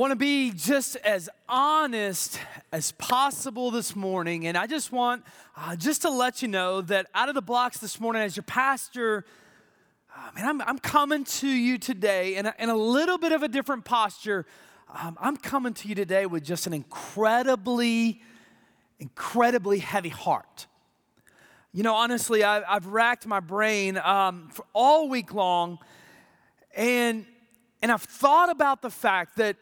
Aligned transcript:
Want 0.00 0.12
to 0.12 0.16
be 0.16 0.50
just 0.52 0.96
as 0.96 1.28
honest 1.46 2.40
as 2.72 2.92
possible 2.92 3.70
this 3.70 3.94
morning. 3.94 4.46
And 4.46 4.56
I 4.56 4.66
just 4.66 4.92
want 4.92 5.22
uh, 5.54 5.76
just 5.76 6.00
to 6.00 6.10
let 6.10 6.40
you 6.40 6.48
know 6.48 6.80
that 6.80 7.08
out 7.14 7.28
of 7.28 7.34
the 7.34 7.42
blocks 7.42 7.76
this 7.76 8.00
morning, 8.00 8.22
as 8.22 8.34
your 8.34 8.44
pastor, 8.44 9.26
uh, 10.16 10.30
man, 10.34 10.48
I'm, 10.48 10.62
I'm 10.62 10.78
coming 10.78 11.24
to 11.24 11.46
you 11.46 11.76
today 11.76 12.36
in 12.36 12.46
a, 12.46 12.54
in 12.58 12.70
a 12.70 12.74
little 12.74 13.18
bit 13.18 13.32
of 13.32 13.42
a 13.42 13.48
different 13.48 13.84
posture. 13.84 14.46
Um, 14.88 15.18
I'm 15.20 15.36
coming 15.36 15.74
to 15.74 15.88
you 15.88 15.94
today 15.94 16.24
with 16.24 16.44
just 16.44 16.66
an 16.66 16.72
incredibly, 16.72 18.22
incredibly 19.00 19.80
heavy 19.80 20.08
heart. 20.08 20.66
You 21.74 21.82
know, 21.82 21.94
honestly, 21.94 22.42
I, 22.42 22.62
have 22.72 22.86
racked 22.86 23.26
my 23.26 23.40
brain 23.40 23.98
um, 23.98 24.48
for 24.50 24.64
all 24.72 25.10
week 25.10 25.34
long, 25.34 25.78
and, 26.74 27.26
and 27.82 27.92
I've 27.92 28.00
thought 28.00 28.48
about 28.48 28.80
the 28.80 28.88
fact 28.88 29.36
that 29.36 29.56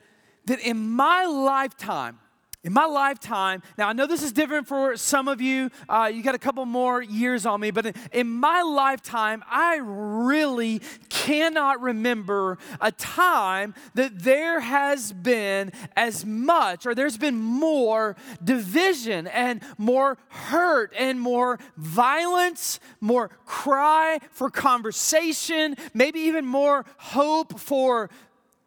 that 0.49 0.61
in 0.61 0.91
my 0.91 1.25
lifetime, 1.25 2.19
in 2.65 2.73
my 2.73 2.87
lifetime, 2.87 3.63
now 3.79 3.89
I 3.89 3.93
know 3.93 4.07
this 4.07 4.23
is 4.25 4.33
different 4.33 4.67
for 4.67 4.97
some 4.97 5.29
of 5.29 5.41
you. 5.41 5.71
Uh, 5.89 6.11
you 6.13 6.25
got 6.25 6.35
a 6.35 6.39
couple 6.41 6.67
more 6.67 7.01
years 7.01 7.47
on 7.47 7.61
me, 7.61 7.71
but 7.71 7.87
in, 7.87 7.95
in, 8.13 8.29
my 8.29 8.63
lifetime, 8.63 9.45
I 9.49 9.79
really 9.81 10.83
cannot 11.09 11.81
remember 11.81 12.59
a 12.81 12.91
time 12.91 13.75
that 13.95 14.19
there 14.19 14.59
has 14.59 15.13
been 15.13 15.71
as 15.97 16.27
much 16.27 16.85
or 16.85 16.97
there's 16.97 17.17
been 17.17 17.37
more 17.37 18.17
division 18.43 19.29
and 19.29 19.63
more 19.79 20.19
hurt 20.29 20.93
and 20.99 21.21
more 21.21 21.61
violence, 21.77 22.81
more 23.01 23.29
cry 23.47 24.19
for 24.33 24.51
conversation, 24.51 25.77
maybe 25.95 26.19
even 26.21 26.45
more 26.45 26.85
hope 26.97 27.61
for 27.61 28.11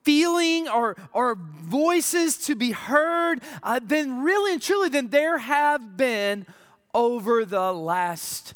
feeling 0.04 0.68
or, 0.68 0.96
or 1.14 1.36
voices 1.36 2.38
to 2.38 2.56
be 2.56 2.72
heard 2.72 3.42
uh, 3.64 3.80
than 3.84 4.22
really 4.22 4.54
and 4.54 4.62
truly 4.62 4.90
than 4.90 5.10
there 5.10 5.38
have 5.38 5.98
been 5.98 6.46
over 6.94 7.46
the 7.46 7.72
last 7.72 8.54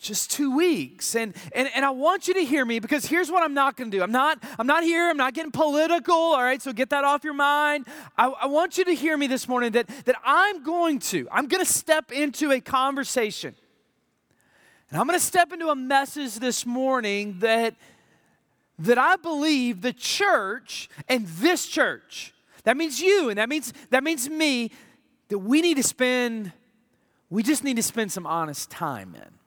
just 0.00 0.30
two 0.30 0.54
weeks. 0.54 1.14
And, 1.14 1.34
and 1.52 1.68
and 1.74 1.84
i 1.84 1.90
want 1.90 2.28
you 2.28 2.34
to 2.34 2.44
hear 2.44 2.64
me 2.64 2.78
because 2.78 3.06
here's 3.06 3.30
what 3.30 3.42
i'm 3.42 3.54
not 3.54 3.76
going 3.76 3.90
to 3.90 3.96
do. 3.96 4.02
I'm 4.02 4.12
not 4.12 4.42
i'm 4.58 4.66
not 4.66 4.82
here 4.84 5.08
i'm 5.10 5.16
not 5.16 5.34
getting 5.34 5.52
political 5.52 6.14
all 6.14 6.42
right? 6.42 6.60
So 6.62 6.72
get 6.72 6.90
that 6.90 7.04
off 7.04 7.24
your 7.24 7.34
mind. 7.34 7.86
I, 8.16 8.28
I 8.28 8.46
want 8.46 8.78
you 8.78 8.84
to 8.84 8.94
hear 8.94 9.16
me 9.16 9.26
this 9.26 9.48
morning 9.48 9.72
that 9.72 9.88
that 10.04 10.16
i'm 10.24 10.62
going 10.62 11.00
to 11.00 11.28
i'm 11.30 11.48
going 11.48 11.64
to 11.64 11.70
step 11.70 12.12
into 12.12 12.52
a 12.52 12.60
conversation. 12.60 13.54
And 14.90 15.00
i'm 15.00 15.06
going 15.06 15.18
to 15.18 15.24
step 15.24 15.52
into 15.52 15.68
a 15.68 15.76
message 15.76 16.36
this 16.36 16.64
morning 16.64 17.40
that 17.40 17.74
that 18.78 18.98
I 18.98 19.16
believe 19.16 19.80
the 19.80 19.92
church 19.92 20.88
and 21.08 21.26
this 21.26 21.66
church, 21.66 22.34
that 22.64 22.76
means 22.76 23.00
you 23.00 23.28
and 23.28 23.38
that 23.38 23.48
means 23.48 23.72
that 23.90 24.04
means 24.04 24.28
me, 24.28 24.70
that 25.28 25.38
we 25.38 25.60
need 25.60 25.76
to 25.76 25.82
spend, 25.82 26.52
we 27.30 27.42
just 27.42 27.64
need 27.64 27.76
to 27.76 27.82
spend 27.82 28.12
some 28.12 28.26
honest 28.26 28.70
time 28.70 29.14
in. 29.14 29.37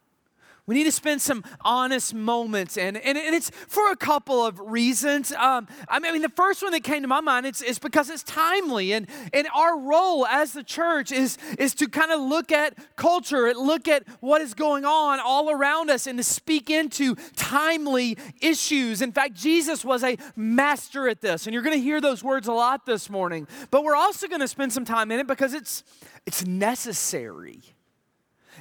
We 0.68 0.76
need 0.76 0.84
to 0.84 0.92
spend 0.92 1.22
some 1.22 1.44
honest 1.62 2.14
moments, 2.14 2.78
and, 2.78 2.96
and, 2.96 3.18
and 3.18 3.36
it's 3.36 3.50
for 3.50 3.92
a 3.92 3.96
couple 3.96 4.46
of 4.46 4.60
reasons. 4.60 5.32
Um, 5.32 5.68
I 5.90 6.00
mean, 6.00 6.22
the 6.22 6.30
first 6.30 6.62
one 6.62 6.72
that 6.72 6.84
came 6.84 7.02
to 7.02 7.08
my 7.08 7.20
mind 7.20 7.46
is, 7.48 7.62
is 7.62 7.80
because 7.80 8.10
it's 8.10 8.24
timely, 8.24 8.94
and, 8.94 9.08
and 9.34 9.48
our 9.56 9.80
role 9.80 10.26
as 10.28 10.54
the 10.54 10.64
church 10.64 11.12
is, 11.12 11.38
is 11.58 11.74
to 11.76 11.88
kind 11.88 12.12
of 12.12 12.22
look 12.22 12.52
at 12.52 12.76
culture, 12.96 13.54
look 13.56 13.88
at 13.88 14.08
what 14.20 14.42
is 14.42 14.54
going 14.54 14.86
on 14.86 15.20
all 15.20 15.50
around 15.50 15.90
us, 15.90 16.06
and 16.06 16.20
to 16.20 16.24
speak 16.24 16.70
into 16.70 17.16
timely 17.36 18.18
issues. 18.40 19.02
In 19.02 19.12
fact, 19.12 19.34
Jesus 19.34 19.84
was 19.84 20.04
a 20.04 20.16
master 20.36 21.10
at 21.10 21.22
this, 21.22 21.48
and 21.48 21.54
you're 21.54 21.64
going 21.64 21.78
to 21.78 21.84
hear 21.84 22.00
those 22.00 22.24
words 22.24 22.48
a 22.48 22.54
lot 22.54 22.86
this 22.86 23.10
morning. 23.10 23.48
But 23.72 23.84
we're 23.84 23.96
also 23.96 24.28
going 24.28 24.42
to 24.42 24.48
spend 24.48 24.72
some 24.72 24.86
time 24.86 25.12
in 25.12 25.20
it 25.20 25.28
because 25.28 25.54
it's, 25.54 25.84
it's 26.28 26.46
necessary. 26.46 27.62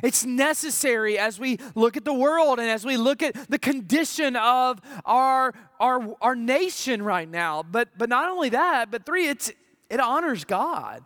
It's 0.02 0.24
necessary 0.24 1.18
as 1.18 1.38
we 1.38 1.58
look 1.74 1.96
at 1.96 2.04
the 2.04 2.14
world 2.14 2.58
and 2.58 2.68
as 2.68 2.84
we 2.84 2.96
look 2.96 3.22
at 3.22 3.34
the 3.50 3.58
condition 3.58 4.36
of 4.36 4.80
our, 5.04 5.52
our, 5.78 6.16
our 6.20 6.34
nation 6.34 7.02
right 7.02 7.28
now. 7.28 7.62
But, 7.62 7.88
but 7.98 8.08
not 8.08 8.30
only 8.30 8.50
that, 8.50 8.90
but 8.90 9.04
three, 9.04 9.28
it's, 9.28 9.50
it 9.88 10.00
honors 10.00 10.44
God. 10.44 11.04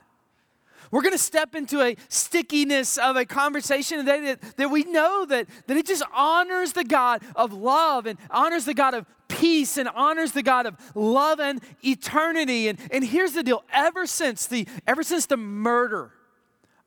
We're 0.91 1.03
going 1.03 1.13
to 1.13 1.19
step 1.19 1.57
into 1.57 1.81
a 1.81 1.97
stickiness 2.09 2.99
of 2.99 3.17
a 3.17 3.25
conversation 3.25 3.99
today 3.99 4.21
that, 4.27 4.57
that 4.59 4.71
we 4.71 4.85
know 4.85 5.25
that, 5.27 5.49
that 5.67 5.77
it 5.77 5.87
just 5.87 6.05
honors 6.15 6.73
the 6.73 6.85
God 6.85 7.23
of 7.35 7.53
love 7.53 8.07
and 8.07 8.19
honors 8.31 8.65
the 8.65 8.75
God 8.75 8.95
of 8.95 9.07
peace 9.27 9.77
and 9.77 9.89
honors 9.89 10.33
the 10.33 10.43
God 10.43 10.67
of 10.67 10.77
love 10.95 11.41
and 11.41 11.61
eternity. 11.83 12.69
And, 12.69 12.79
and 12.93 13.03
here's 13.03 13.33
the 13.33 13.43
deal 13.43 13.65
ever 13.73 14.07
since 14.07 14.47
the, 14.47 14.69
ever 14.87 15.03
since 15.03 15.27
the 15.27 15.37
murder 15.37 16.13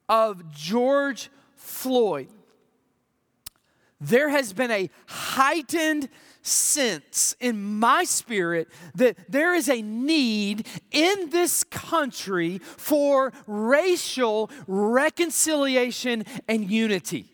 of 0.08 0.52
George 0.53 1.29
Floyd, 1.57 2.29
there 4.00 4.29
has 4.29 4.53
been 4.53 4.72
a 4.72 4.90
heightened 5.07 6.07
sense 6.41 7.35
in 7.40 7.79
my 7.79 8.03
spirit 8.03 8.69
that 8.95 9.18
there 9.28 9.53
is 9.53 9.67
a 9.67 9.81
need 9.81 10.66
in 10.91 11.29
this 11.29 11.63
country 11.66 12.59
for 12.59 13.34
racial 13.47 14.50
reconciliation 14.67 16.23
and 16.47 16.69
unity. 16.69 17.25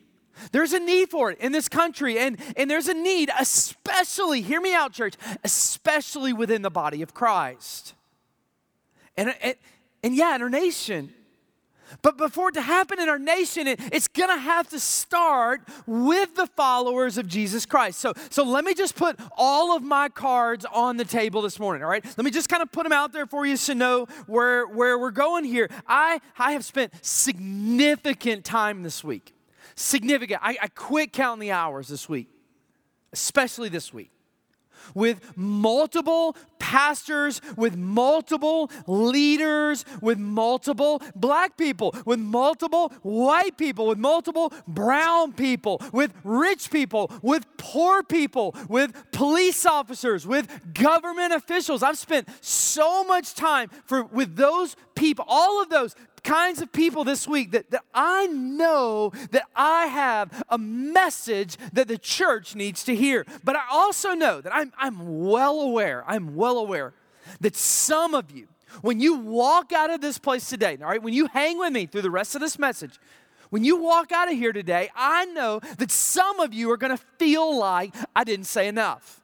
There's 0.52 0.74
a 0.74 0.80
need 0.80 1.10
for 1.10 1.32
it 1.32 1.40
in 1.40 1.52
this 1.52 1.70
country, 1.70 2.18
and, 2.18 2.38
and 2.58 2.70
there's 2.70 2.88
a 2.88 2.94
need, 2.94 3.30
especially, 3.40 4.42
hear 4.42 4.60
me 4.60 4.74
out, 4.74 4.94
church, 4.94 5.16
especially 5.44 6.34
within 6.34 6.64
the 6.64 6.72
body 6.72 7.02
of 7.02 7.14
Christ. 7.14 7.94
And, 9.16 9.36
and, 9.42 9.56
and 10.04 10.16
yeah, 10.16 10.36
in 10.36 10.42
our 10.42 10.50
nation. 10.50 11.14
But 12.02 12.18
before 12.18 12.50
it 12.50 12.54
to 12.54 12.62
happen 12.62 13.00
in 13.00 13.10
our 13.10 13.20
nation, 13.20 13.68
it, 13.68 13.80
it's 13.92 14.08
going 14.08 14.30
to 14.30 14.40
have 14.40 14.70
to 14.70 14.80
start 14.80 15.62
with 15.86 16.36
the 16.36 16.48
followers 16.48 17.18
of 17.18 17.28
Jesus 17.28 17.66
Christ. 17.66 18.00
So, 18.00 18.14
so 18.30 18.44
let 18.44 18.66
me 18.66 18.74
just 18.74 18.96
put 18.96 19.20
all 19.38 19.76
of 19.76 19.84
my 19.84 20.10
cards 20.10 20.66
on 20.66 20.98
the 20.98 21.06
table 21.06 21.42
this 21.42 21.60
morning, 21.60 21.84
all 21.84 21.90
right? 21.90 22.04
Let 22.06 22.24
me 22.26 22.32
just 22.32 22.50
kind 22.50 22.64
of 22.64 22.72
put 22.72 22.84
them 22.84 22.94
out 22.94 23.14
there 23.14 23.26
for 23.26 23.46
you 23.46 23.58
to 23.58 23.76
know 23.76 24.06
where, 24.28 24.66
where 24.66 24.98
we're 24.98 25.12
going 25.12 25.46
here. 25.46 25.70
I, 25.88 26.20
I 26.38 26.54
have 26.54 26.66
spent 26.66 26.94
significant 27.02 28.46
time 28.46 28.84
this 28.84 29.04
week. 29.04 29.34
Significant. 29.76 30.42
I, 30.44 30.58
I 30.62 30.68
quit 30.68 31.14
counting 31.14 31.42
the 31.42 31.52
hours 31.52 31.88
this 31.88 32.08
week, 32.08 32.30
especially 33.12 33.70
this 33.70 33.94
week 33.94 34.12
with 34.94 35.38
multiple 35.38 36.36
pastors, 36.60 37.42
with 37.58 37.76
multiple 37.76 38.72
leaders, 38.88 39.86
with 40.02 40.18
multiple 40.18 41.02
black 41.16 41.58
people, 41.58 41.96
with 42.06 42.20
multiple 42.20 42.90
white 43.02 43.58
people, 43.58 43.88
with 43.88 43.98
multiple 43.98 44.54
brown 44.68 45.34
people, 45.34 45.82
with 45.92 46.14
rich 46.24 46.72
people, 46.72 47.12
with 47.22 47.46
poor 47.58 48.02
people, 48.02 48.56
with 48.70 48.94
police 49.12 49.66
officers, 49.66 50.26
with 50.26 50.74
government 50.74 51.34
officials. 51.34 51.84
I've 51.84 51.98
spent 51.98 52.28
so 52.42 53.04
much 53.04 53.36
time 53.36 53.70
for 53.86 54.04
with 54.04 54.36
those 54.36 54.76
people, 54.96 55.26
all 55.28 55.62
of 55.62 55.70
those 55.70 55.96
kinds 56.24 56.62
of 56.62 56.72
people 56.72 57.04
this 57.04 57.28
week 57.28 57.52
that, 57.52 57.70
that 57.72 57.84
I 57.94 58.28
know 58.28 59.12
that 59.32 59.44
I 59.56 59.88
have 59.88 60.44
a 60.50 60.58
message 60.58 61.58
that 61.74 61.88
the 61.88 61.98
church 61.98 62.56
needs 62.56 62.84
to 62.86 62.96
hear. 62.96 63.26
But 63.44 63.56
I 63.56 63.64
also 63.72 64.14
know 64.14 64.42
that 64.42 64.54
I'm, 64.54 64.72
I'm 64.78 65.28
well 65.28 65.62
aware, 65.62 66.04
I'm 66.08 66.36
well 66.36 66.58
aware 66.58 66.94
that 67.42 67.56
some 67.56 68.14
of 68.14 68.32
you, 68.32 68.48
when 68.82 69.00
you 69.00 69.16
walk 69.16 69.72
out 69.72 69.90
of 69.92 70.02
this 70.02 70.18
place 70.18 70.50
today, 70.50 70.78
all 70.82 70.88
right, 70.88 71.02
when 71.02 71.14
you 71.14 71.28
hang 71.28 71.58
with 71.60 71.72
me 71.72 71.86
through 71.86 72.02
the 72.02 72.12
rest 72.12 72.36
of 72.36 72.42
this 72.42 72.58
message, 72.58 73.00
when 73.50 73.64
you 73.64 73.78
walk 73.78 74.12
out 74.12 74.32
of 74.32 74.38
here 74.38 74.52
today, 74.52 74.90
I 74.96 75.26
know 75.26 75.60
that 75.78 75.92
some 75.92 76.40
of 76.40 76.54
you 76.54 76.72
are 76.72 76.78
going 76.78 76.96
to 76.96 77.04
feel 77.20 77.56
like 77.58 77.94
I 78.16 78.24
didn't 78.24 78.46
say 78.46 78.68
enough. 78.68 79.23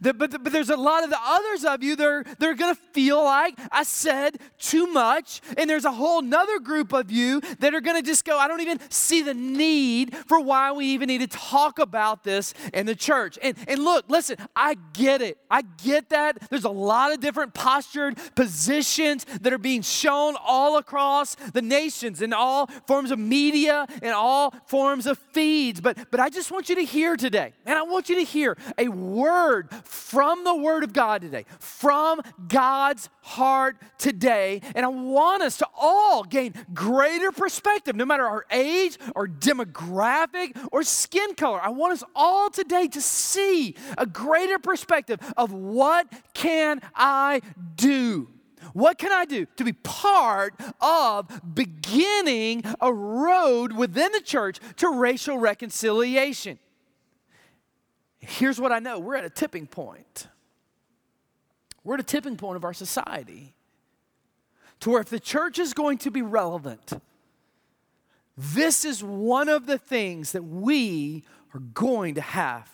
But, 0.00 0.18
but 0.18 0.52
there's 0.52 0.70
a 0.70 0.76
lot 0.76 1.04
of 1.04 1.10
the 1.10 1.18
others 1.20 1.64
of 1.64 1.82
you 1.82 1.96
that 1.96 2.06
are, 2.06 2.24
they're 2.38 2.54
going 2.54 2.74
to 2.74 2.80
feel 2.92 3.22
like 3.22 3.58
I 3.70 3.82
said 3.82 4.38
too 4.58 4.86
much. 4.86 5.40
And 5.56 5.68
there's 5.68 5.84
a 5.84 5.92
whole 5.92 6.22
nother 6.22 6.58
group 6.58 6.92
of 6.92 7.10
you 7.10 7.40
that 7.58 7.74
are 7.74 7.80
going 7.80 8.00
to 8.00 8.06
just 8.06 8.24
go, 8.24 8.38
I 8.38 8.48
don't 8.48 8.60
even 8.60 8.78
see 8.90 9.22
the 9.22 9.34
need 9.34 10.16
for 10.26 10.40
why 10.40 10.72
we 10.72 10.86
even 10.86 11.08
need 11.08 11.20
to 11.20 11.26
talk 11.26 11.78
about 11.78 12.24
this 12.24 12.54
in 12.72 12.86
the 12.86 12.94
church. 12.94 13.38
And, 13.42 13.56
and 13.68 13.82
look, 13.82 14.06
listen, 14.08 14.36
I 14.54 14.76
get 14.92 15.22
it. 15.22 15.38
I 15.50 15.62
get 15.62 16.10
that. 16.10 16.38
There's 16.50 16.64
a 16.64 16.70
lot 16.70 17.12
of 17.12 17.20
different 17.20 17.54
postured 17.54 18.18
positions 18.34 19.24
that 19.40 19.52
are 19.52 19.58
being 19.58 19.82
shown 19.82 20.36
all 20.44 20.78
across 20.78 21.34
the 21.34 21.62
nations 21.62 22.22
in 22.22 22.32
all 22.32 22.66
forms 22.86 23.10
of 23.10 23.18
media 23.18 23.86
and 24.02 24.12
all 24.12 24.54
forms 24.66 25.06
of 25.06 25.18
feeds. 25.32 25.80
But, 25.80 26.10
but 26.10 26.20
I 26.20 26.28
just 26.28 26.50
want 26.50 26.68
you 26.68 26.76
to 26.76 26.84
hear 26.84 27.16
today, 27.16 27.52
and 27.66 27.78
I 27.78 27.82
want 27.82 28.08
you 28.08 28.16
to 28.16 28.24
hear 28.24 28.56
a 28.78 28.88
word 28.88 29.68
from 29.84 30.44
the 30.44 30.54
Word 30.54 30.84
of 30.84 30.92
God 30.92 31.22
today, 31.22 31.44
from 31.58 32.20
God's 32.48 33.08
heart 33.22 33.76
today. 33.98 34.60
And 34.74 34.84
I 34.84 34.88
want 34.88 35.42
us 35.42 35.58
to 35.58 35.66
all 35.76 36.24
gain 36.24 36.54
greater 36.74 37.32
perspective, 37.32 37.96
no 37.96 38.04
matter 38.04 38.26
our 38.26 38.46
age 38.50 38.98
or 39.14 39.26
demographic 39.26 40.56
or 40.72 40.82
skin 40.82 41.34
color. 41.34 41.60
I 41.60 41.70
want 41.70 41.92
us 41.94 42.04
all 42.14 42.50
today 42.50 42.88
to 42.88 43.00
see 43.00 43.74
a 43.98 44.06
greater 44.06 44.58
perspective 44.58 45.20
of 45.36 45.52
what 45.52 46.12
can 46.34 46.80
I 46.94 47.42
do 47.76 48.28
What 48.72 48.98
can 48.98 49.12
I 49.12 49.24
do 49.24 49.46
to 49.56 49.64
be 49.64 49.72
part 49.72 50.54
of 50.80 51.54
beginning 51.54 52.64
a 52.80 52.92
road 52.92 53.72
within 53.72 54.12
the 54.12 54.20
church 54.20 54.58
to 54.76 54.88
racial 54.88 55.38
reconciliation? 55.38 56.58
Here's 58.22 58.60
what 58.60 58.72
I 58.72 58.78
know 58.78 58.98
we're 58.98 59.16
at 59.16 59.24
a 59.24 59.30
tipping 59.30 59.66
point. 59.66 60.28
We're 61.84 61.94
at 61.94 62.00
a 62.00 62.04
tipping 62.04 62.36
point 62.36 62.56
of 62.56 62.64
our 62.64 62.72
society 62.72 63.54
to 64.80 64.90
where 64.90 65.00
if 65.00 65.08
the 65.08 65.20
church 65.20 65.58
is 65.58 65.74
going 65.74 65.98
to 65.98 66.10
be 66.10 66.22
relevant, 66.22 66.92
this 68.36 68.84
is 68.84 69.02
one 69.02 69.48
of 69.48 69.66
the 69.66 69.78
things 69.78 70.32
that 70.32 70.44
we 70.44 71.24
are 71.52 71.60
going 71.60 72.14
to 72.14 72.20
have 72.20 72.70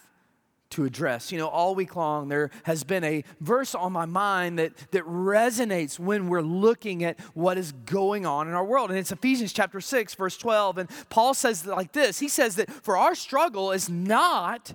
to 0.70 0.84
address. 0.84 1.32
You 1.32 1.38
know, 1.38 1.48
all 1.48 1.74
week 1.74 1.96
long 1.96 2.28
there 2.28 2.50
has 2.64 2.84
been 2.84 3.02
a 3.02 3.24
verse 3.40 3.74
on 3.74 3.92
my 3.92 4.04
mind 4.04 4.58
that, 4.58 4.76
that 4.90 5.04
resonates 5.04 5.98
when 5.98 6.28
we're 6.28 6.42
looking 6.42 7.04
at 7.04 7.18
what 7.34 7.56
is 7.56 7.72
going 7.72 8.26
on 8.26 8.48
in 8.48 8.54
our 8.54 8.64
world. 8.64 8.90
And 8.90 8.98
it's 8.98 9.10
Ephesians 9.10 9.54
chapter 9.54 9.80
6, 9.80 10.14
verse 10.14 10.36
12. 10.36 10.78
And 10.78 10.90
Paul 11.08 11.32
says 11.32 11.64
like 11.64 11.92
this 11.92 12.18
He 12.18 12.28
says 12.28 12.56
that 12.56 12.70
for 12.70 12.98
our 12.98 13.14
struggle 13.14 13.72
is 13.72 13.88
not 13.88 14.74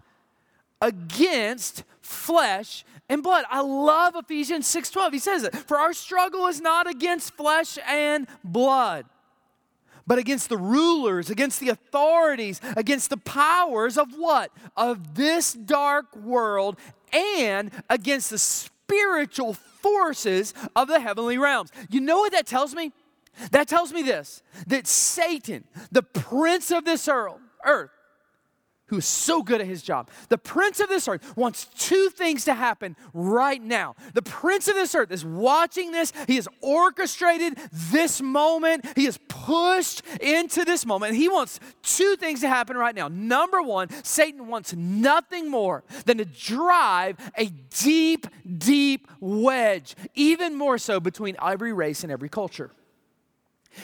against 0.83 1.83
flesh 2.01 2.83
and 3.09 3.24
blood. 3.24 3.45
I 3.50 3.62
love 3.62 4.15
Ephesians 4.15 4.68
6:12. 4.68 5.13
He 5.13 5.19
says 5.19 5.44
it. 5.44 5.56
For 5.56 5.80
our 5.80 5.94
struggle 5.94 6.45
is 6.47 6.62
not 6.62 6.88
against 6.88 7.33
flesh 7.33 7.80
and 7.88 8.27
blood 8.44 9.06
but 10.06 10.19
against 10.19 10.50
the 10.50 10.57
rulers, 10.57 11.30
against 11.30 11.62
the 11.62 11.69
authorities, 11.69 12.59
against 12.75 13.09
the 13.09 13.18
powers 13.18 13.97
of 13.97 14.13
what? 14.18 14.51
Of 14.75 15.15
this 15.15 15.53
dark 15.53 16.13
world 16.15 16.77
and 17.13 17.71
against 17.89 18.30
the 18.30 18.38
spiritual 18.38 19.53
forces 19.53 20.53
of 20.75 20.88
the 20.88 21.00
heavenly 21.00 21.38
realms. 21.38 21.71
You 21.89 22.01
know 22.01 22.18
what 22.18 22.33
that 22.33 22.47
tells 22.47 22.75
me? 22.75 22.91
That 23.51 23.68
tells 23.68 23.91
me 23.94 24.03
this 24.03 24.44
that 24.68 24.88
Satan, 24.88 25.63
the 25.91 26.03
prince 26.03 26.69
of 26.71 26.85
this 26.85 27.07
earth, 27.07 27.89
who 28.88 28.97
is 28.97 29.06
so 29.06 29.41
good 29.41 29.62
at 29.62 29.68
his 29.68 29.81
job. 29.81 30.09
The 30.30 30.38
prince 30.38 30.80
of 30.80 30.89
this 30.89 31.07
earth 31.07 31.35
wants 31.35 31.65
two 31.77 32.09
things 32.09 32.45
to 32.45 32.53
happen 32.53 32.95
right 33.13 33.62
now. 33.62 33.95
The 34.13 34.21
prince 34.21 34.68
of 34.68 34.75
this 34.75 34.94
earth 34.94 35.12
is 35.12 35.25
watching 35.25 35.91
this, 35.91 36.12
he 36.27 36.35
has 36.35 36.47
orchestrated 36.62 37.57
this 37.71 38.21
moment, 38.21 38.85
he 38.95 39.06
has 39.06 39.18
pushed 39.27 40.03
into 40.21 40.65
this 40.65 40.85
moment. 40.85 41.15
He 41.15 41.30
wants 41.30 41.59
two 41.81 42.15
things 42.18 42.41
to 42.41 42.47
happen 42.47 42.77
right 42.77 42.95
now. 42.95 43.07
Number 43.07 43.62
one, 43.62 43.89
Satan 44.03 44.47
wants 44.47 44.74
nothing 44.74 45.50
more 45.50 45.83
than 46.06 46.18
to 46.18 46.25
drive 46.25 47.18
a 47.38 47.47
deep, 47.47 48.27
deep 48.57 49.07
wedge, 49.19 49.95
even 50.15 50.56
more 50.56 50.77
so 50.77 51.00
between 51.00 51.35
every 51.41 51.74
race 51.74 52.03
and 52.03 52.12
every 52.12 52.30
culture. 52.30 52.71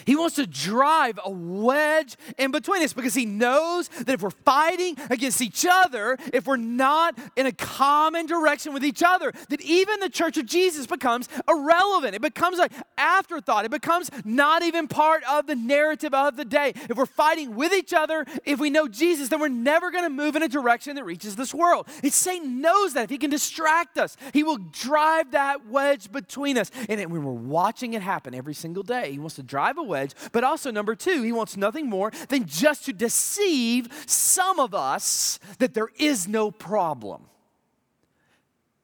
He 0.04 0.16
wants 0.16 0.36
to 0.36 0.46
drive 0.46 1.18
a 1.24 1.30
wedge 1.30 2.16
in 2.38 2.50
between 2.50 2.82
us 2.82 2.92
because 2.92 3.14
he 3.14 3.26
knows 3.26 3.88
that 3.88 4.08
if 4.08 4.22
we're 4.22 4.30
fighting 4.30 4.96
against 5.10 5.40
each 5.40 5.66
other, 5.68 6.16
if 6.32 6.46
we're 6.46 6.56
not 6.56 7.18
in 7.36 7.46
a 7.46 7.52
common 7.52 8.26
direction 8.26 8.72
with 8.72 8.84
each 8.84 9.02
other, 9.02 9.32
that 9.48 9.60
even 9.60 10.00
the 10.00 10.08
church 10.08 10.36
of 10.36 10.46
Jesus 10.46 10.86
becomes 10.86 11.28
irrelevant. 11.48 12.14
It 12.14 12.22
becomes 12.22 12.58
an 12.58 12.68
afterthought. 12.98 13.64
It 13.64 13.70
becomes 13.70 14.10
not 14.24 14.62
even 14.62 14.88
part 14.88 15.22
of 15.30 15.46
the 15.46 15.56
narrative 15.56 16.14
of 16.14 16.36
the 16.36 16.44
day. 16.44 16.72
If 16.88 16.96
we're 16.96 17.06
fighting 17.06 17.54
with 17.54 17.72
each 17.72 17.92
other, 17.92 18.24
if 18.44 18.60
we 18.60 18.70
know 18.70 18.88
Jesus, 18.88 19.28
then 19.28 19.40
we're 19.40 19.48
never 19.48 19.90
going 19.90 20.04
to 20.04 20.10
move 20.10 20.36
in 20.36 20.42
a 20.42 20.48
direction 20.48 20.96
that 20.96 21.04
reaches 21.04 21.36
this 21.36 21.54
world. 21.54 21.88
And 22.02 22.12
Satan 22.12 22.60
knows 22.60 22.94
that 22.94 23.04
if 23.04 23.10
he 23.10 23.18
can 23.18 23.30
distract 23.30 23.98
us, 23.98 24.16
he 24.32 24.42
will 24.42 24.58
drive 24.58 25.32
that 25.32 25.66
wedge 25.66 26.10
between 26.12 26.58
us. 26.58 26.70
And 26.88 27.00
when 27.10 27.24
we're 27.24 27.32
watching 27.32 27.94
it 27.94 28.02
happen 28.02 28.34
every 28.34 28.54
single 28.54 28.82
day, 28.82 29.12
he 29.12 29.18
wants 29.18 29.36
to 29.36 29.42
drive 29.42 29.78
a 29.80 29.82
wedge. 29.82 30.12
But 30.32 30.44
also, 30.44 30.70
number 30.70 30.94
two, 30.94 31.22
he 31.22 31.32
wants 31.32 31.56
nothing 31.56 31.88
more 31.88 32.12
than 32.28 32.46
just 32.46 32.84
to 32.86 32.92
deceive 32.92 33.88
some 34.06 34.60
of 34.60 34.74
us 34.74 35.38
that 35.58 35.74
there 35.74 35.88
is 35.98 36.28
no 36.28 36.50
problem. 36.50 37.26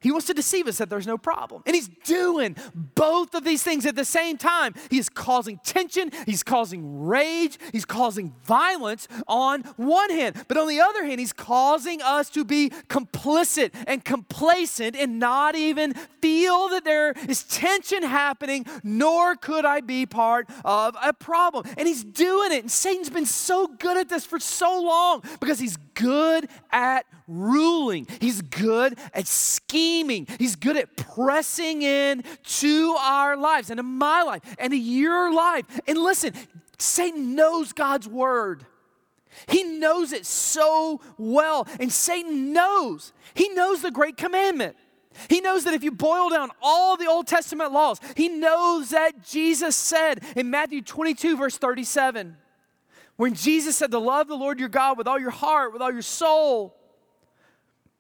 He 0.06 0.12
wants 0.12 0.28
to 0.28 0.34
deceive 0.34 0.68
us 0.68 0.78
that 0.78 0.88
there's 0.88 1.08
no 1.08 1.18
problem. 1.18 1.64
And 1.66 1.74
he's 1.74 1.88
doing 2.04 2.54
both 2.94 3.34
of 3.34 3.42
these 3.42 3.64
things 3.64 3.84
at 3.86 3.96
the 3.96 4.04
same 4.04 4.38
time. 4.38 4.72
He 4.88 5.00
is 5.00 5.08
causing 5.08 5.58
tension, 5.64 6.12
he's 6.26 6.44
causing 6.44 7.08
rage, 7.08 7.58
he's 7.72 7.84
causing 7.84 8.32
violence 8.44 9.08
on 9.26 9.62
one 9.74 10.10
hand. 10.10 10.44
But 10.46 10.58
on 10.58 10.68
the 10.68 10.80
other 10.80 11.04
hand, 11.04 11.18
he's 11.18 11.32
causing 11.32 12.00
us 12.02 12.30
to 12.30 12.44
be 12.44 12.70
complicit 12.88 13.72
and 13.88 14.04
complacent 14.04 14.94
and 14.94 15.18
not 15.18 15.56
even 15.56 15.94
feel 16.22 16.68
that 16.68 16.84
there 16.84 17.10
is 17.28 17.42
tension 17.42 18.04
happening, 18.04 18.64
nor 18.84 19.34
could 19.34 19.64
I 19.64 19.80
be 19.80 20.06
part 20.06 20.48
of 20.64 20.96
a 21.02 21.14
problem. 21.14 21.66
And 21.76 21.88
he's 21.88 22.04
doing 22.04 22.52
it. 22.52 22.60
And 22.60 22.70
Satan's 22.70 23.10
been 23.10 23.26
so 23.26 23.66
good 23.66 23.96
at 23.96 24.08
this 24.08 24.24
for 24.24 24.38
so 24.38 24.80
long 24.80 25.24
because 25.40 25.58
he's 25.58 25.76
good 25.96 26.48
at 26.70 27.06
ruling, 27.26 28.06
he's 28.20 28.40
good 28.43 28.96
at 29.12 29.26
scheming, 29.26 30.28
he's 30.38 30.54
good 30.54 30.76
at 30.76 30.96
pressing 30.96 31.82
in 31.82 32.22
to 32.44 32.96
our 33.00 33.37
lives 33.37 33.70
and 33.70 33.78
to 33.78 33.82
my 33.82 34.22
life 34.22 34.43
and 34.58 34.70
to 34.70 34.78
your 34.78 35.34
life. 35.34 35.64
And 35.88 35.98
listen, 35.98 36.32
Satan 36.78 37.34
knows 37.34 37.72
God's 37.72 38.06
word. 38.06 38.64
He 39.48 39.64
knows 39.64 40.12
it 40.12 40.25
so 40.25 41.00
well. 41.19 41.66
And 41.81 41.93
Satan 41.93 42.52
knows. 42.52 43.12
He 43.34 43.49
knows 43.50 43.82
the 43.82 43.90
great 43.90 44.16
commandment. 44.16 44.76
He 45.28 45.40
knows 45.40 45.64
that 45.64 45.75
if 45.75 45.82
you 45.82 45.90
boil 45.90 46.28
down 46.30 46.50
all 46.62 46.97
the 46.97 47.06
Old 47.06 47.26
Testament 47.26 47.73
laws, 47.73 48.00
he 48.14 48.28
knows 48.28 48.90
that 48.90 49.25
Jesus 49.25 49.75
said 49.75 50.23
in 50.37 50.50
Matthew 50.50 50.82
22, 50.82 51.37
verse 51.37 51.56
37, 51.59 52.37
when 53.16 53.35
Jesus 53.35 53.76
said 53.76 53.90
to 53.90 53.99
love 53.99 54.28
the 54.28 54.37
Lord 54.37 54.61
your 54.61 54.68
God 54.68 54.99
with 54.99 55.08
all 55.08 55.18
your 55.18 55.30
heart, 55.30 55.73
with 55.73 55.82
all 55.82 55.92
your 55.92 56.02
soul, 56.02 56.76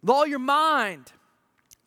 with 0.02 0.10
all 0.10 0.26
your 0.26 0.38
mind, 0.38 1.12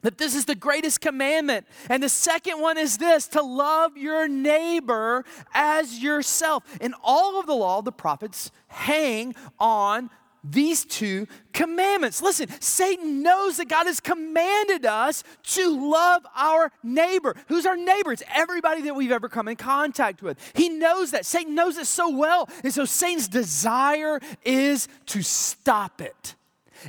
that 0.02 0.18
this 0.18 0.36
is 0.36 0.46
the 0.46 0.56
greatest 0.56 1.02
commandment. 1.02 1.68
And 1.90 2.02
the 2.02 2.10
second 2.10 2.62
one 2.62 2.78
is 2.78 2.98
this 2.98 3.28
to 3.30 3.42
love 3.42 3.98
your 3.98 4.28
neighbor 4.28 5.26
as 5.54 6.00
yourself. 6.00 6.64
In 6.80 6.94
all 7.04 7.40
of 7.40 7.46
the 7.46 7.54
law, 7.54 7.82
the 7.82 7.92
prophets 7.92 8.52
hang 8.68 9.36
on 9.60 10.10
these 10.44 10.86
two 10.86 11.28
commandments. 11.54 12.22
Listen, 12.22 12.48
Satan 12.62 13.22
knows 13.22 13.58
that 13.58 13.68
God 13.68 13.86
has 13.86 14.00
commanded 14.00 14.86
us 14.86 15.24
to 15.44 15.92
love 15.92 16.26
our 16.36 16.72
neighbor. 16.84 17.36
Who's 17.48 17.66
our 17.66 17.78
neighbor? 17.78 18.14
It's 18.14 18.24
everybody 18.34 18.84
that 18.84 18.96
we've 18.96 19.12
ever 19.12 19.30
come 19.30 19.48
in 19.48 19.56
contact 19.56 20.22
with. 20.22 20.38
He 20.56 20.70
knows 20.70 21.12
that. 21.12 21.26
Satan 21.26 21.56
knows 21.56 21.78
it 21.78 21.88
so 21.88 22.10
well. 22.10 22.50
And 22.64 22.74
so 22.74 22.86
Satan's 22.86 23.28
desire 23.28 24.20
is 24.44 24.88
to 25.08 25.22
stop 25.22 26.02
it. 26.02 26.36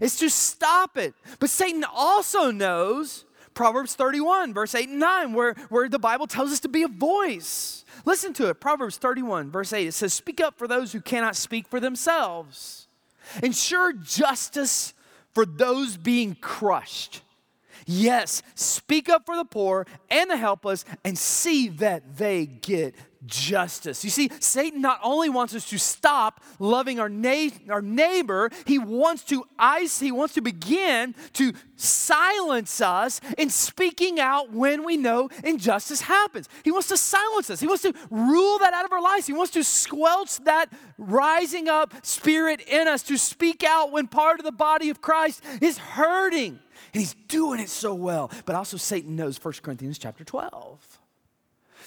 It's 0.00 0.18
to 0.20 0.30
stop 0.30 0.96
it. 0.96 1.14
But 1.40 1.50
Satan 1.50 1.84
also 1.84 2.50
knows 2.50 3.24
Proverbs 3.54 3.94
31, 3.96 4.54
verse 4.54 4.74
8 4.74 4.88
and 4.88 5.00
9, 5.00 5.32
where, 5.32 5.54
where 5.68 5.88
the 5.88 5.98
Bible 5.98 6.26
tells 6.28 6.52
us 6.52 6.60
to 6.60 6.68
be 6.68 6.84
a 6.84 6.88
voice. 6.88 7.84
Listen 8.04 8.32
to 8.34 8.48
it. 8.48 8.60
Proverbs 8.60 8.96
31, 8.96 9.50
verse 9.50 9.72
8. 9.72 9.88
It 9.88 9.92
says, 9.92 10.14
Speak 10.14 10.40
up 10.40 10.56
for 10.56 10.68
those 10.68 10.92
who 10.92 11.00
cannot 11.00 11.34
speak 11.34 11.66
for 11.66 11.80
themselves 11.80 12.86
Ensure 13.42 13.92
justice 13.92 14.94
for 15.32 15.46
those 15.46 15.96
being 15.96 16.34
crushed. 16.34 17.22
Yes, 17.92 18.42
speak 18.54 19.08
up 19.08 19.26
for 19.26 19.34
the 19.34 19.44
poor 19.44 19.84
and 20.10 20.30
the 20.30 20.36
helpless 20.36 20.84
and 21.04 21.18
see 21.18 21.66
that 21.68 22.16
they 22.16 22.46
get 22.46 22.94
justice. 23.26 24.04
You 24.04 24.10
see, 24.10 24.30
Satan 24.38 24.80
not 24.80 25.00
only 25.02 25.28
wants 25.28 25.56
us 25.56 25.68
to 25.70 25.78
stop 25.78 26.40
loving 26.60 27.00
our, 27.00 27.08
na- 27.08 27.50
our 27.68 27.82
neighbor, 27.82 28.50
he 28.64 28.78
wants 28.78 29.24
to 29.24 29.44
ice, 29.58 29.98
he 29.98 30.12
wants 30.12 30.34
to 30.34 30.40
begin 30.40 31.16
to 31.32 31.52
silence 31.74 32.80
us 32.80 33.20
in 33.36 33.50
speaking 33.50 34.20
out 34.20 34.52
when 34.52 34.84
we 34.84 34.96
know 34.96 35.28
injustice 35.42 36.02
happens. 36.02 36.48
He 36.62 36.70
wants 36.70 36.88
to 36.88 36.96
silence 36.96 37.50
us. 37.50 37.58
He 37.58 37.66
wants 37.66 37.82
to 37.82 37.92
rule 38.08 38.60
that 38.60 38.72
out 38.72 38.84
of 38.84 38.92
our 38.92 39.02
lives. 39.02 39.26
He 39.26 39.32
wants 39.32 39.52
to 39.54 39.64
squelch 39.64 40.38
that 40.44 40.72
rising 40.96 41.68
up 41.68 42.06
spirit 42.06 42.60
in 42.68 42.86
us 42.86 43.02
to 43.02 43.18
speak 43.18 43.64
out 43.64 43.90
when 43.90 44.06
part 44.06 44.38
of 44.38 44.44
the 44.44 44.52
body 44.52 44.90
of 44.90 45.00
Christ 45.00 45.42
is 45.60 45.76
hurting. 45.76 46.60
And 46.92 47.00
he's 47.00 47.14
doing 47.28 47.60
it 47.60 47.68
so 47.68 47.94
well. 47.94 48.30
But 48.46 48.56
also 48.56 48.76
Satan 48.76 49.16
knows 49.16 49.42
1 49.42 49.54
Corinthians 49.62 49.98
chapter 49.98 50.24
12. 50.24 50.98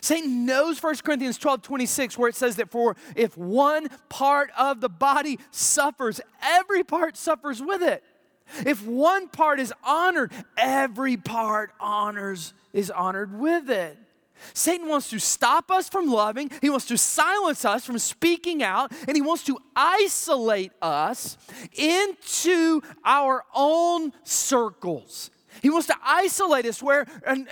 Satan 0.02 0.46
knows 0.46 0.82
1 0.82 0.96
Corinthians 0.98 1.38
12 1.38 1.62
26, 1.62 2.18
where 2.18 2.30
it 2.30 2.36
says 2.36 2.56
that 2.58 2.72
for 2.72 2.96
if 3.16 3.38
one 3.38 3.88
part 4.10 4.50
of 4.58 4.82
the 4.82 4.90
body 4.90 5.40
suffers, 5.52 6.20
every 6.42 6.84
part 6.84 7.16
suffers 7.16 7.62
with 7.62 7.82
it. 7.82 8.04
If 8.66 8.86
one 8.86 9.30
part 9.30 9.60
is 9.60 9.74
honored, 9.84 10.32
every 10.58 11.18
part 11.18 11.72
honors 11.80 12.54
is 12.74 12.92
honored 12.92 13.40
with 13.40 13.70
it. 13.70 13.98
Satan 14.54 14.88
wants 14.88 15.10
to 15.10 15.20
stop 15.20 15.72
us 15.72 15.90
from 15.90 16.08
loving, 16.08 16.52
he 16.62 16.70
wants 16.70 16.86
to 16.88 16.98
silence 16.98 17.66
us 17.66 17.86
from 17.86 17.98
speaking 18.00 18.62
out, 18.62 18.92
and 19.08 19.16
he 19.16 19.22
wants 19.22 19.44
to 19.46 19.58
isolate 19.76 20.72
us 20.82 21.38
into 21.74 22.82
our 23.06 23.44
own 23.54 24.12
circles. 24.24 25.32
He 25.62 25.70
wants 25.70 25.88
to 25.88 25.96
isolate 26.04 26.66
us 26.66 26.82
where, 26.82 27.06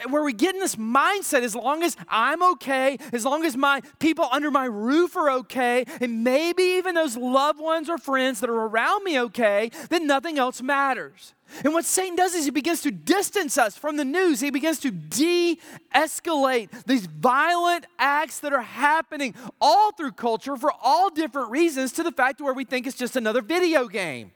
where 0.10 0.24
we 0.24 0.34
get 0.34 0.56
in 0.56 0.62
this 0.62 0.76
mindset 0.76 1.44
as 1.44 1.56
long 1.56 1.84
as 1.84 1.96
I'm 2.08 2.42
okay, 2.54 2.98
as 3.14 3.26
long 3.26 3.46
as 3.46 3.56
my 3.56 3.82
people 4.00 4.28
under 4.32 4.52
my 4.52 4.66
roof 4.66 5.16
are 5.16 5.30
okay, 5.32 5.86
and 6.00 6.24
maybe 6.24 6.64
even 6.64 6.96
those 6.96 7.18
loved 7.18 7.60
ones 7.60 7.90
or 7.90 7.98
friends 7.98 8.40
that 8.40 8.50
are 8.50 8.68
around 8.68 9.04
me 9.04 9.20
okay, 9.20 9.72
then 9.90 10.08
nothing 10.08 10.40
else 10.40 10.62
matters. 10.62 11.34
And 11.64 11.74
what 11.74 11.86
Satan 11.86 12.16
does 12.16 12.34
is 12.34 12.46
he 12.46 12.52
begins 12.52 12.82
to 12.84 12.92
distance 12.92 13.58
us 13.58 13.78
from 13.78 13.98
the 13.98 14.06
news. 14.06 14.40
He 14.40 14.52
begins 14.52 14.80
to 14.80 14.92
de 14.92 15.60
escalate 15.94 16.70
these 16.86 17.06
violent 17.08 17.86
acts 18.00 18.40
that 18.40 18.54
are 18.54 18.62
happening 18.62 19.36
all 19.60 19.92
through 19.92 20.14
culture 20.14 20.56
for 20.56 20.72
all 20.82 21.10
different 21.10 21.52
reasons 21.52 21.92
to 21.94 22.04
the 22.04 22.12
fact 22.12 22.40
where 22.40 22.54
we 22.54 22.64
think 22.64 22.88
it's 22.88 22.98
just 22.98 23.16
another 23.16 23.42
video 23.42 23.88
game. 23.88 24.32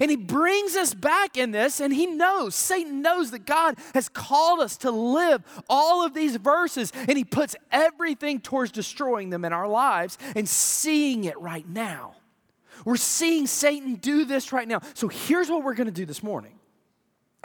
And 0.00 0.10
he 0.10 0.16
brings 0.16 0.76
us 0.76 0.94
back 0.94 1.36
in 1.36 1.50
this, 1.50 1.80
and 1.80 1.92
he 1.92 2.06
knows, 2.06 2.54
Satan 2.54 3.02
knows 3.02 3.30
that 3.30 3.46
God 3.46 3.76
has 3.94 4.08
called 4.08 4.60
us 4.60 4.76
to 4.78 4.90
live 4.90 5.42
all 5.68 6.04
of 6.04 6.14
these 6.14 6.36
verses, 6.36 6.92
and 7.08 7.16
he 7.16 7.24
puts 7.24 7.56
everything 7.70 8.40
towards 8.40 8.72
destroying 8.72 9.30
them 9.30 9.44
in 9.44 9.52
our 9.52 9.68
lives 9.68 10.18
and 10.34 10.48
seeing 10.48 11.24
it 11.24 11.38
right 11.40 11.68
now. 11.68 12.16
We're 12.84 12.96
seeing 12.96 13.46
Satan 13.46 13.94
do 13.94 14.24
this 14.24 14.52
right 14.52 14.68
now. 14.68 14.80
So 14.94 15.08
here's 15.08 15.50
what 15.50 15.64
we're 15.64 15.74
going 15.74 15.86
to 15.86 15.92
do 15.92 16.06
this 16.06 16.22
morning 16.22 16.52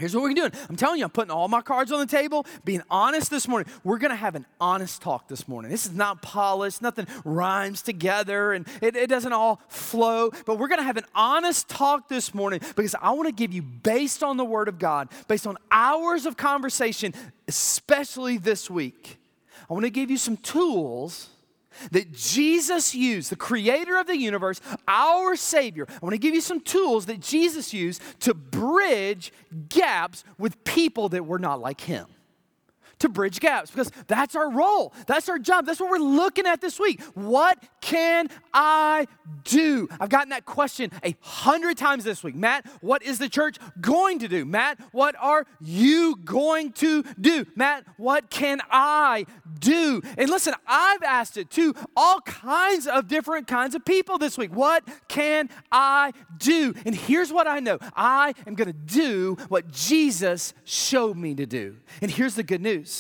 Here's 0.02 0.16
what 0.16 0.24
we're 0.24 0.34
doing. 0.34 0.52
I'm 0.68 0.76
telling 0.76 0.98
you, 0.98 1.06
I'm 1.06 1.12
putting 1.12 1.30
all 1.30 1.48
my 1.48 1.62
cards 1.62 1.92
on 1.92 2.00
the 2.00 2.08
table, 2.08 2.48
being 2.66 2.82
honest 2.90 3.30
this 3.30 3.48
morning. 3.48 3.72
We're 3.84 4.00
going 4.00 4.10
to 4.10 4.16
have 4.16 4.34
an 4.34 4.48
honest 4.60 5.00
talk 5.00 5.28
this 5.28 5.48
morning. 5.48 5.70
This 5.70 5.86
is 5.86 5.94
not 5.94 6.24
polished, 6.24 6.82
nothing 6.82 7.06
rhymes 7.24 7.84
together, 7.84 8.52
and 8.52 8.68
it, 8.82 8.96
it 8.96 9.12
doesn't 9.12 9.32
all 9.32 9.62
flow, 9.70 10.32
but 10.48 10.58
we're 10.58 10.70
going 10.70 10.80
to 10.80 10.86
have 10.86 10.98
an 10.98 11.06
honest 11.14 11.70
talk 11.70 12.10
this 12.10 12.34
morning 12.34 12.62
because 12.76 12.96
I 13.00 13.12
want 13.12 13.28
to 13.28 13.32
give 13.32 13.54
you, 13.54 13.62
based 13.62 14.24
on 14.24 14.38
the 14.38 14.46
Word 14.46 14.68
of 14.68 14.80
God, 14.80 15.08
based 15.28 15.46
on 15.46 15.56
hours 15.70 16.26
of 16.26 16.36
conversation, 16.36 17.14
especially 17.48 18.40
this 18.40 18.72
week, 18.72 19.20
I 19.70 19.74
want 19.74 19.86
to 19.86 19.92
give 19.92 20.10
you 20.10 20.18
some 20.18 20.36
tools 20.36 21.30
that 21.92 22.12
Jesus 22.12 22.94
used, 22.94 23.30
the 23.32 23.36
creator 23.36 23.98
of 23.98 24.08
the 24.08 24.18
universe, 24.18 24.62
our 24.88 25.36
Savior. 25.36 25.88
I 25.90 26.00
want 26.02 26.14
to 26.14 26.20
give 26.20 26.34
you 26.34 26.42
some 26.42 26.62
tools 26.62 27.06
that 27.08 27.20
Jesus 27.20 27.74
used 27.74 28.02
to 28.22 28.34
bridge 28.34 29.32
gaps 29.70 30.24
with 30.38 30.64
people 30.64 31.10
that 31.10 31.26
were 31.26 31.40
not 31.40 31.60
like 31.60 31.82
him 31.82 32.08
to 33.02 33.10
bridge 33.10 33.40
gaps 33.40 33.72
because 33.72 33.92
that's 34.08 34.36
our 34.36 34.50
role. 34.50 34.94
That's 35.08 35.30
our 35.30 35.40
job. 35.40 35.66
That's 35.66 35.80
what 35.80 35.90
we're 35.90 35.98
looking 35.98 36.46
at 36.46 36.62
this 36.62 36.80
week. 36.80 37.02
What 37.14 37.62
can 37.82 38.30
I 38.54 39.08
do? 39.44 39.88
I've 40.00 40.10
gotten 40.10 40.30
that 40.30 40.46
question 40.46 40.92
a 41.04 41.16
hundred 41.22 41.78
times 41.78 42.04
this 42.04 42.24
week. 42.24 42.36
Matt, 42.36 42.66
what 42.82 43.04
is 43.04 43.18
the 43.18 43.30
church 43.30 43.58
going 43.80 44.20
to 44.20 44.28
do? 44.28 44.46
Matt, 44.46 44.80
what 44.92 45.16
are 45.20 45.46
you 45.60 46.16
going 46.24 46.72
to 46.74 47.04
do? 47.20 47.46
Matt, 47.56 47.86
what 47.98 48.30
can 48.30 48.62
I 48.72 49.26
do? 49.60 50.02
And 50.18 50.30
listen, 50.30 50.54
I've 50.68 51.04
asked 51.04 51.38
it 51.38 51.50
to 51.52 51.74
all 51.96 52.22
kinds 52.22 52.88
of 52.88 53.08
different 53.08 53.48
kinds 53.48 53.76
of 53.76 53.84
people 53.84 54.18
this 54.18 54.38
week. 54.38 54.54
What 54.56 54.88
can 55.08 55.50
I 55.72 56.14
do? 56.38 56.74
And 56.86 56.96
here's 56.96 57.34
what 57.34 57.48
I 57.48 57.60
know 57.60 57.80
I 57.96 58.34
am 58.46 58.56
going 58.56 58.68
to 58.68 58.74
do 58.74 59.38
what 59.50 59.72
Jesus 59.72 60.54
showed 60.64 61.18
me 61.18 61.36
to 61.36 61.46
do. 61.46 61.78
And 62.02 62.12
here's 62.12 62.36
the 62.36 62.44
good 62.44 62.62
news 62.62 62.91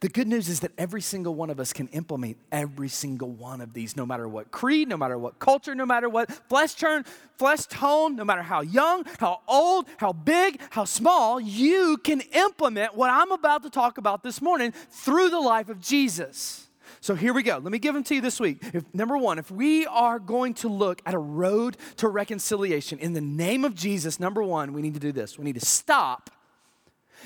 the 0.00 0.08
good 0.08 0.26
news 0.26 0.48
is 0.48 0.60
that 0.60 0.72
every 0.78 1.00
single 1.00 1.34
one 1.34 1.50
of 1.50 1.60
us 1.60 1.72
can 1.72 1.88
implement 1.88 2.36
every 2.52 2.88
single 2.88 3.30
one 3.30 3.60
of 3.60 3.72
these, 3.72 3.96
no 3.96 4.06
matter 4.06 4.28
what 4.28 4.50
creed, 4.50 4.88
no 4.88 4.96
matter 4.96 5.18
what 5.18 5.38
culture, 5.38 5.74
no 5.74 5.86
matter 5.86 6.08
what 6.08 6.30
flesh 6.48 6.74
turn, 6.74 7.04
flesh 7.38 7.66
tone, 7.66 8.16
no 8.16 8.24
matter 8.24 8.42
how 8.42 8.60
young, 8.60 9.04
how 9.18 9.40
old, 9.48 9.86
how 9.98 10.12
big, 10.12 10.60
how 10.70 10.84
small, 10.84 11.40
you 11.40 11.96
can 11.98 12.20
implement 12.32 12.94
what 12.94 13.10
I'm 13.10 13.32
about 13.32 13.62
to 13.62 13.70
talk 13.70 13.98
about 13.98 14.22
this 14.22 14.42
morning 14.42 14.72
through 14.90 15.30
the 15.30 15.40
life 15.40 15.68
of 15.68 15.80
Jesus. 15.80 16.68
So 17.00 17.14
here 17.14 17.32
we 17.32 17.42
go. 17.42 17.58
Let 17.58 17.70
me 17.70 17.78
give 17.78 17.94
them 17.94 18.04
to 18.04 18.14
you 18.14 18.20
this 18.20 18.40
week. 18.40 18.58
If, 18.72 18.84
number 18.94 19.16
one, 19.16 19.38
if 19.38 19.50
we 19.50 19.86
are 19.86 20.18
going 20.18 20.54
to 20.54 20.68
look 20.68 21.00
at 21.06 21.14
a 21.14 21.18
road 21.18 21.76
to 21.98 22.08
reconciliation 22.08 22.98
in 22.98 23.12
the 23.12 23.20
name 23.20 23.64
of 23.64 23.74
Jesus, 23.74 24.18
number 24.18 24.42
one, 24.42 24.72
we 24.72 24.82
need 24.82 24.94
to 24.94 25.00
do 25.00 25.12
this. 25.12 25.38
We 25.38 25.44
need 25.44 25.54
to 25.54 25.64
stop 25.64 26.30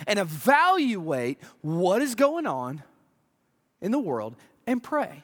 and 0.07 0.19
evaluate 0.19 1.39
what 1.61 2.03
is 2.03 2.15
going 2.15 2.47
on 2.47 2.83
in 3.81 3.93
the 3.93 3.99
world 3.99 4.37
and 4.67 4.83
pray. 4.83 5.23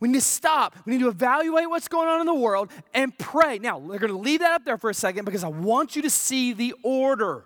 We 0.00 0.08
need 0.08 0.14
to 0.14 0.20
stop. 0.20 0.74
We 0.84 0.94
need 0.94 1.00
to 1.00 1.08
evaluate 1.08 1.70
what's 1.70 1.86
going 1.86 2.08
on 2.08 2.20
in 2.20 2.26
the 2.26 2.34
world 2.34 2.70
and 2.92 3.16
pray. 3.16 3.60
Now, 3.60 3.78
we're 3.78 4.00
going 4.00 4.12
to 4.12 4.18
leave 4.18 4.40
that 4.40 4.52
up 4.52 4.64
there 4.64 4.76
for 4.76 4.90
a 4.90 4.94
second 4.94 5.24
because 5.24 5.44
I 5.44 5.48
want 5.48 5.94
you 5.94 6.02
to 6.02 6.10
see 6.10 6.52
the 6.52 6.74
order. 6.82 7.44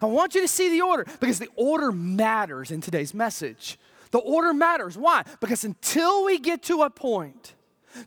I 0.00 0.06
want 0.06 0.34
you 0.34 0.40
to 0.40 0.48
see 0.48 0.70
the 0.70 0.80
order 0.80 1.06
because 1.20 1.38
the 1.38 1.50
order 1.54 1.92
matters 1.92 2.70
in 2.70 2.80
today's 2.80 3.12
message. 3.12 3.78
The 4.10 4.18
order 4.18 4.54
matters. 4.54 4.96
Why? 4.96 5.24
Because 5.40 5.64
until 5.64 6.24
we 6.24 6.38
get 6.38 6.62
to 6.64 6.82
a 6.82 6.90
point 6.90 7.54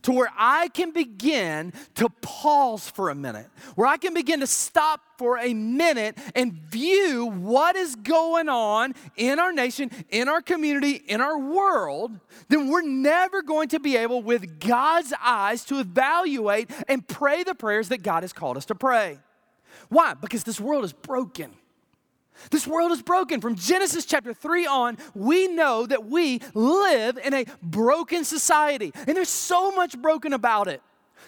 to 0.02 0.12
where 0.12 0.30
I 0.36 0.68
can 0.68 0.92
begin 0.92 1.72
to 1.96 2.08
pause 2.20 2.88
for 2.88 3.10
a 3.10 3.14
minute, 3.14 3.46
where 3.74 3.86
I 3.86 3.96
can 3.96 4.14
begin 4.14 4.40
to 4.40 4.46
stop 4.46 5.00
for 5.18 5.38
a 5.38 5.54
minute 5.54 6.18
and 6.34 6.52
view 6.52 7.26
what 7.26 7.76
is 7.76 7.94
going 7.96 8.48
on 8.48 8.94
in 9.16 9.38
our 9.38 9.52
nation, 9.52 9.90
in 10.10 10.28
our 10.28 10.42
community, 10.42 11.02
in 11.06 11.20
our 11.20 11.38
world, 11.38 12.18
then 12.48 12.68
we're 12.68 12.82
never 12.82 13.42
going 13.42 13.68
to 13.68 13.78
be 13.78 13.96
able, 13.96 14.22
with 14.22 14.58
God's 14.58 15.12
eyes, 15.22 15.64
to 15.66 15.78
evaluate 15.78 16.70
and 16.88 17.06
pray 17.06 17.44
the 17.44 17.54
prayers 17.54 17.88
that 17.90 18.02
God 18.02 18.22
has 18.22 18.32
called 18.32 18.56
us 18.56 18.66
to 18.66 18.74
pray. 18.74 19.18
Why? 19.88 20.14
Because 20.14 20.44
this 20.44 20.60
world 20.60 20.84
is 20.84 20.92
broken. 20.92 21.52
This 22.50 22.66
world 22.66 22.92
is 22.92 23.02
broken. 23.02 23.40
From 23.40 23.54
Genesis 23.54 24.04
chapter 24.04 24.34
3 24.34 24.66
on, 24.66 24.98
we 25.14 25.48
know 25.48 25.86
that 25.86 26.06
we 26.06 26.40
live 26.54 27.18
in 27.18 27.34
a 27.34 27.44
broken 27.62 28.24
society, 28.24 28.92
and 28.94 29.16
there's 29.16 29.28
so 29.28 29.70
much 29.72 30.00
broken 30.00 30.32
about 30.32 30.68
it. 30.68 30.82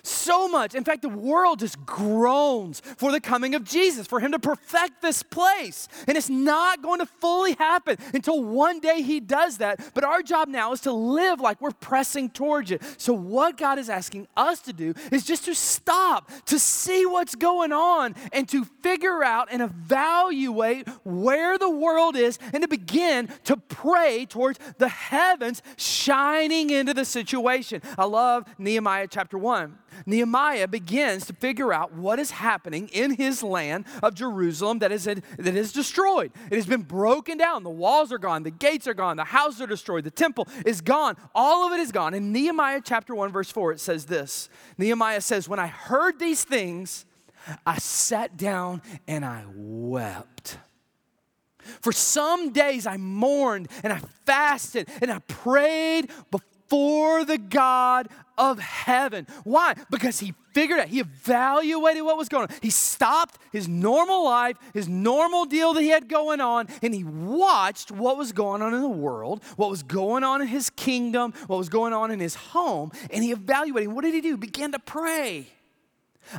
So 0.04 0.48
much. 0.48 0.74
In 0.74 0.84
fact, 0.84 1.00
the 1.00 1.08
world 1.08 1.60
just 1.60 1.84
groans 1.86 2.80
for 2.80 3.10
the 3.10 3.20
coming 3.20 3.54
of 3.54 3.64
Jesus, 3.64 4.06
for 4.06 4.20
him 4.20 4.32
to 4.32 4.38
perfect 4.38 5.00
this 5.00 5.22
place. 5.22 5.88
And 6.06 6.14
it's 6.14 6.28
not 6.28 6.82
going 6.82 7.00
to 7.00 7.06
fully 7.06 7.54
happen 7.54 7.96
until 8.12 8.44
one 8.44 8.80
day 8.80 9.00
he 9.00 9.18
does 9.18 9.58
that. 9.58 9.80
But 9.94 10.04
our 10.04 10.22
job 10.22 10.48
now 10.48 10.72
is 10.72 10.82
to 10.82 10.92
live 10.92 11.40
like 11.40 11.58
we're 11.62 11.70
pressing 11.70 12.28
towards 12.28 12.70
it. 12.70 12.82
So, 12.98 13.14
what 13.14 13.56
God 13.56 13.78
is 13.78 13.88
asking 13.88 14.28
us 14.36 14.60
to 14.62 14.74
do 14.74 14.92
is 15.10 15.24
just 15.24 15.46
to 15.46 15.54
stop, 15.54 16.30
to 16.46 16.58
see 16.58 17.06
what's 17.06 17.34
going 17.34 17.72
on, 17.72 18.14
and 18.30 18.46
to 18.50 18.66
figure 18.82 19.24
out 19.24 19.48
and 19.50 19.62
evaluate 19.62 20.86
where 21.04 21.56
the 21.56 21.70
world 21.70 22.14
is, 22.14 22.38
and 22.52 22.62
to 22.62 22.68
begin 22.68 23.30
to 23.44 23.56
pray 23.56 24.26
towards 24.26 24.58
the 24.76 24.88
heavens 24.88 25.62
shining 25.78 26.68
into 26.68 26.92
the 26.92 27.06
situation. 27.06 27.80
I 27.96 28.04
love 28.04 28.44
Nehemiah 28.58 29.08
chapter 29.10 29.38
1. 29.38 29.78
Nehemiah 30.06 30.68
begins 30.68 31.26
to 31.26 31.32
figure 31.32 31.72
out 31.72 31.92
what 31.92 32.18
is 32.18 32.30
happening 32.30 32.88
in 32.88 33.12
his 33.12 33.42
land 33.42 33.84
of 34.02 34.14
Jerusalem 34.14 34.78
that 34.80 34.92
is, 34.92 35.04
that 35.04 35.22
is 35.38 35.72
destroyed. 35.72 36.32
It 36.50 36.56
has 36.56 36.66
been 36.66 36.82
broken 36.82 37.38
down. 37.38 37.62
The 37.62 37.70
walls 37.70 38.12
are 38.12 38.18
gone, 38.18 38.42
the 38.42 38.50
gates 38.50 38.86
are 38.86 38.94
gone, 38.94 39.16
the 39.16 39.24
houses 39.24 39.62
are 39.62 39.66
destroyed, 39.66 40.04
the 40.04 40.10
temple 40.10 40.48
is 40.64 40.80
gone. 40.80 41.16
All 41.34 41.66
of 41.66 41.72
it 41.72 41.80
is 41.80 41.92
gone. 41.92 42.14
In 42.14 42.32
Nehemiah 42.32 42.80
chapter 42.84 43.14
1, 43.14 43.32
verse 43.32 43.50
4, 43.50 43.72
it 43.72 43.80
says 43.80 44.06
this 44.06 44.48
Nehemiah 44.78 45.20
says, 45.20 45.48
When 45.48 45.58
I 45.58 45.66
heard 45.66 46.18
these 46.18 46.44
things, 46.44 47.06
I 47.66 47.78
sat 47.78 48.36
down 48.36 48.82
and 49.06 49.24
I 49.24 49.44
wept. 49.54 50.58
For 51.80 51.92
some 51.92 52.52
days 52.52 52.86
I 52.86 52.96
mourned 52.96 53.68
and 53.82 53.92
I 53.92 54.00
fasted 54.26 54.88
and 55.00 55.10
I 55.10 55.20
prayed 55.20 56.10
before 56.30 56.53
for 56.74 57.24
the 57.24 57.38
God 57.38 58.08
of 58.36 58.58
heaven. 58.58 59.28
Why? 59.44 59.76
Because 59.92 60.18
he 60.18 60.34
figured 60.52 60.80
out, 60.80 60.88
he 60.88 60.98
evaluated 60.98 62.02
what 62.02 62.18
was 62.18 62.28
going 62.28 62.48
on. 62.48 62.56
He 62.62 62.70
stopped 62.70 63.38
his 63.52 63.68
normal 63.68 64.24
life, 64.24 64.56
his 64.72 64.88
normal 64.88 65.44
deal 65.44 65.72
that 65.74 65.82
he 65.82 65.90
had 65.90 66.08
going 66.08 66.40
on, 66.40 66.66
and 66.82 66.92
he 66.92 67.04
watched 67.04 67.92
what 67.92 68.18
was 68.18 68.32
going 68.32 68.60
on 68.60 68.74
in 68.74 68.80
the 68.80 68.88
world, 68.88 69.40
what 69.54 69.70
was 69.70 69.84
going 69.84 70.24
on 70.24 70.42
in 70.42 70.48
his 70.48 70.68
kingdom, 70.68 71.32
what 71.46 71.58
was 71.58 71.68
going 71.68 71.92
on 71.92 72.10
in 72.10 72.18
his 72.18 72.34
home, 72.34 72.90
and 73.08 73.22
he 73.22 73.30
evaluated. 73.30 73.92
What 73.92 74.02
did 74.02 74.12
he 74.12 74.20
do? 74.20 74.36
Began 74.36 74.72
to 74.72 74.80
pray. 74.80 75.46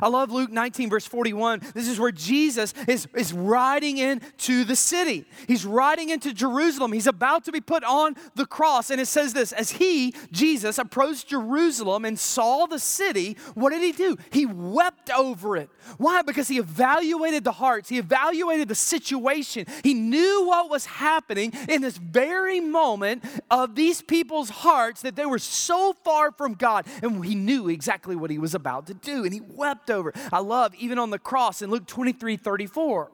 I 0.00 0.08
love 0.08 0.30
Luke 0.30 0.50
19, 0.50 0.90
verse 0.90 1.06
41. 1.06 1.60
This 1.74 1.88
is 1.88 1.98
where 1.98 2.12
Jesus 2.12 2.74
is, 2.86 3.06
is 3.14 3.32
riding 3.32 3.98
into 3.98 4.64
the 4.64 4.76
city. 4.76 5.26
He's 5.46 5.64
riding 5.64 6.10
into 6.10 6.32
Jerusalem. 6.32 6.92
He's 6.92 7.06
about 7.06 7.44
to 7.44 7.52
be 7.52 7.60
put 7.60 7.84
on 7.84 8.16
the 8.34 8.46
cross. 8.46 8.90
And 8.90 9.00
it 9.00 9.06
says 9.06 9.32
this 9.32 9.52
As 9.52 9.72
he, 9.72 10.14
Jesus, 10.30 10.78
approached 10.78 11.28
Jerusalem 11.28 12.04
and 12.04 12.18
saw 12.18 12.66
the 12.66 12.78
city, 12.78 13.36
what 13.54 13.70
did 13.70 13.82
he 13.82 13.92
do? 13.92 14.16
He 14.30 14.46
wept 14.46 15.10
over 15.10 15.56
it. 15.56 15.70
Why? 15.98 16.22
Because 16.22 16.48
he 16.48 16.58
evaluated 16.58 17.44
the 17.44 17.52
hearts, 17.52 17.88
he 17.88 17.98
evaluated 17.98 18.68
the 18.68 18.74
situation. 18.74 19.66
He 19.82 19.94
knew 19.94 20.46
what 20.46 20.70
was 20.70 20.86
happening 20.86 21.52
in 21.68 21.82
this 21.82 21.96
very 21.96 22.60
moment 22.60 23.24
of 23.50 23.74
these 23.74 24.02
people's 24.02 24.50
hearts 24.50 25.02
that 25.02 25.16
they 25.16 25.26
were 25.26 25.38
so 25.38 25.92
far 26.04 26.32
from 26.32 26.54
God. 26.54 26.86
And 27.02 27.24
he 27.24 27.34
knew 27.34 27.68
exactly 27.68 28.16
what 28.16 28.30
he 28.30 28.38
was 28.38 28.54
about 28.54 28.86
to 28.86 28.94
do. 28.94 29.24
And 29.24 29.32
he 29.32 29.40
wept 29.40 29.75
wept 29.76 29.90
over. 29.90 30.12
I 30.32 30.40
love 30.40 30.74
even 30.76 30.98
on 30.98 31.10
the 31.10 31.18
cross 31.18 31.60
in 31.60 31.70
Luke 31.70 31.86
23 31.86 32.36
34. 32.36 33.10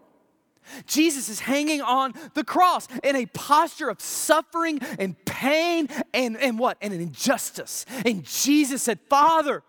Jesus 0.87 1.29
is 1.29 1.41
hanging 1.41 1.81
on 1.81 2.15
the 2.35 2.45
cross 2.45 2.87
in 3.03 3.17
a 3.17 3.27
posture 3.27 3.89
of 3.89 4.01
suffering 4.01 4.79
and 4.97 5.17
pain 5.25 5.89
and, 6.15 6.37
and 6.37 6.57
what? 6.57 6.79
And 6.81 6.95
an 6.95 7.01
injustice. 7.01 7.85
And 8.07 8.25
Jesus 8.25 8.81
said, 8.85 9.01
Father, 9.11 9.65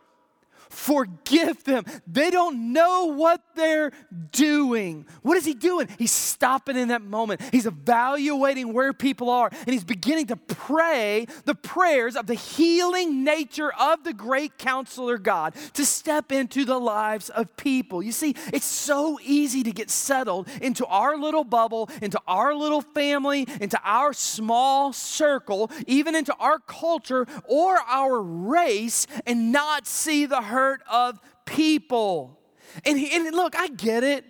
Forgive 0.74 1.64
them. 1.66 1.86
They 2.08 2.32
don't 2.32 2.74
know 2.74 3.06
what 3.06 3.42
they're 3.56 3.92
doing. 4.32 5.06
What 5.22 5.38
is 5.38 5.46
he 5.46 5.54
doing? 5.54 5.88
He's 6.00 6.12
stopping 6.12 6.76
in 6.76 6.88
that 6.88 7.04
moment. 7.04 7.42
He's 7.52 7.68
evaluating 7.68 8.74
where 8.74 8.92
people 8.92 9.30
are 9.30 9.50
and 9.52 9.70
he's 9.70 9.84
beginning 9.84 10.28
to 10.28 10.36
pray 10.36 11.28
the 11.46 11.54
prayers 11.54 12.16
of 12.16 12.26
the 12.26 12.34
healing 12.34 13.24
nature 13.24 13.72
of 13.80 14.04
the 14.04 14.14
great 14.14 14.58
counselor 14.58 15.20
God 15.20 15.54
to 15.74 15.86
step 15.86 16.32
into 16.32 16.66
the 16.66 16.80
lives 16.80 17.30
of 17.30 17.56
people. 17.56 18.02
You 18.02 18.12
see, 18.12 18.36
it's 18.52 18.66
so 18.66 19.20
easy 19.24 19.62
to 19.64 19.72
get 19.72 19.92
settled 19.92 20.48
into 20.60 20.88
our 20.88 21.18
little 21.18 21.44
bubble, 21.44 21.88
into 22.02 22.20
our 22.28 22.56
little 22.56 22.82
family, 22.82 23.48
into 23.62 23.80
our 23.86 24.12
small 24.12 24.92
circle, 24.92 25.70
even 25.86 26.16
into 26.16 26.34
our 26.40 26.58
culture 26.58 27.28
or 27.48 27.78
our 27.88 28.20
race, 28.20 29.06
and 29.28 29.52
not 29.52 29.86
see 29.86 30.26
the 30.26 30.42
hurt 30.42 30.63
hurt 30.64 30.82
of 30.90 31.20
people. 31.46 32.40
And, 32.86 32.98
he, 32.98 33.14
and 33.16 33.36
look, 33.36 33.56
I 33.56 33.68
get 33.68 34.04
it. 34.04 34.26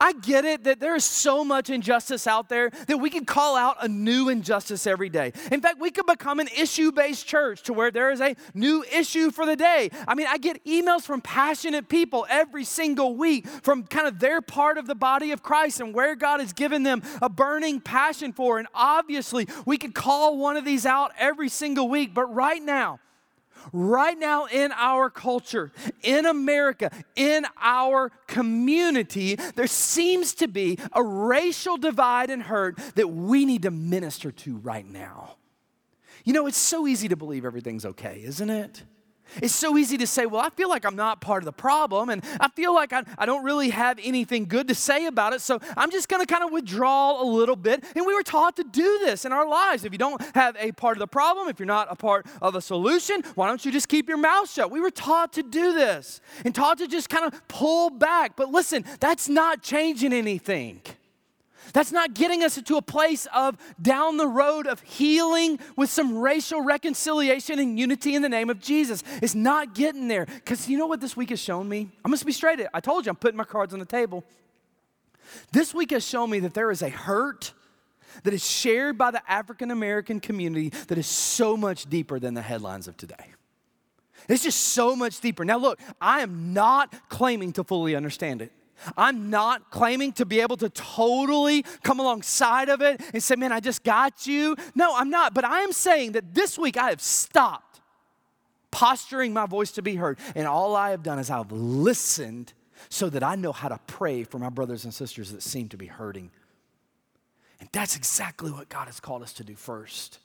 I 0.00 0.14
get 0.14 0.44
it 0.44 0.64
that 0.64 0.80
there 0.80 0.96
is 0.96 1.04
so 1.04 1.44
much 1.44 1.70
injustice 1.70 2.26
out 2.26 2.48
there 2.48 2.70
that 2.88 2.96
we 2.96 3.08
can 3.08 3.24
call 3.24 3.56
out 3.56 3.76
a 3.82 3.86
new 3.86 4.30
injustice 4.30 4.84
every 4.84 5.08
day. 5.08 5.32
In 5.52 5.60
fact, 5.60 5.78
we 5.78 5.92
could 5.92 6.06
become 6.06 6.40
an 6.40 6.48
issue 6.48 6.90
based 6.90 7.28
church 7.28 7.62
to 7.64 7.72
where 7.72 7.92
there 7.92 8.10
is 8.10 8.20
a 8.20 8.34
new 8.52 8.84
issue 8.92 9.30
for 9.30 9.46
the 9.46 9.54
day. 9.54 9.90
I 10.08 10.16
mean, 10.16 10.26
I 10.28 10.38
get 10.38 10.64
emails 10.64 11.02
from 11.02 11.20
passionate 11.20 11.88
people 11.88 12.26
every 12.28 12.64
single 12.64 13.14
week 13.14 13.46
from 13.46 13.84
kind 13.84 14.08
of 14.08 14.18
their 14.18 14.40
part 14.40 14.76
of 14.76 14.88
the 14.88 14.96
body 14.96 15.30
of 15.30 15.44
Christ 15.44 15.78
and 15.80 15.94
where 15.94 16.16
God 16.16 16.40
has 16.40 16.52
given 16.52 16.82
them 16.82 17.02
a 17.22 17.28
burning 17.28 17.80
passion 17.80 18.32
for. 18.32 18.58
And 18.58 18.66
obviously, 18.74 19.46
we 19.66 19.76
could 19.78 19.94
call 19.94 20.36
one 20.36 20.56
of 20.56 20.64
these 20.64 20.84
out 20.84 21.12
every 21.16 21.50
single 21.50 21.88
week. 21.88 22.12
But 22.12 22.26
right 22.34 22.62
now, 22.62 22.98
right 23.72 24.18
now 24.18 24.46
in 24.46 24.72
our 24.72 25.10
culture, 25.10 25.72
in 26.02 26.26
America, 26.26 26.90
in 27.14 27.46
our 27.60 28.10
community, 28.26 29.36
there 29.54 29.66
seems 29.66 30.34
to 30.34 30.48
be 30.48 30.78
a 30.92 31.02
racial 31.02 31.76
divide 31.76 32.30
and 32.30 32.42
hurt 32.42 32.78
that 32.94 33.08
we 33.08 33.44
need 33.44 33.62
to 33.62 33.70
minister 33.70 34.30
to 34.32 34.56
right 34.56 34.86
now. 34.86 35.36
You 36.24 36.32
know, 36.32 36.46
it's 36.46 36.58
so 36.58 36.86
easy 36.86 37.08
to 37.08 37.16
believe 37.16 37.44
everything's 37.44 37.84
okay, 37.84 38.22
isn't 38.24 38.50
it? 38.50 38.82
It's 39.42 39.54
so 39.54 39.76
easy 39.76 39.96
to 39.98 40.06
say, 40.06 40.26
well, 40.26 40.40
I 40.40 40.50
feel 40.50 40.68
like 40.68 40.84
I'm 40.84 40.96
not 40.96 41.20
part 41.20 41.42
of 41.42 41.44
the 41.44 41.52
problem, 41.52 42.08
and 42.08 42.24
I 42.40 42.48
feel 42.48 42.74
like 42.74 42.92
I, 42.92 43.04
I 43.18 43.26
don't 43.26 43.44
really 43.44 43.70
have 43.70 43.98
anything 44.02 44.46
good 44.46 44.68
to 44.68 44.74
say 44.74 45.06
about 45.06 45.32
it, 45.32 45.40
so 45.40 45.60
I'm 45.76 45.90
just 45.90 46.08
gonna 46.08 46.26
kind 46.26 46.44
of 46.44 46.52
withdraw 46.52 47.22
a 47.22 47.24
little 47.24 47.56
bit. 47.56 47.84
And 47.94 48.06
we 48.06 48.14
were 48.14 48.22
taught 48.22 48.56
to 48.56 48.64
do 48.64 48.98
this 49.04 49.24
in 49.24 49.32
our 49.32 49.46
lives. 49.46 49.84
If 49.84 49.92
you 49.92 49.98
don't 49.98 50.20
have 50.34 50.56
a 50.58 50.72
part 50.72 50.96
of 50.96 51.00
the 51.00 51.06
problem, 51.06 51.48
if 51.48 51.58
you're 51.58 51.66
not 51.66 51.88
a 51.90 51.96
part 51.96 52.26
of 52.40 52.54
a 52.54 52.60
solution, 52.60 53.22
why 53.34 53.48
don't 53.48 53.64
you 53.64 53.72
just 53.72 53.88
keep 53.88 54.08
your 54.08 54.18
mouth 54.18 54.50
shut? 54.50 54.70
We 54.70 54.80
were 54.80 54.90
taught 54.90 55.32
to 55.34 55.42
do 55.42 55.72
this 55.72 56.20
and 56.44 56.54
taught 56.54 56.78
to 56.78 56.88
just 56.88 57.08
kind 57.08 57.24
of 57.24 57.48
pull 57.48 57.90
back. 57.90 58.36
But 58.36 58.50
listen, 58.50 58.84
that's 59.00 59.28
not 59.28 59.62
changing 59.62 60.12
anything. 60.12 60.80
That's 61.76 61.92
not 61.92 62.14
getting 62.14 62.42
us 62.42 62.58
to 62.58 62.76
a 62.78 62.80
place 62.80 63.26
of 63.34 63.58
down 63.82 64.16
the 64.16 64.26
road 64.26 64.66
of 64.66 64.80
healing 64.80 65.58
with 65.76 65.90
some 65.90 66.16
racial 66.16 66.62
reconciliation 66.62 67.58
and 67.58 67.78
unity 67.78 68.14
in 68.14 68.22
the 68.22 68.30
name 68.30 68.48
of 68.48 68.60
Jesus. 68.60 69.04
It's 69.20 69.34
not 69.34 69.74
getting 69.74 70.08
there. 70.08 70.24
Because 70.24 70.70
you 70.70 70.78
know 70.78 70.86
what 70.86 71.02
this 71.02 71.18
week 71.18 71.28
has 71.28 71.38
shown 71.38 71.68
me? 71.68 71.90
I'm 72.02 72.10
going 72.10 72.18
to 72.18 72.24
be 72.24 72.32
straight. 72.32 72.60
I 72.72 72.80
told 72.80 73.04
you 73.04 73.10
I'm 73.10 73.16
putting 73.16 73.36
my 73.36 73.44
cards 73.44 73.74
on 73.74 73.78
the 73.78 73.84
table. 73.84 74.24
This 75.52 75.74
week 75.74 75.90
has 75.90 76.02
shown 76.02 76.30
me 76.30 76.40
that 76.40 76.54
there 76.54 76.70
is 76.70 76.80
a 76.80 76.88
hurt 76.88 77.52
that 78.22 78.32
is 78.32 78.42
shared 78.42 78.96
by 78.96 79.10
the 79.10 79.20
African 79.30 79.70
American 79.70 80.18
community 80.18 80.70
that 80.88 80.96
is 80.96 81.06
so 81.06 81.58
much 81.58 81.90
deeper 81.90 82.18
than 82.18 82.32
the 82.32 82.40
headlines 82.40 82.88
of 82.88 82.96
today. 82.96 83.34
It's 84.30 84.44
just 84.44 84.60
so 84.60 84.96
much 84.96 85.20
deeper. 85.20 85.44
Now, 85.44 85.58
look, 85.58 85.78
I 86.00 86.22
am 86.22 86.54
not 86.54 86.94
claiming 87.10 87.52
to 87.52 87.64
fully 87.64 87.94
understand 87.94 88.40
it. 88.40 88.50
I'm 88.96 89.30
not 89.30 89.70
claiming 89.70 90.12
to 90.12 90.26
be 90.26 90.40
able 90.40 90.56
to 90.58 90.68
totally 90.68 91.64
come 91.82 92.00
alongside 92.00 92.68
of 92.68 92.80
it 92.80 93.00
and 93.12 93.22
say, 93.22 93.36
man, 93.36 93.52
I 93.52 93.60
just 93.60 93.84
got 93.84 94.26
you. 94.26 94.56
No, 94.74 94.94
I'm 94.96 95.10
not. 95.10 95.34
But 95.34 95.44
I 95.44 95.60
am 95.60 95.72
saying 95.72 96.12
that 96.12 96.34
this 96.34 96.58
week 96.58 96.76
I 96.76 96.90
have 96.90 97.00
stopped 97.00 97.80
posturing 98.70 99.32
my 99.32 99.46
voice 99.46 99.72
to 99.72 99.82
be 99.82 99.94
heard. 99.94 100.18
And 100.34 100.46
all 100.46 100.76
I 100.76 100.90
have 100.90 101.02
done 101.02 101.18
is 101.18 101.30
I've 101.30 101.52
listened 101.52 102.52
so 102.90 103.08
that 103.10 103.22
I 103.22 103.34
know 103.34 103.52
how 103.52 103.68
to 103.68 103.80
pray 103.86 104.22
for 104.22 104.38
my 104.38 104.50
brothers 104.50 104.84
and 104.84 104.92
sisters 104.92 105.32
that 105.32 105.42
seem 105.42 105.68
to 105.70 105.76
be 105.76 105.86
hurting. 105.86 106.30
And 107.58 107.68
that's 107.72 107.96
exactly 107.96 108.50
what 108.50 108.68
God 108.68 108.86
has 108.86 109.00
called 109.00 109.22
us 109.22 109.32
to 109.34 109.44
do 109.44 109.54
first. 109.54 110.18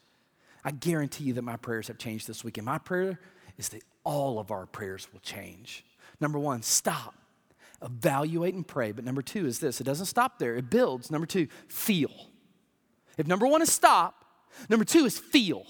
I 0.66 0.72
guarantee 0.72 1.24
you 1.24 1.34
that 1.34 1.44
my 1.44 1.56
prayers 1.56 1.88
have 1.88 1.98
changed 1.98 2.28
this 2.28 2.44
week. 2.44 2.58
And 2.58 2.66
my 2.66 2.78
prayer 2.78 3.20
is 3.58 3.70
that 3.70 3.84
all 4.04 4.38
of 4.38 4.52
our 4.52 4.66
prayers 4.66 5.08
will 5.14 5.22
change. 5.22 5.86
Number 6.20 6.38
one, 6.38 6.62
stop 6.62 7.16
evaluate 7.82 8.54
and 8.54 8.68
pray. 8.68 8.92
But 8.92 9.06
number 9.06 9.22
two 9.22 9.46
is 9.46 9.60
this 9.60 9.82
it 9.82 9.84
doesn't 9.84 10.06
stop 10.08 10.40
there, 10.40 10.56
it 10.56 10.70
builds. 10.70 11.12
Number 11.12 11.28
two, 11.28 11.48
feel. 11.68 12.12
If 13.18 13.28
number 13.28 13.48
one 13.48 13.62
is 13.62 13.72
stop, 13.72 14.26
number 14.70 14.86
two 14.86 15.06
is 15.06 15.18
feel. 15.18 15.66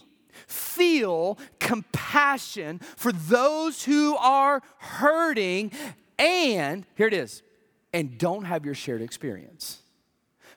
Feel 0.48 1.38
compassion 1.60 2.80
for 2.80 3.12
those 3.12 3.84
who 3.84 4.16
are 4.18 4.62
hurting, 4.78 5.72
and 6.18 6.86
here 6.96 7.08
it 7.08 7.14
is, 7.14 7.44
and 7.94 8.18
don't 8.18 8.46
have 8.46 8.66
your 8.66 8.74
shared 8.74 9.02
experience. 9.02 9.82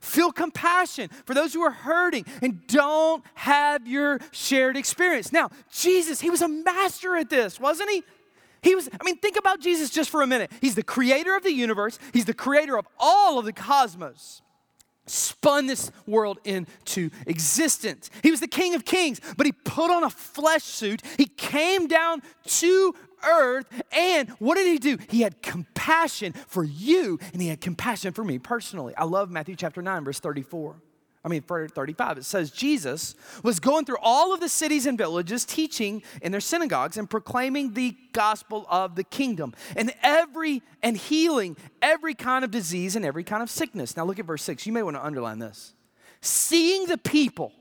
Feel 0.01 0.33
compassion 0.33 1.09
for 1.25 1.33
those 1.33 1.55
who 1.55 1.62
are 1.62 1.71
hurting 1.71 2.27
and 2.43 2.67
don't 2.67 3.25
have 3.35 3.87
your 3.87 4.21
shared 4.33 4.77
experience. 4.77 5.33
Now, 5.33 5.49
Jesus, 5.73 6.21
he 6.21 6.29
was 6.29 6.43
a 6.43 6.49
master 6.49 7.17
at 7.17 7.31
this, 7.31 7.59
wasn't 7.59 7.88
he? 7.88 8.05
He 8.64 8.74
was, 8.74 8.88
I 8.98 9.05
mean, 9.05 9.18
think 9.18 9.37
about 9.37 9.61
Jesus 9.61 9.90
just 9.90 10.11
for 10.11 10.22
a 10.22 10.27
minute. 10.27 10.50
He's 10.61 10.74
the 10.74 10.83
creator 10.83 11.37
of 11.37 11.42
the 11.42 11.53
universe, 11.53 11.98
he's 12.12 12.24
the 12.24 12.35
creator 12.35 12.77
of 12.77 12.88
all 12.98 13.38
of 13.38 13.44
the 13.44 13.53
cosmos. 13.53 14.40
Spun 15.07 15.66
this 15.66 15.92
world 16.07 16.38
into 16.44 17.11
existence. 17.27 18.09
He 18.22 18.31
was 18.31 18.40
the 18.40 18.48
King 18.48 18.74
of 18.74 18.87
Kings, 18.87 19.20
but 19.37 19.44
he 19.44 19.53
put 19.53 19.90
on 19.90 20.03
a 20.03 20.09
flesh 20.09 20.62
suit. 20.62 21.03
He 21.18 21.27
came 21.27 21.88
down 21.88 22.22
to 22.46 22.94
earth, 23.22 23.66
and 23.92 24.31
what 24.38 24.55
did 24.55 24.66
he 24.66 24.79
do? 24.79 24.96
He 25.11 25.20
had 25.20 25.42
compassion 25.42 26.33
for 26.33 26.64
you, 26.64 27.18
and 27.35 27.42
he 27.42 27.48
had 27.48 27.61
compassion 27.61 28.14
for 28.14 28.24
me 28.24 28.38
personally. 28.38 28.96
I 28.96 29.05
love 29.05 29.31
Matthew 29.31 29.57
chapter 29.57 29.83
9, 29.83 30.05
verse 30.05 30.20
34. 30.20 30.77
I 31.24 31.28
mean, 31.28 31.40
35, 31.40 32.18
it 32.18 32.24
says 32.26 32.50
Jesus 32.50 33.14
was 33.42 33.58
going 33.58 33.87
through 33.87 33.96
all 34.02 34.34
of 34.34 34.40
the 34.40 34.48
cities 34.48 34.84
and 34.84 34.98
villages, 34.98 35.46
teaching 35.46 36.02
in 36.20 36.32
their 36.32 36.40
synagogues 36.40 36.98
and 36.98 37.08
proclaiming 37.08 37.72
the 37.72 37.96
gospel 38.12 38.66
of 38.68 38.94
the 38.94 39.04
kingdom 39.04 39.54
and 39.74 39.94
every 40.02 40.62
and 40.82 40.98
healing 40.98 41.56
every 41.80 42.14
kind 42.14 42.44
of 42.44 42.50
disease 42.50 42.94
and 42.94 43.06
every 43.06 43.24
kind 43.24 43.42
of 43.42 43.48
sickness. 43.48 43.96
Now 43.96 44.04
look 44.04 44.18
at 44.18 44.26
verse 44.26 44.42
6. 44.42 44.66
You 44.66 44.72
may 44.74 44.82
want 44.82 44.96
to 44.96 45.04
underline 45.04 45.38
this. 45.38 45.72
Seeing 46.20 46.87
the 46.87 46.98
people, 46.98 47.52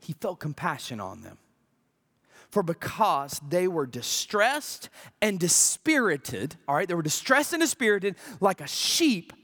he 0.00 0.14
felt 0.14 0.40
compassion 0.40 1.00
on 1.00 1.20
them. 1.20 1.36
For 2.50 2.62
because 2.62 3.40
they 3.46 3.68
were 3.68 3.86
distressed 3.86 4.88
and 5.20 5.38
dispirited, 5.38 6.56
all 6.66 6.74
right, 6.74 6.88
they 6.88 6.94
were 6.94 7.02
distressed 7.02 7.52
and 7.52 7.60
dispirited 7.60 8.16
like 8.40 8.62
a 8.62 8.66
sheep 8.66 9.34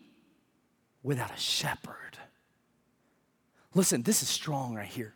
without 1.03 1.31
a 1.31 1.39
shepherd. 1.39 2.08
Listen, 3.79 4.03
this 4.03 4.25
is 4.25 4.29
strong 4.29 4.75
right 4.75 4.89
here. 4.89 5.15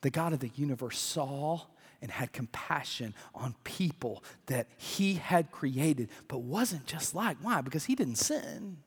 The 0.00 0.10
God 0.10 0.32
of 0.32 0.40
the 0.40 0.50
universe 0.56 0.98
saw 0.98 1.60
and 2.02 2.10
had 2.10 2.32
compassion 2.32 3.14
on 3.36 3.54
people 3.62 4.24
that 4.46 4.66
he 4.76 5.14
had 5.14 5.52
created, 5.52 6.08
but 6.26 6.38
wasn't 6.38 6.86
just 6.86 7.14
like. 7.14 7.36
Why? 7.40 7.60
Because 7.60 7.84
he 7.84 7.94
didn't 7.94 8.16
sin. 8.16 8.78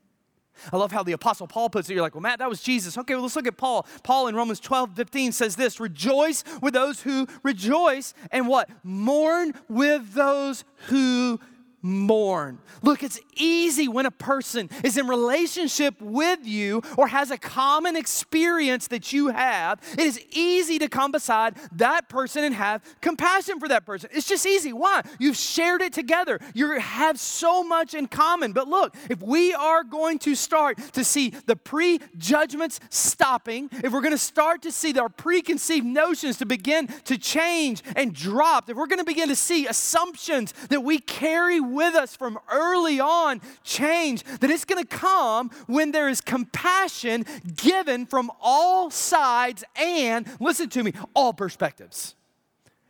I 0.73 0.75
love 0.75 0.91
how 0.91 1.03
the 1.03 1.13
Apostle 1.13 1.47
Paul 1.47 1.69
puts 1.69 1.89
it. 1.89 1.93
You're 1.93 2.01
like, 2.01 2.15
well, 2.15 2.21
Matt, 2.21 2.39
that 2.39 2.49
was 2.49 2.61
Jesus. 2.61 2.97
Okay, 2.97 3.13
well, 3.13 3.23
let's 3.23 3.37
look 3.37 3.47
at 3.47 3.55
Paul. 3.55 3.87
Paul 4.03 4.27
in 4.27 4.35
Romans 4.35 4.59
12, 4.59 4.93
15 4.93 5.31
says 5.31 5.55
this 5.55 5.79
Rejoice 5.79 6.43
with 6.61 6.73
those 6.73 7.01
who 7.01 7.27
rejoice, 7.43 8.13
and 8.29 8.45
what? 8.45 8.69
Mourn 8.83 9.53
with 9.69 10.13
those 10.13 10.65
who 10.87 11.39
mourn. 11.81 12.59
Look, 12.81 13.03
it's 13.03 13.19
easy 13.35 13.87
when 13.87 14.05
a 14.05 14.11
person 14.11 14.69
is 14.83 14.97
in 14.97 15.07
relationship 15.07 15.99
with 16.01 16.39
you 16.43 16.81
or 16.97 17.07
has 17.07 17.31
a 17.31 17.37
common 17.37 17.95
experience 17.95 18.87
that 18.87 19.11
you 19.13 19.29
have. 19.29 19.79
It 19.93 20.05
is 20.05 20.23
easy 20.31 20.79
to 20.79 20.87
come 20.87 21.11
beside 21.11 21.55
that 21.73 22.09
person 22.09 22.43
and 22.43 22.55
have 22.55 22.83
compassion 23.01 23.59
for 23.59 23.67
that 23.67 23.85
person. 23.85 24.09
It's 24.13 24.27
just 24.27 24.45
easy. 24.45 24.73
Why? 24.73 25.01
You've 25.19 25.37
shared 25.37 25.81
it 25.81 25.93
together. 25.93 26.39
You 26.53 26.79
have 26.79 27.19
so 27.19 27.63
much 27.63 27.93
in 27.93 28.07
common. 28.07 28.53
But 28.53 28.67
look, 28.67 28.95
if 29.09 29.21
we 29.21 29.53
are 29.53 29.83
going 29.83 30.19
to 30.19 30.35
start 30.35 30.77
to 30.93 31.03
see 31.03 31.29
the 31.45 31.55
prejudgments 31.55 32.79
stopping, 32.89 33.69
if 33.71 33.91
we're 33.91 34.01
going 34.01 34.11
to 34.11 34.17
start 34.17 34.61
to 34.63 34.71
see 34.71 34.97
our 34.99 35.09
preconceived 35.09 35.85
notions 35.85 36.37
to 36.37 36.45
begin 36.45 36.87
to 37.05 37.17
change 37.17 37.81
and 37.95 38.13
drop, 38.13 38.69
if 38.69 38.77
we're 38.77 38.87
going 38.87 38.99
to 38.99 39.05
begin 39.05 39.29
to 39.29 39.35
see 39.35 39.67
assumptions 39.67 40.53
that 40.69 40.81
we 40.81 40.99
carry 40.99 41.59
with 41.71 41.95
us 41.95 42.15
from 42.15 42.39
early 42.51 42.99
on 42.99 43.41
change, 43.63 44.23
that 44.39 44.49
it's 44.49 44.65
going 44.65 44.83
to 44.83 44.87
come 44.87 45.49
when 45.67 45.91
there 45.91 46.09
is 46.09 46.21
compassion 46.21 47.25
given 47.55 48.05
from 48.05 48.31
all 48.41 48.89
sides 48.89 49.63
and, 49.75 50.27
listen 50.39 50.69
to 50.69 50.83
me, 50.83 50.93
all 51.13 51.33
perspectives. 51.33 52.15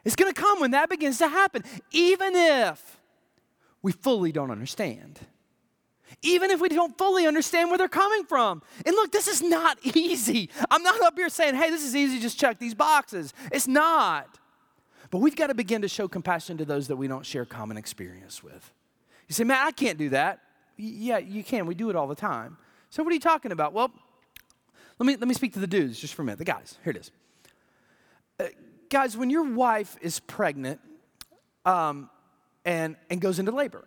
It's 0.04 0.16
going 0.16 0.34
to 0.34 0.40
come 0.40 0.60
when 0.60 0.72
that 0.72 0.90
begins 0.90 1.20
to 1.20 1.28
happen, 1.28 1.64
even 1.92 2.36
if 2.36 3.00
we 3.82 3.92
fully 3.92 4.32
don't 4.32 4.52
understand. 4.52 5.20
Even 6.24 6.52
if 6.52 6.60
we 6.60 6.70
don't 6.70 6.98
fully 6.98 7.26
understand 7.26 7.70
where 7.70 7.78
they're 7.78 7.88
coming 7.88 8.26
from. 8.26 8.62
And 8.86 8.96
look, 8.96 9.12
this 9.12 9.28
is 9.28 9.42
not 9.42 9.78
easy. 9.96 10.50
I'm 10.70 10.84
not 10.84 11.02
up 11.02 11.16
here 11.16 11.30
saying, 11.30 11.56
hey, 11.56 11.70
this 11.70 11.84
is 11.84 11.96
easy, 11.96 12.20
just 12.20 12.40
check 12.40 12.60
these 12.60 12.76
boxes. 12.76 13.34
It's 13.52 13.68
not. 13.68 14.38
But 15.12 15.18
we've 15.20 15.36
got 15.36 15.48
to 15.48 15.54
begin 15.54 15.82
to 15.84 15.90
show 15.90 16.08
compassion 16.08 16.58
to 16.58 16.66
those 16.66 16.88
that 16.88 16.96
we 16.96 17.08
don't 17.08 17.26
share 17.26 17.46
common 17.46 17.78
experience 17.78 18.42
with. 18.42 18.74
You 19.28 19.34
say, 19.34 19.44
man, 19.44 19.60
I 19.62 19.72
can't 19.72 19.98
do 19.98 20.10
that. 20.10 20.40
Yeah, 20.78 21.18
you 21.20 21.44
can. 21.44 21.68
We 21.68 21.76
do 21.76 21.90
it 21.90 21.96
all 21.96 22.08
the 22.08 22.16
time. 22.16 22.58
So 22.90 23.04
what 23.04 23.12
are 23.12 23.14
you 23.14 23.20
talking 23.20 23.52
about? 23.52 23.74
Well, 23.74 23.92
let 24.98 25.06
me, 25.06 25.18
let 25.18 25.28
me 25.28 25.34
speak 25.34 25.54
to 25.54 25.60
the 25.60 25.68
dudes 25.68 26.00
just 26.00 26.14
for 26.14 26.22
a 26.22 26.26
minute. 26.26 26.40
The 26.40 26.46
guys, 26.46 26.78
here 26.84 26.92
it 26.92 26.98
is. 26.98 27.12
Uh, 28.40 28.46
guys, 28.90 29.18
when 29.18 29.30
your 29.30 29.54
wife 29.54 29.98
is 30.02 30.20
pregnant 30.22 30.80
um, 31.66 32.10
and, 32.64 32.96
and 33.10 33.20
goes 33.20 33.38
into 33.38 33.52
labor, 33.52 33.86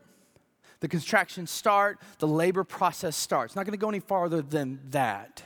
the 0.81 0.89
contractions 0.89 1.51
start, 1.51 2.01
the 2.19 2.29
labor 2.29 2.65
process 2.65 3.17
starts. 3.17 3.57
Not 3.57 3.65
going 3.65 3.73
to 3.73 3.79
go 3.79 3.89
any 3.89 4.01
farther 4.01 4.43
than 4.43 4.81
that. 4.91 5.43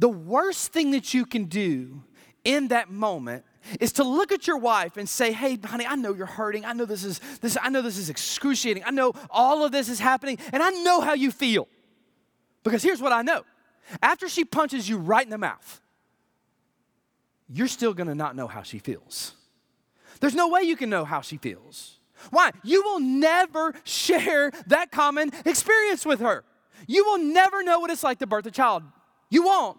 The 0.00 0.08
worst 0.08 0.72
thing 0.72 0.90
that 0.90 1.14
you 1.14 1.24
can 1.24 1.44
do 1.44 2.02
in 2.44 2.68
that 2.68 2.90
moment 2.90 3.44
is 3.80 3.92
to 3.92 4.04
look 4.04 4.32
at 4.32 4.46
your 4.46 4.58
wife 4.58 4.96
and 4.96 5.08
say, 5.08 5.32
"Hey, 5.32 5.58
honey, 5.62 5.86
I 5.86 5.94
know 5.96 6.14
you're 6.14 6.26
hurting. 6.26 6.64
I 6.64 6.72
know 6.72 6.84
this 6.84 7.04
is 7.04 7.20
this 7.40 7.56
I 7.60 7.68
know 7.68 7.82
this 7.82 7.98
is 7.98 8.08
excruciating. 8.08 8.84
I 8.84 8.90
know 8.90 9.12
all 9.30 9.64
of 9.64 9.72
this 9.72 9.88
is 9.88 9.98
happening 9.98 10.38
and 10.52 10.62
I 10.62 10.70
know 10.70 11.00
how 11.00 11.14
you 11.14 11.30
feel." 11.30 11.68
Because 12.62 12.82
here's 12.82 13.00
what 13.00 13.12
I 13.12 13.22
know. 13.22 13.44
After 14.02 14.28
she 14.28 14.44
punches 14.44 14.88
you 14.88 14.98
right 14.98 15.24
in 15.24 15.30
the 15.30 15.38
mouth, 15.38 15.80
you're 17.48 17.68
still 17.68 17.94
going 17.94 18.08
to 18.08 18.14
not 18.14 18.36
know 18.36 18.46
how 18.46 18.62
she 18.62 18.78
feels. 18.78 19.34
There's 20.20 20.34
no 20.34 20.48
way 20.48 20.62
you 20.62 20.76
can 20.76 20.90
know 20.90 21.04
how 21.04 21.20
she 21.20 21.36
feels. 21.38 21.98
Why? 22.30 22.50
You 22.62 22.82
will 22.82 23.00
never 23.00 23.74
share 23.84 24.50
that 24.66 24.90
common 24.90 25.32
experience 25.44 26.04
with 26.04 26.20
her. 26.20 26.44
You 26.86 27.04
will 27.04 27.18
never 27.18 27.62
know 27.62 27.80
what 27.80 27.90
it's 27.90 28.02
like 28.02 28.18
to 28.18 28.26
birth 28.26 28.46
a 28.46 28.50
child. 28.50 28.82
You 29.30 29.44
won't. 29.44 29.78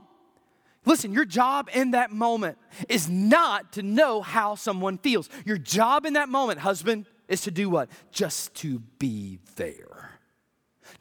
Listen, 0.86 1.14
your 1.14 1.26
job 1.26 1.70
in 1.74 1.92
that 1.92 2.12
moment 2.12 2.58
is 2.88 3.10
not 3.10 3.74
to 3.74 3.84
know 3.84 4.22
how 4.22 4.56
someone 4.56 4.98
feels. 4.98 5.30
Your 5.46 5.58
job 5.58 6.06
in 6.06 6.14
that 6.14 6.30
moment, 6.30 6.60
husband, 6.60 7.06
is 7.28 7.42
to 7.42 7.52
do 7.52 7.70
what? 7.70 7.90
Just 8.12 8.54
to 8.56 8.80
be 8.98 9.40
there. 9.56 10.12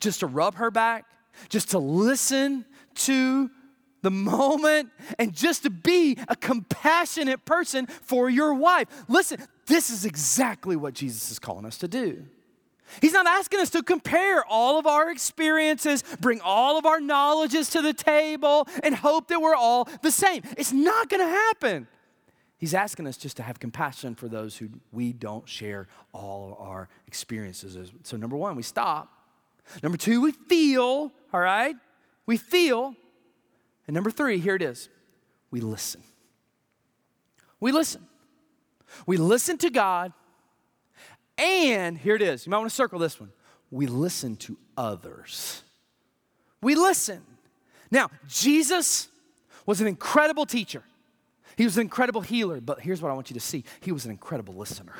Just 0.00 0.20
to 0.20 0.26
rub 0.26 0.56
her 0.56 0.70
back, 0.70 1.06
just 1.48 1.70
to 1.70 1.78
listen 1.78 2.64
to 2.94 3.50
the 4.02 4.10
moment, 4.10 4.90
and 5.18 5.32
just 5.32 5.64
to 5.64 5.70
be 5.70 6.16
a 6.28 6.36
compassionate 6.36 7.44
person 7.44 7.86
for 7.86 8.30
your 8.30 8.54
wife. 8.54 8.86
Listen, 9.08 9.42
this 9.66 9.90
is 9.90 10.04
exactly 10.04 10.76
what 10.76 10.94
Jesus 10.94 11.30
is 11.30 11.38
calling 11.38 11.64
us 11.64 11.78
to 11.78 11.88
do. 11.88 12.24
He's 13.00 13.12
not 13.12 13.26
asking 13.26 13.60
us 13.60 13.70
to 13.70 13.82
compare 13.82 14.44
all 14.44 14.78
of 14.78 14.86
our 14.86 15.10
experiences, 15.10 16.02
bring 16.20 16.40
all 16.40 16.78
of 16.78 16.86
our 16.86 17.00
knowledges 17.00 17.70
to 17.70 17.82
the 17.82 17.92
table, 17.92 18.68
and 18.82 18.94
hope 18.94 19.28
that 19.28 19.40
we're 19.40 19.54
all 19.54 19.88
the 20.02 20.10
same. 20.10 20.42
It's 20.56 20.72
not 20.72 21.08
going 21.08 21.20
to 21.20 21.30
happen. 21.30 21.88
He's 22.58 22.74
asking 22.74 23.06
us 23.06 23.16
just 23.16 23.36
to 23.36 23.42
have 23.42 23.60
compassion 23.60 24.14
for 24.14 24.28
those 24.28 24.56
who 24.56 24.68
we 24.90 25.12
don't 25.12 25.48
share 25.48 25.86
all 26.12 26.52
of 26.52 26.66
our 26.66 26.88
experiences. 27.06 27.92
So, 28.02 28.16
number 28.16 28.36
one, 28.36 28.56
we 28.56 28.64
stop. 28.64 29.12
Number 29.82 29.98
two, 29.98 30.20
we 30.20 30.32
feel, 30.32 31.12
all 31.32 31.40
right? 31.40 31.76
We 32.26 32.36
feel. 32.36 32.94
And 33.86 33.94
number 33.94 34.10
three, 34.10 34.38
here 34.38 34.54
it 34.54 34.62
is 34.62 34.88
we 35.50 35.60
listen. 35.60 36.02
We 37.60 37.72
listen. 37.72 38.06
We 39.06 39.16
listen 39.16 39.58
to 39.58 39.70
God 39.70 40.12
and 41.38 41.96
here 41.96 42.16
it 42.16 42.22
is. 42.22 42.46
You 42.46 42.50
might 42.50 42.58
want 42.58 42.70
to 42.70 42.74
circle 42.74 42.98
this 42.98 43.20
one. 43.20 43.30
We 43.70 43.86
listen 43.86 44.36
to 44.36 44.58
others. 44.76 45.62
We 46.60 46.74
listen. 46.74 47.22
Now, 47.90 48.10
Jesus 48.28 49.08
was 49.64 49.80
an 49.80 49.86
incredible 49.86 50.46
teacher. 50.46 50.82
He 51.56 51.64
was 51.64 51.76
an 51.76 51.82
incredible 51.82 52.20
healer, 52.20 52.60
but 52.60 52.80
here's 52.80 53.02
what 53.02 53.10
I 53.10 53.14
want 53.14 53.30
you 53.30 53.34
to 53.34 53.40
see. 53.40 53.64
He 53.80 53.92
was 53.92 54.04
an 54.04 54.10
incredible 54.10 54.54
listener. 54.54 54.94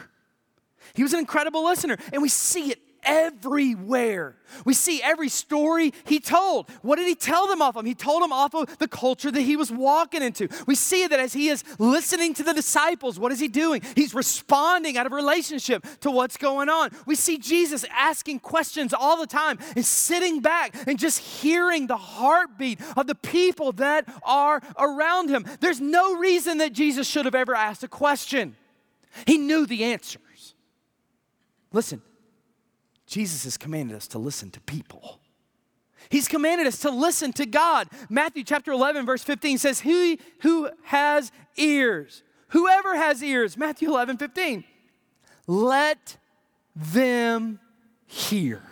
He 0.95 1.03
was 1.03 1.13
an 1.13 1.19
incredible 1.21 1.65
listener, 1.65 1.97
and 2.13 2.23
we 2.23 2.29
see 2.29 2.73
it 2.73 2.81
everywhere. 3.09 4.37
We 4.65 4.75
see 4.75 5.03
every 5.03 5.29
story 5.29 5.93
he 6.05 6.21
told. 6.21 6.71
What 6.83 6.97
did 6.97 7.09
he 7.09 7.15
tell 7.15 7.47
them 7.47 7.63
off 7.63 7.77
of? 7.77 7.85
He 7.85 7.95
told 7.95 8.23
them 8.23 8.33
off 8.33 8.55
of 8.55 8.79
the 8.79 8.87
culture 8.87 9.31
that 9.31 9.41
he 9.41 9.57
was 9.57 9.73
walking 9.73 10.23
into. 10.23 10.49
We 10.67 10.75
see 10.75 11.07
that 11.07 11.19
as 11.19 11.33
he 11.33 11.49
is 11.49 11.65
listening 11.79 12.35
to 12.35 12.43
the 12.43 12.53
disciples, 12.53 13.19
what 13.19 13.33
is 13.33 13.41
he 13.41 13.49
doing? 13.49 13.83
He's 13.95 14.15
responding 14.15 14.97
out 14.99 15.07
of 15.07 15.13
relationship 15.13 15.87
to 16.01 16.11
what's 16.11 16.37
going 16.37 16.69
on. 16.69 16.91
We 17.07 17.15
see 17.15 17.39
Jesus 17.39 17.85
asking 17.91 18.41
questions 18.41 18.93
all 18.93 19.19
the 19.19 19.27
time 19.27 19.59
and 19.75 19.85
sitting 19.85 20.41
back 20.41 20.75
and 20.87 20.99
just 20.99 21.19
hearing 21.19 21.87
the 21.87 21.97
heartbeat 21.97 22.81
of 22.97 23.07
the 23.07 23.15
people 23.15 23.73
that 23.73 24.07
are 24.23 24.63
around 24.79 25.31
him. 25.31 25.47
There's 25.61 25.81
no 25.81 26.17
reason 26.17 26.59
that 26.59 26.75
Jesus 26.75 27.07
should 27.07 27.25
have 27.25 27.35
ever 27.35 27.55
asked 27.55 27.83
a 27.83 27.89
question. 27.89 28.57
He 29.27 29.39
knew 29.39 29.67
the 29.67 29.85
answers. 29.85 30.55
Listen, 31.73 32.03
Jesus 33.09 33.45
has 33.45 33.57
commanded 33.57 33.97
us 33.97 34.07
to 34.09 34.19
listen 34.19 34.51
to 34.51 34.61
people. 34.61 35.19
He's 36.11 36.29
commanded 36.29 36.67
us 36.67 36.79
to 36.81 36.91
listen 36.91 37.33
to 37.35 37.47
God. 37.47 37.89
Matthew 38.11 38.45
chapter 38.45 38.71
11, 38.71 39.07
verse 39.07 39.25
15 39.25 39.59
says, 39.59 39.81
He 39.81 40.21
who 40.43 40.69
has 40.85 41.33
ears, 41.57 42.23
whoever 42.49 42.97
has 42.97 43.23
ears, 43.23 43.57
Matthew 43.57 43.89
11, 43.89 44.19
15, 44.19 44.63
let 45.47 46.19
them 46.77 47.59
hear. 48.07 48.63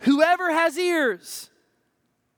Whoever 0.00 0.52
has 0.52 0.76
ears, 0.76 1.48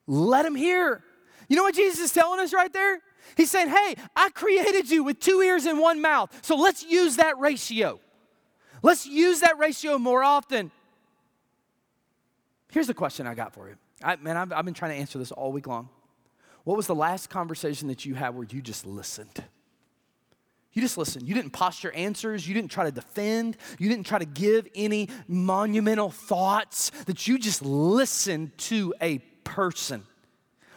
let 0.07 0.46
him 0.46 0.54
hear. 0.54 1.02
You 1.48 1.57
know 1.57 1.64
what 1.64 1.74
Jesus 1.74 1.98
is 1.98 2.12
telling 2.12 2.38
us 2.38 2.52
right 2.52 2.72
there? 2.72 3.00
He's 3.37 3.50
saying, 3.50 3.68
Hey, 3.68 3.96
I 4.14 4.30
created 4.30 4.88
you 4.90 5.02
with 5.02 5.18
two 5.18 5.40
ears 5.40 5.66
and 5.66 5.80
one 5.80 6.00
mouth, 6.00 6.30
so 6.42 6.54
let's 6.54 6.85
use 6.85 7.16
that 7.16 7.38
ratio. 7.38 7.98
Let's 8.83 9.07
use 9.07 9.40
that 9.40 9.59
ratio 9.59 9.98
more 9.98 10.22
often. 10.22 10.70
Here's 12.74 12.88
the 12.88 12.92
question 12.94 13.28
I 13.28 13.34
got 13.34 13.54
for 13.54 13.68
you. 13.68 13.76
I, 14.02 14.16
man, 14.16 14.37
I've, 14.37 14.52
I've 14.52 14.64
been 14.64 14.74
trying 14.74 14.90
to 14.90 14.96
answer 14.96 15.16
this 15.16 15.30
all 15.30 15.52
week 15.52 15.68
long. 15.68 15.88
What 16.64 16.76
was 16.76 16.88
the 16.88 16.94
last 16.94 17.30
conversation 17.30 17.87
that 17.87 18.04
you 18.04 18.16
had 18.16 18.34
where 18.34 18.44
you 18.50 18.60
just 18.60 18.84
listened? 18.84 19.44
You 20.72 20.82
just 20.82 20.98
listened. 20.98 21.28
You 21.28 21.37
didn't 21.37 21.52
posture 21.52 21.92
answers. 21.92 22.48
You 22.48 22.52
didn't 22.52 22.72
try 22.72 22.82
to 22.82 22.90
defend. 22.90 23.58
You 23.78 23.88
didn't 23.88 24.06
try 24.06 24.18
to 24.18 24.24
give 24.24 24.66
any 24.74 25.08
monumental 25.28 26.10
thoughts, 26.10 26.90
that 27.06 27.28
you 27.28 27.38
just 27.38 27.62
listened 27.62 28.58
to 28.58 28.92
a 29.00 29.18
person. 29.44 30.02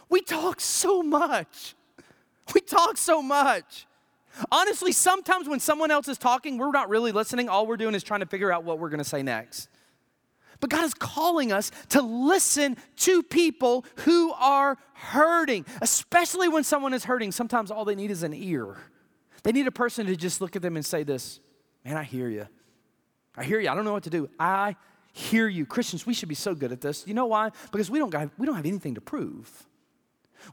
We 0.07 0.21
talk 0.21 0.61
so 0.61 1.01
much. 1.01 1.73
We 2.53 2.61
talk 2.61 2.97
so 2.97 3.23
much. 3.23 3.87
Honestly, 4.51 4.91
sometimes 4.91 5.49
when 5.49 5.59
someone 5.59 5.89
else 5.89 6.07
is 6.07 6.19
talking, 6.19 6.59
we're 6.59 6.69
not 6.69 6.89
really 6.89 7.11
listening. 7.11 7.49
All 7.49 7.65
we're 7.65 7.75
doing 7.75 7.95
is 7.95 8.03
trying 8.03 8.19
to 8.19 8.27
figure 8.27 8.51
out 8.51 8.63
what 8.63 8.77
we're 8.77 8.89
going 8.89 8.99
to 8.99 9.03
say 9.03 9.23
next. 9.23 9.67
But 10.59 10.69
God 10.69 10.83
is 10.83 10.93
calling 10.93 11.51
us 11.51 11.71
to 11.89 12.01
listen 12.01 12.77
to 12.97 13.23
people 13.23 13.85
who 13.97 14.31
are 14.33 14.77
hurting, 14.93 15.65
especially 15.81 16.47
when 16.47 16.63
someone 16.63 16.93
is 16.93 17.05
hurting. 17.05 17.31
Sometimes 17.31 17.71
all 17.71 17.85
they 17.85 17.95
need 17.95 18.11
is 18.11 18.23
an 18.23 18.33
ear. 18.33 18.77
They 19.43 19.51
need 19.51 19.67
a 19.67 19.71
person 19.71 20.07
to 20.07 20.15
just 20.15 20.41
look 20.41 20.55
at 20.55 20.61
them 20.61 20.75
and 20.75 20.85
say 20.85 21.03
this 21.03 21.39
Man, 21.85 21.95
I 21.95 22.03
hear 22.03 22.27
you. 22.27 22.47
I 23.35 23.43
hear 23.43 23.59
you. 23.59 23.69
I 23.69 23.75
don't 23.75 23.85
know 23.85 23.93
what 23.93 24.03
to 24.03 24.09
do. 24.09 24.29
I 24.39 24.75
hear 25.13 25.47
you. 25.47 25.65
Christians, 25.65 26.05
we 26.05 26.13
should 26.13 26.29
be 26.29 26.35
so 26.35 26.53
good 26.53 26.71
at 26.71 26.81
this. 26.81 27.05
You 27.07 27.13
know 27.13 27.27
why? 27.27 27.51
Because 27.71 27.89
we 27.89 27.99
don't, 27.99 28.13
we 28.37 28.45
don't 28.45 28.55
have 28.55 28.65
anything 28.65 28.95
to 28.95 29.01
prove. 29.01 29.67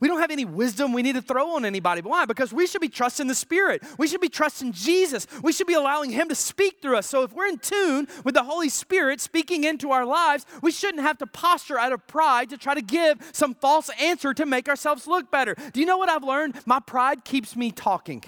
We 0.01 0.09
don't 0.09 0.20
have 0.20 0.31
any 0.31 0.44
wisdom 0.44 0.92
we 0.92 1.03
need 1.03 1.14
to 1.14 1.23
throw 1.23 1.57
on 1.57 1.64
anybody. 1.64 2.01
Why? 2.01 2.25
Because 2.25 2.53
we 2.53 2.66
should 2.66 2.81
be 2.81 2.88
trusting 2.88 3.27
the 3.27 3.35
Spirit. 3.35 3.83
We 3.99 4.07
should 4.07 4.20
be 4.20 4.29
trusting 4.29 4.73
Jesus. 4.73 5.27
We 5.42 5.53
should 5.53 5.66
be 5.66 5.75
allowing 5.75 6.11
Him 6.11 6.29
to 6.29 6.35
speak 6.35 6.81
through 6.83 6.97
us. 6.97 7.07
So 7.07 7.23
if 7.23 7.33
we're 7.33 7.47
in 7.47 7.59
tune 7.59 8.09
with 8.25 8.35
the 8.35 8.42
Holy 8.44 8.68
Spirit 8.68 9.20
speaking 9.20 9.64
into 9.64 9.90
our 9.90 10.05
lives, 10.05 10.47
we 10.62 10.70
shouldn't 10.70 11.03
have 11.03 11.18
to 11.18 11.27
posture 11.27 11.79
out 11.79 11.92
of 11.92 12.07
pride 12.07 12.51
to 12.51 12.59
try 12.59 12.75
to 12.75 12.83
give 12.83 13.18
some 13.33 13.55
false 13.55 13.90
answer 14.01 14.35
to 14.35 14.47
make 14.47 14.68
ourselves 14.68 15.07
look 15.07 15.31
better. 15.31 15.57
Do 15.73 15.81
you 15.81 15.87
know 15.87 15.99
what 15.99 16.09
I've 16.09 16.25
learned? 16.25 16.57
My 16.66 16.81
pride 16.81 17.25
keeps 17.25 17.57
me 17.57 17.70
talking. 17.70 18.25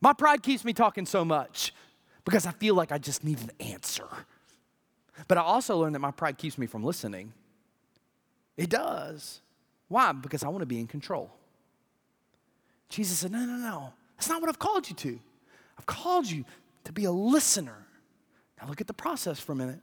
My 0.00 0.12
pride 0.12 0.42
keeps 0.42 0.64
me 0.64 0.72
talking 0.72 1.06
so 1.06 1.24
much 1.24 1.72
because 2.24 2.46
I 2.46 2.52
feel 2.52 2.74
like 2.74 2.92
I 2.92 2.98
just 2.98 3.24
need 3.24 3.40
an 3.40 3.50
answer. 3.60 4.06
But 5.28 5.38
I 5.38 5.42
also 5.42 5.78
learned 5.78 5.94
that 5.94 6.00
my 6.00 6.10
pride 6.10 6.38
keeps 6.38 6.58
me 6.58 6.66
from 6.66 6.82
listening. 6.84 7.32
It 8.56 8.70
does. 8.70 9.40
Why? 9.94 10.10
Because 10.10 10.42
I 10.42 10.48
want 10.48 10.62
to 10.62 10.66
be 10.66 10.80
in 10.80 10.88
control. 10.88 11.30
Jesus 12.88 13.18
said, 13.18 13.30
No, 13.30 13.38
no, 13.38 13.54
no. 13.54 13.92
That's 14.16 14.28
not 14.28 14.40
what 14.40 14.48
I've 14.48 14.58
called 14.58 14.88
you 14.88 14.96
to. 14.96 15.20
I've 15.78 15.86
called 15.86 16.28
you 16.28 16.44
to 16.82 16.92
be 16.92 17.04
a 17.04 17.12
listener. 17.12 17.86
Now 18.60 18.66
look 18.66 18.80
at 18.80 18.88
the 18.88 18.92
process 18.92 19.38
for 19.38 19.52
a 19.52 19.54
minute. 19.54 19.78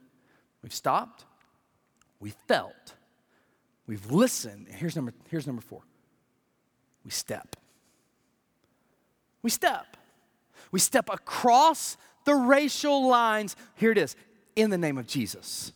We've 0.62 0.74
stopped, 0.74 1.24
we 2.20 2.34
felt, 2.46 2.92
we've 3.86 4.10
listened. 4.10 4.66
Here's 4.68 4.96
number, 4.96 5.14
here's 5.30 5.46
number 5.46 5.62
four 5.62 5.80
we 7.06 7.10
step. 7.10 7.56
We 9.40 9.48
step. 9.48 9.96
We 10.72 10.78
step 10.78 11.08
across 11.10 11.96
the 12.26 12.34
racial 12.34 13.08
lines. 13.08 13.56
Here 13.76 13.92
it 13.92 13.96
is 13.96 14.14
in 14.56 14.68
the 14.68 14.76
name 14.76 14.98
of 14.98 15.06
Jesus. 15.06 15.72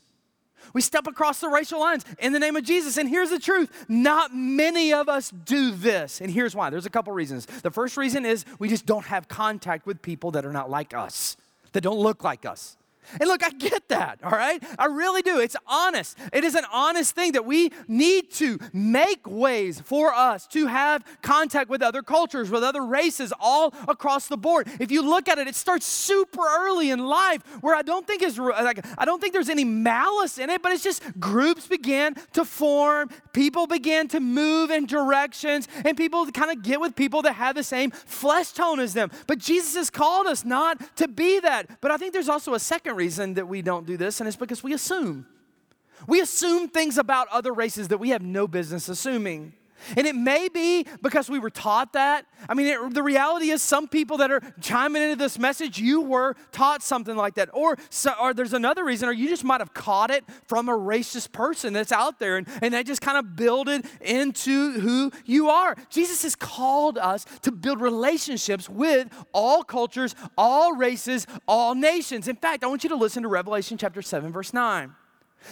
We 0.73 0.81
step 0.81 1.07
across 1.07 1.41
the 1.41 1.49
racial 1.49 1.81
lines 1.81 2.05
in 2.19 2.33
the 2.33 2.39
name 2.39 2.57
of 2.57 2.65
Jesus. 2.65 2.97
And 2.97 3.09
here's 3.09 3.31
the 3.31 3.39
truth 3.39 3.87
not 3.89 4.35
many 4.35 4.93
of 4.93 5.09
us 5.09 5.31
do 5.31 5.73
this. 5.73 6.21
And 6.21 6.31
here's 6.31 6.55
why 6.55 6.71
there's 6.71 6.87
a 6.87 6.91
couple 6.91 7.13
reasons. 7.13 7.47
The 7.47 7.71
first 7.71 7.97
reason 7.97 8.25
is 8.25 8.45
we 8.59 8.69
just 8.69 8.87
don't 8.87 9.07
have 9.07 9.29
contact 9.29 9.87
with 9.87 10.03
people 10.03 10.31
that 10.33 10.45
are 10.45 10.53
not 10.53 10.71
like 10.71 10.95
us, 10.95 11.37
that 11.73 11.83
don't 11.83 11.99
look 11.99 12.25
like 12.25 12.45
us. 12.45 12.77
And 13.21 13.29
look, 13.29 13.45
I 13.45 13.51
get 13.51 13.89
that, 13.89 14.21
all 14.23 14.31
right? 14.31 14.63
I 14.79 14.87
really 14.87 15.23
do. 15.23 15.39
It's 15.39 15.57
honest. 15.67 16.17
It 16.33 16.45
is 16.45 16.55
an 16.55 16.65
honest 16.73 17.15
thing 17.15 17.33
that 17.33 17.45
we 17.45 17.73
need 17.89 18.31
to 18.33 18.59
make 18.73 19.27
ways 19.27 19.81
for 19.81 20.13
us 20.13 20.47
to 20.49 20.67
have 20.67 21.05
contact 21.23 21.71
with 21.71 21.83
other 21.83 22.03
cultures, 22.03 22.51
with 22.51 22.63
other 22.63 22.85
races, 22.85 23.33
all 23.41 23.75
across 23.89 24.29
the 24.29 24.37
board. 24.37 24.69
If 24.81 24.91
you 24.91 25.03
look 25.03 25.29
at 25.29 25.39
it, 25.39 25.49
it 25.49 25.55
starts 25.55 25.87
super 25.87 26.43
early 26.59 26.91
in 26.91 27.07
life 27.07 27.43
where 27.61 27.75
I 27.75 27.83
don't 27.83 28.07
think 28.07 28.23
is 28.23 28.39
like 28.39 28.85
I 28.99 29.05
don't 29.05 29.21
think 29.21 29.33
there's 29.33 29.49
any 29.49 29.65
malice 29.65 30.39
in 30.39 30.51
it, 30.51 30.63
but 30.63 30.73
it's 30.73 30.83
just 30.83 31.03
groups 31.19 31.67
began 31.67 32.15
to 32.33 32.45
form, 32.45 33.11
people 33.33 33.67
began 33.67 34.09
to 34.09 34.21
move 34.21 34.71
in 34.71 34.87
directions, 34.87 35.69
and 35.85 35.97
people 35.97 36.27
kind 36.33 36.51
of 36.51 36.63
get 36.63 36.81
with 36.81 36.97
people 36.97 37.23
that 37.23 37.35
have 37.35 37.55
the 37.55 37.63
same 37.63 37.91
flesh 37.91 38.53
tone 38.53 38.81
as 38.81 38.95
them. 38.95 39.11
But 39.27 39.39
Jesus 39.39 39.75
has 39.75 39.91
called 39.91 40.27
us 40.27 40.45
not 40.45 40.97
to 40.97 41.09
be 41.09 41.41
that. 41.41 41.81
But 41.81 41.91
I 41.91 41.97
think 41.97 42.13
there's 42.13 42.29
also 42.29 42.55
a 42.55 42.61
second 42.61 42.96
reason 42.97 43.35
that 43.35 43.47
we 43.47 43.63
don't 43.63 43.87
do 43.87 43.97
this, 43.97 44.21
and 44.21 44.27
it's 44.27 44.37
because 44.37 44.63
we 44.63 44.73
assume. 44.73 45.27
We 46.07 46.21
assume 46.21 46.69
things 46.69 46.99
about 46.99 47.29
other 47.29 47.53
races 47.53 47.89
that 47.89 47.99
we 47.99 48.11
have 48.11 48.23
no 48.23 48.47
business 48.49 48.89
assuming. 48.89 49.53
And 49.97 50.07
it 50.07 50.15
may 50.15 50.49
be 50.49 50.87
because 51.03 51.29
we 51.29 51.39
were 51.39 51.51
taught 51.51 51.93
that. 51.93 52.27
I 52.49 52.55
mean, 52.55 52.67
it, 52.67 52.95
the 52.95 53.03
reality 53.03 53.51
is, 53.51 53.63
some 53.63 53.89
people 53.89 54.19
that 54.19 54.31
are 54.31 54.41
chiming 54.61 55.03
into 55.03 55.17
this 55.17 55.39
message, 55.39 55.79
you 55.79 56.01
were 56.01 56.35
taught 56.53 56.83
something 56.83 57.17
like 57.17 57.35
that. 57.35 57.51
Or, 57.53 57.77
so, 57.91 58.13
or 58.21 58.35
there's 58.35 58.53
another 58.53 58.85
reason, 58.85 59.09
or 59.09 59.13
you 59.13 59.29
just 59.29 59.45
might 59.45 59.61
have 59.61 59.75
caught 59.75 60.11
it 60.11 60.25
from 60.47 60.69
a 60.69 60.77
racist 60.77 61.33
person 61.33 61.73
that's 61.73 61.93
out 61.93 62.19
there, 62.19 62.37
and, 62.37 62.47
and 62.63 62.75
that 62.75 62.87
just 62.87 63.01
kind 63.01 63.19
of 63.19 63.37
builded 63.37 63.87
into 64.01 64.73
who 64.81 65.13
you 65.25 65.49
are. 65.51 65.77
Jesus 65.91 66.23
has 66.23 66.35
called 66.35 66.99
us 66.99 67.25
to 67.43 67.53
build 67.53 67.81
relationships 67.81 68.69
with 68.69 69.09
all 69.33 69.63
cultures, 69.63 70.15
all 70.37 70.75
races, 70.75 71.27
all 71.47 71.75
nations. 71.75 72.29
In 72.29 72.37
fact, 72.37 72.65
I 72.65 72.67
want 72.67 72.83
you 72.83 72.91
to 72.91 72.97
listen 72.97 73.23
to 73.23 73.29
Revelation 73.29 73.79
chapter 73.79 74.03
7, 74.03 74.33
verse 74.33 74.53
9. 74.53 74.95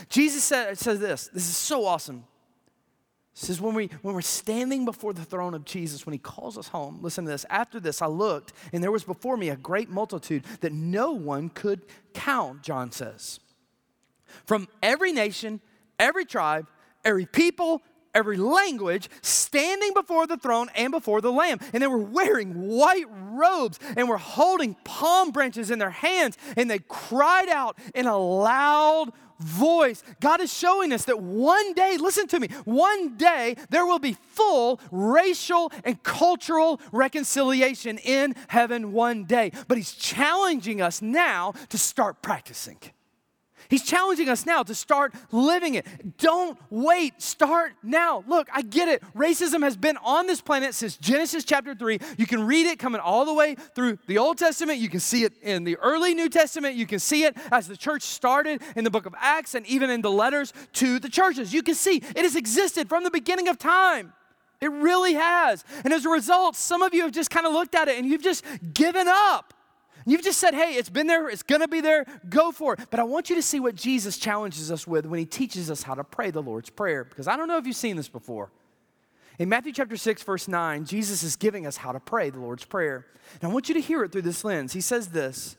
Jesus 0.08 0.42
says 0.42 0.78
this. 0.98 1.28
This 1.32 1.48
is 1.48 1.56
so 1.56 1.84
awesome. 1.84 2.24
It 3.34 3.40
says, 3.40 3.60
when, 3.60 3.74
we, 3.74 3.90
when 4.02 4.14
we're 4.14 4.20
standing 4.20 4.84
before 4.84 5.12
the 5.12 5.24
throne 5.24 5.54
of 5.54 5.64
Jesus, 5.64 6.06
when 6.06 6.12
he 6.12 6.20
calls 6.20 6.56
us 6.56 6.68
home, 6.68 7.00
listen 7.02 7.24
to 7.24 7.32
this. 7.32 7.44
After 7.50 7.80
this, 7.80 8.00
I 8.00 8.06
looked, 8.06 8.52
and 8.72 8.82
there 8.82 8.92
was 8.92 9.02
before 9.02 9.36
me 9.36 9.48
a 9.48 9.56
great 9.56 9.90
multitude 9.90 10.44
that 10.60 10.72
no 10.72 11.10
one 11.12 11.48
could 11.48 11.82
count, 12.12 12.62
John 12.62 12.92
says. 12.92 13.40
From 14.46 14.68
every 14.82 15.12
nation, 15.12 15.60
every 15.98 16.24
tribe, 16.24 16.68
every 17.04 17.26
people, 17.26 17.82
every 18.14 18.36
language, 18.36 19.10
standing 19.20 19.92
before 19.94 20.28
the 20.28 20.36
throne 20.36 20.68
and 20.76 20.92
before 20.92 21.20
the 21.20 21.32
Lamb. 21.32 21.58
And 21.72 21.82
they 21.82 21.88
were 21.88 21.98
wearing 21.98 22.68
white 22.68 23.06
robes 23.10 23.80
and 23.96 24.08
were 24.08 24.16
holding 24.16 24.76
palm 24.84 25.32
branches 25.32 25.72
in 25.72 25.80
their 25.80 25.90
hands, 25.90 26.38
and 26.56 26.70
they 26.70 26.78
cried 26.78 27.48
out 27.48 27.76
in 27.96 28.06
a 28.06 28.16
loud 28.16 29.10
voice. 29.38 30.02
God 30.20 30.40
is 30.40 30.52
showing 30.52 30.92
us 30.92 31.04
that 31.06 31.20
one 31.20 31.72
day, 31.74 31.96
listen 31.98 32.26
to 32.28 32.40
me, 32.40 32.48
one 32.64 33.16
day 33.16 33.56
there 33.70 33.86
will 33.86 33.98
be 33.98 34.16
full 34.30 34.80
racial 34.90 35.72
and 35.84 36.02
cultural 36.02 36.80
reconciliation 36.92 37.98
in 37.98 38.34
heaven 38.48 38.92
one 38.92 39.24
day. 39.24 39.52
But 39.68 39.78
He's 39.78 39.92
challenging 39.92 40.80
us 40.80 41.02
now 41.02 41.54
to 41.68 41.78
start 41.78 42.22
practicing. 42.22 42.78
He's 43.68 43.82
challenging 43.82 44.28
us 44.28 44.46
now 44.46 44.62
to 44.62 44.74
start 44.74 45.14
living 45.32 45.74
it. 45.74 45.86
Don't 46.18 46.58
wait, 46.70 47.20
start 47.22 47.72
now. 47.82 48.24
Look, 48.26 48.48
I 48.52 48.62
get 48.62 48.88
it. 48.88 49.02
Racism 49.14 49.62
has 49.62 49.76
been 49.76 49.96
on 49.98 50.26
this 50.26 50.40
planet 50.40 50.74
since 50.74 50.96
Genesis 50.96 51.44
chapter 51.44 51.74
3. 51.74 51.98
You 52.18 52.26
can 52.26 52.46
read 52.46 52.66
it 52.66 52.78
coming 52.78 53.00
all 53.00 53.24
the 53.24 53.34
way 53.34 53.56
through 53.74 53.98
the 54.06 54.18
Old 54.18 54.38
Testament. 54.38 54.78
You 54.78 54.88
can 54.88 55.00
see 55.00 55.24
it 55.24 55.32
in 55.42 55.64
the 55.64 55.76
early 55.78 56.14
New 56.14 56.28
Testament. 56.28 56.76
You 56.76 56.86
can 56.86 56.98
see 56.98 57.24
it 57.24 57.36
as 57.50 57.68
the 57.68 57.76
church 57.76 58.02
started 58.02 58.62
in 58.76 58.84
the 58.84 58.90
book 58.90 59.06
of 59.06 59.14
Acts 59.18 59.54
and 59.54 59.66
even 59.66 59.90
in 59.90 60.02
the 60.02 60.10
letters 60.10 60.52
to 60.74 60.98
the 60.98 61.08
churches. 61.08 61.52
You 61.52 61.62
can 61.62 61.74
see 61.74 61.96
it 61.96 62.18
has 62.18 62.36
existed 62.36 62.88
from 62.88 63.04
the 63.04 63.10
beginning 63.10 63.48
of 63.48 63.58
time. 63.58 64.12
It 64.60 64.70
really 64.70 65.14
has. 65.14 65.64
And 65.84 65.92
as 65.92 66.06
a 66.06 66.08
result, 66.08 66.56
some 66.56 66.82
of 66.82 66.94
you 66.94 67.02
have 67.02 67.12
just 67.12 67.30
kind 67.30 67.46
of 67.46 67.52
looked 67.52 67.74
at 67.74 67.88
it 67.88 67.98
and 67.98 68.06
you've 68.06 68.22
just 68.22 68.44
given 68.72 69.06
up. 69.08 69.52
You've 70.06 70.22
just 70.22 70.38
said, 70.38 70.54
hey, 70.54 70.74
it's 70.74 70.90
been 70.90 71.06
there, 71.06 71.28
it's 71.28 71.42
gonna 71.42 71.68
be 71.68 71.80
there, 71.80 72.04
go 72.28 72.52
for 72.52 72.74
it. 72.74 72.80
But 72.90 73.00
I 73.00 73.04
want 73.04 73.30
you 73.30 73.36
to 73.36 73.42
see 73.42 73.60
what 73.60 73.74
Jesus 73.74 74.18
challenges 74.18 74.70
us 74.70 74.86
with 74.86 75.06
when 75.06 75.18
he 75.18 75.24
teaches 75.24 75.70
us 75.70 75.82
how 75.82 75.94
to 75.94 76.04
pray 76.04 76.30
the 76.30 76.42
Lord's 76.42 76.70
Prayer, 76.70 77.04
because 77.04 77.26
I 77.26 77.36
don't 77.36 77.48
know 77.48 77.56
if 77.56 77.66
you've 77.66 77.76
seen 77.76 77.96
this 77.96 78.08
before. 78.08 78.50
In 79.38 79.48
Matthew 79.48 79.72
chapter 79.72 79.96
6, 79.96 80.22
verse 80.22 80.46
9, 80.46 80.84
Jesus 80.84 81.22
is 81.22 81.36
giving 81.36 81.66
us 81.66 81.78
how 81.78 81.92
to 81.92 82.00
pray 82.00 82.30
the 82.30 82.38
Lord's 82.38 82.64
Prayer. 82.64 83.06
And 83.40 83.50
I 83.50 83.52
want 83.52 83.68
you 83.68 83.74
to 83.74 83.80
hear 83.80 84.04
it 84.04 84.12
through 84.12 84.22
this 84.22 84.44
lens. 84.44 84.74
He 84.74 84.80
says 84.80 85.08
this 85.08 85.56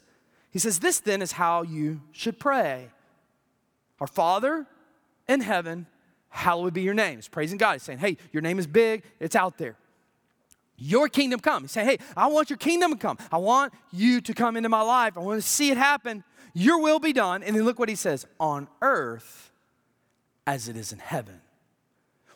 He 0.52 0.60
says, 0.60 0.80
This 0.80 1.00
then 1.00 1.22
is 1.22 1.34
how 1.34 1.64
you 1.64 2.02
should 2.12 2.40
pray 2.40 2.90
Our 4.00 4.08
Father 4.08 4.68
in 5.28 5.42
heaven, 5.42 5.88
hallowed 6.30 6.74
be 6.74 6.84
your 6.84 6.94
name. 6.94 7.18
He's 7.18 7.28
praising 7.28 7.58
God. 7.58 7.74
He's 7.74 7.84
saying, 7.84 8.00
Hey, 8.00 8.18
your 8.32 8.42
name 8.42 8.60
is 8.60 8.68
big, 8.68 9.04
it's 9.20 9.36
out 9.36 9.58
there. 9.58 9.76
Your 10.78 11.08
kingdom 11.08 11.40
come. 11.40 11.64
He 11.64 11.68
said, 11.68 11.86
Hey, 11.86 11.98
I 12.18 12.28
want 12.28 12.50
your 12.50 12.58
kingdom 12.58 12.92
to 12.92 12.98
come. 12.98 13.18
I 13.32 13.38
want 13.38 13.74
you 13.92 14.22
to 14.22 14.34
come 14.34 14.58
into 14.58 14.70
my 14.70 14.82
life. 14.82 15.18
I 15.18 15.22
want 15.22 15.42
to 15.42 15.48
see 15.48 15.70
it 15.70 15.78
happen. 15.78 16.24
Your 16.54 16.82
will 16.82 17.00
be 17.00 17.14
done. 17.14 17.44
And 17.44 17.56
then 17.56 17.64
look 17.64 17.80
what 17.80 17.90
he 17.90 17.96
says 17.96 18.26
on 18.40 18.68
earth 18.82 19.52
as 20.48 20.68
it 20.68 20.76
is 20.76 20.92
in 20.92 21.00
heaven. 21.00 21.42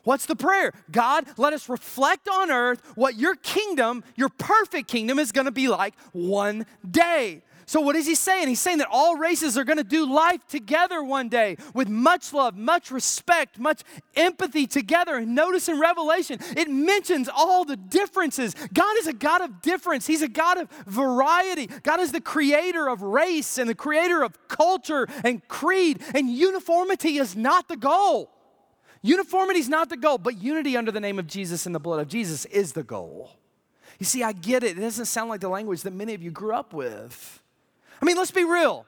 What's 0.03 0.25
the 0.25 0.35
prayer? 0.35 0.73
God, 0.91 1.25
let 1.37 1.53
us 1.53 1.69
reflect 1.69 2.27
on 2.29 2.49
earth 2.49 2.81
what 2.95 3.15
your 3.15 3.35
kingdom, 3.35 4.03
your 4.15 4.29
perfect 4.29 4.87
kingdom, 4.87 5.19
is 5.19 5.31
going 5.31 5.45
to 5.45 5.51
be 5.51 5.67
like 5.67 5.93
one 6.13 6.65
day. 6.89 7.43
So, 7.69 7.81
what 7.81 7.95
is 7.95 8.07
he 8.07 8.15
saying? 8.15 8.47
He's 8.47 8.59
saying 8.59 8.79
that 8.79 8.87
all 8.89 9.15
races 9.15 9.55
are 9.55 9.63
going 9.63 9.77
to 9.77 9.83
do 9.83 10.11
life 10.11 10.47
together 10.47 11.03
one 11.03 11.29
day 11.29 11.55
with 11.75 11.87
much 11.87 12.33
love, 12.33 12.57
much 12.57 12.89
respect, 12.89 13.59
much 13.59 13.83
empathy 14.15 14.65
together. 14.65 15.17
And 15.17 15.35
notice 15.35 15.69
in 15.69 15.79
Revelation, 15.79 16.39
it 16.57 16.67
mentions 16.67 17.29
all 17.29 17.65
the 17.65 17.77
differences. 17.77 18.55
God 18.73 18.97
is 18.97 19.05
a 19.05 19.13
God 19.13 19.41
of 19.41 19.61
difference, 19.61 20.07
He's 20.07 20.23
a 20.23 20.27
God 20.27 20.57
of 20.57 20.67
variety. 20.87 21.67
God 21.83 21.99
is 21.99 22.11
the 22.11 22.19
creator 22.19 22.89
of 22.89 23.03
race 23.03 23.59
and 23.59 23.69
the 23.69 23.75
creator 23.75 24.23
of 24.23 24.47
culture 24.47 25.07
and 25.23 25.47
creed, 25.47 26.01
and 26.15 26.27
uniformity 26.27 27.19
is 27.19 27.35
not 27.35 27.67
the 27.67 27.77
goal. 27.77 28.31
Uniformity 29.03 29.59
is 29.59 29.69
not 29.69 29.89
the 29.89 29.97
goal, 29.97 30.17
but 30.17 30.41
unity 30.41 30.75
under 30.75 30.91
the 30.91 30.99
name 30.99 31.19
of 31.19 31.27
Jesus 31.27 31.67
and 31.67 31.75
the 31.75 31.79
blood 31.79 31.99
of 31.99 32.07
Jesus 32.07 32.45
is 32.45 32.71
the 32.71 32.81
goal. 32.81 33.29
You 33.99 34.07
see, 34.07 34.23
I 34.23 34.31
get 34.31 34.63
it. 34.63 34.75
It 34.75 34.81
doesn't 34.81 35.05
sound 35.05 35.29
like 35.29 35.41
the 35.41 35.49
language 35.49 35.83
that 35.83 35.93
many 35.93 36.15
of 36.15 36.23
you 36.23 36.31
grew 36.31 36.55
up 36.55 36.73
with. 36.73 37.43
I 38.01 38.05
mean, 38.05 38.17
let's 38.17 38.31
be 38.31 38.43
real. 38.43 38.85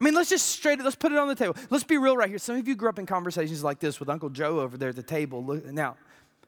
I 0.00 0.04
mean, 0.04 0.14
let's 0.14 0.30
just 0.30 0.46
straight, 0.46 0.82
let's 0.82 0.96
put 0.96 1.12
it 1.12 1.18
on 1.18 1.28
the 1.28 1.34
table. 1.34 1.56
Let's 1.68 1.84
be 1.84 1.98
real 1.98 2.16
right 2.16 2.28
here. 2.28 2.38
Some 2.38 2.56
of 2.56 2.66
you 2.66 2.74
grew 2.74 2.88
up 2.88 2.98
in 2.98 3.06
conversations 3.06 3.62
like 3.62 3.80
this 3.80 4.00
with 4.00 4.08
Uncle 4.08 4.30
Joe 4.30 4.60
over 4.60 4.78
there 4.78 4.88
at 4.88 4.96
the 4.96 5.02
table. 5.02 5.42
Now, 5.42 5.96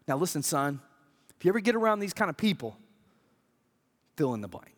now 0.08 0.16
listen, 0.16 0.42
son, 0.42 0.80
if 1.38 1.44
you 1.44 1.50
ever 1.50 1.60
get 1.60 1.74
around 1.74 2.00
these 2.00 2.14
kind 2.14 2.30
of 2.30 2.36
people, 2.36 2.76
fill 4.16 4.32
in 4.34 4.40
the 4.40 4.48
blank. 4.48 4.74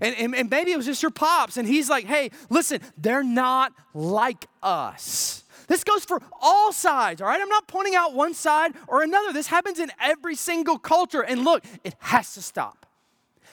And, 0.00 0.14
and, 0.16 0.34
and 0.34 0.50
maybe 0.50 0.72
it 0.72 0.76
was 0.76 0.86
just 0.86 1.02
your 1.02 1.10
pops, 1.10 1.56
and 1.56 1.68
he's 1.68 1.90
like, 1.90 2.06
hey, 2.06 2.30
listen, 2.48 2.80
they're 2.96 3.24
not 3.24 3.72
like 3.94 4.46
us. 4.62 5.44
This 5.68 5.84
goes 5.84 6.04
for 6.04 6.20
all 6.40 6.72
sides, 6.72 7.22
all 7.22 7.28
right? 7.28 7.40
I'm 7.40 7.48
not 7.48 7.66
pointing 7.68 7.94
out 7.94 8.14
one 8.14 8.34
side 8.34 8.72
or 8.88 9.02
another. 9.02 9.32
This 9.32 9.46
happens 9.46 9.78
in 9.78 9.90
every 10.00 10.34
single 10.34 10.78
culture. 10.78 11.22
And 11.22 11.44
look, 11.44 11.64
it 11.84 11.94
has 12.00 12.34
to 12.34 12.42
stop. 12.42 12.86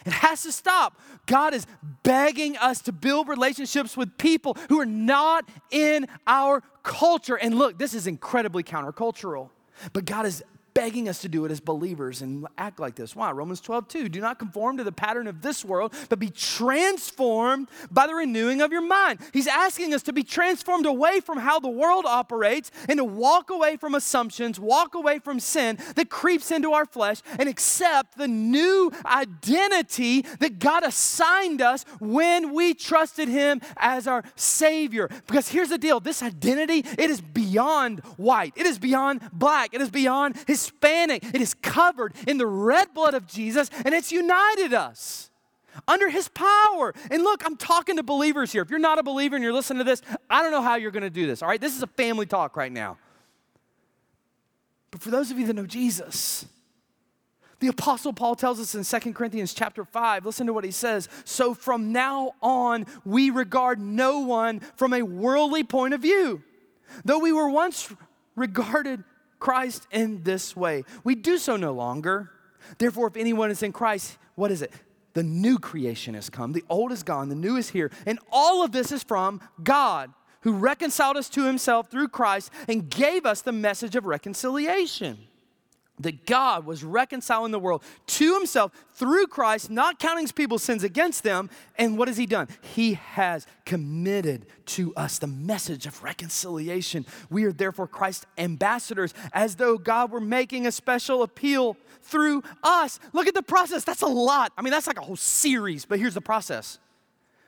It 0.05 0.13
has 0.13 0.43
to 0.43 0.51
stop. 0.51 0.99
God 1.25 1.53
is 1.53 1.67
begging 2.03 2.57
us 2.57 2.81
to 2.83 2.91
build 2.91 3.27
relationships 3.27 3.97
with 3.97 4.17
people 4.17 4.57
who 4.69 4.79
are 4.79 4.85
not 4.85 5.47
in 5.71 6.07
our 6.25 6.61
culture. 6.83 7.35
And 7.35 7.55
look, 7.55 7.77
this 7.77 7.93
is 7.93 8.07
incredibly 8.07 8.63
countercultural, 8.63 9.49
but 9.93 10.05
God 10.05 10.25
is 10.25 10.43
begging 10.73 11.09
us 11.09 11.21
to 11.21 11.29
do 11.29 11.45
it 11.45 11.51
as 11.51 11.59
believers 11.59 12.21
and 12.21 12.47
act 12.57 12.79
like 12.79 12.95
this. 12.95 13.15
Why? 13.15 13.31
Romans 13.31 13.61
12, 13.61 13.87
2. 13.87 14.09
Do 14.09 14.21
not 14.21 14.39
conform 14.39 14.77
to 14.77 14.83
the 14.83 14.91
pattern 14.91 15.27
of 15.27 15.41
this 15.41 15.63
world, 15.63 15.93
but 16.09 16.19
be 16.19 16.29
transformed 16.29 17.69
by 17.91 18.07
the 18.07 18.15
renewing 18.15 18.61
of 18.61 18.71
your 18.71 18.81
mind. 18.81 19.19
He's 19.33 19.47
asking 19.47 19.93
us 19.93 20.03
to 20.03 20.13
be 20.13 20.23
transformed 20.23 20.85
away 20.85 21.19
from 21.19 21.37
how 21.37 21.59
the 21.59 21.69
world 21.69 22.05
operates 22.05 22.71
and 22.87 22.97
to 22.97 23.03
walk 23.03 23.49
away 23.49 23.77
from 23.77 23.95
assumptions, 23.95 24.59
walk 24.59 24.95
away 24.95 25.19
from 25.19 25.39
sin 25.39 25.77
that 25.95 26.09
creeps 26.09 26.51
into 26.51 26.73
our 26.73 26.85
flesh, 26.85 27.21
and 27.37 27.47
accept 27.49 28.17
the 28.17 28.27
new 28.27 28.91
identity 29.05 30.21
that 30.39 30.59
God 30.59 30.83
assigned 30.83 31.61
us 31.61 31.85
when 31.99 32.53
we 32.53 32.73
trusted 32.73 33.27
Him 33.27 33.61
as 33.77 34.07
our 34.07 34.23
Savior. 34.35 35.09
Because 35.27 35.49
here's 35.49 35.69
the 35.69 35.77
deal 35.77 35.99
this 35.99 36.23
identity, 36.23 36.85
it 36.97 37.09
is 37.09 37.21
beyond 37.21 37.99
white, 38.17 38.53
it 38.55 38.65
is 38.65 38.79
beyond 38.79 39.21
black, 39.33 39.73
it 39.73 39.81
is 39.81 39.89
beyond 39.89 40.37
Hispanic. 40.59 41.23
It 41.23 41.41
is 41.41 41.53
covered 41.53 42.13
in 42.27 42.37
the 42.37 42.47
red 42.47 42.93
blood 42.93 43.13
of 43.13 43.27
Jesus 43.27 43.69
and 43.85 43.93
it's 43.93 44.11
united 44.11 44.73
us 44.73 45.29
under 45.87 46.09
his 46.09 46.27
power. 46.29 46.93
And 47.09 47.23
look, 47.23 47.45
I'm 47.45 47.55
talking 47.55 47.97
to 47.97 48.03
believers 48.03 48.51
here. 48.51 48.61
If 48.61 48.69
you're 48.69 48.79
not 48.79 48.99
a 48.99 49.03
believer 49.03 49.35
and 49.35 49.43
you're 49.43 49.53
listening 49.53 49.79
to 49.79 49.83
this, 49.83 50.01
I 50.29 50.41
don't 50.41 50.51
know 50.51 50.61
how 50.61 50.75
you're 50.75 50.91
going 50.91 51.03
to 51.03 51.09
do 51.09 51.27
this, 51.27 51.41
all 51.41 51.49
right? 51.49 51.61
This 51.61 51.75
is 51.75 51.83
a 51.83 51.87
family 51.87 52.25
talk 52.25 52.57
right 52.57 52.71
now. 52.71 52.97
But 54.91 55.01
for 55.01 55.11
those 55.11 55.31
of 55.31 55.39
you 55.39 55.45
that 55.47 55.53
know 55.53 55.67
Jesus, 55.67 56.45
the 57.59 57.67
apostle 57.67 58.13
Paul 58.13 58.35
tells 58.35 58.59
us 58.59 58.73
in 58.73 59.01
2 59.01 59.13
Corinthians 59.13 59.53
chapter 59.53 59.83
5, 59.83 60.25
listen 60.25 60.47
to 60.47 60.53
what 60.53 60.63
he 60.63 60.71
says. 60.71 61.07
So 61.25 61.53
from 61.53 61.91
now 61.91 62.33
on, 62.41 62.85
we 63.05 63.29
regard 63.29 63.79
no 63.79 64.19
one 64.19 64.61
from 64.75 64.93
a 64.93 65.03
worldly 65.03 65.63
point 65.63 65.93
of 65.93 66.01
view. 66.01 66.41
Though 67.05 67.19
we 67.19 67.31
were 67.31 67.49
once 67.49 67.93
regarded 68.35 69.03
Christ 69.39 69.87
in 69.91 70.23
this 70.23 70.55
way. 70.55 70.83
We 71.03 71.15
do 71.15 71.37
so 71.37 71.55
no 71.55 71.71
longer. 71.73 72.31
Therefore, 72.77 73.07
if 73.07 73.15
anyone 73.15 73.51
is 73.51 73.63
in 73.63 73.71
Christ, 73.71 74.17
what 74.35 74.51
is 74.51 74.61
it? 74.61 74.73
The 75.13 75.23
new 75.23 75.57
creation 75.57 76.13
has 76.13 76.29
come. 76.29 76.53
The 76.53 76.63
old 76.69 76.91
is 76.91 77.03
gone, 77.03 77.29
the 77.29 77.35
new 77.35 77.55
is 77.55 77.69
here. 77.69 77.91
And 78.05 78.19
all 78.31 78.63
of 78.63 78.71
this 78.71 78.91
is 78.91 79.03
from 79.03 79.41
God, 79.63 80.13
who 80.41 80.53
reconciled 80.53 81.17
us 81.17 81.29
to 81.29 81.45
himself 81.45 81.89
through 81.89 82.09
Christ 82.09 82.51
and 82.67 82.89
gave 82.89 83.25
us 83.25 83.41
the 83.41 83.51
message 83.51 83.95
of 83.95 84.05
reconciliation 84.05 85.28
that 85.99 86.25
God 86.25 86.65
was 86.65 86.83
reconciling 86.83 87.51
the 87.51 87.59
world 87.59 87.83
to 88.07 88.33
himself 88.33 88.71
through 88.93 89.27
Christ, 89.27 89.69
not 89.69 89.99
counting 89.99 90.27
people's 90.27 90.63
sins 90.63 90.83
against 90.83 91.23
them. 91.23 91.49
And 91.77 91.97
what 91.97 92.07
has 92.07 92.17
he 92.17 92.25
done? 92.25 92.47
He 92.61 92.93
has 92.93 93.45
committed 93.65 94.45
to 94.67 94.93
us 94.95 95.19
the 95.19 95.27
message 95.27 95.85
of 95.85 96.03
reconciliation. 96.03 97.05
We 97.29 97.43
are 97.45 97.51
therefore 97.51 97.87
Christ's 97.87 98.25
ambassadors, 98.37 99.13
as 99.33 99.55
though 99.55 99.77
God 99.77 100.11
were 100.11 100.19
making 100.19 100.67
a 100.67 100.71
special 100.71 101.23
appeal 101.23 101.77
through 102.01 102.43
us. 102.63 102.99
Look 103.13 103.27
at 103.27 103.33
the 103.33 103.43
process. 103.43 103.83
That's 103.83 104.01
a 104.01 104.07
lot. 104.07 104.53
I 104.57 104.61
mean, 104.61 104.71
that's 104.71 104.87
like 104.87 104.99
a 104.99 105.03
whole 105.03 105.15
series, 105.15 105.85
but 105.85 105.99
here's 105.99 106.13
the 106.13 106.21
process 106.21 106.79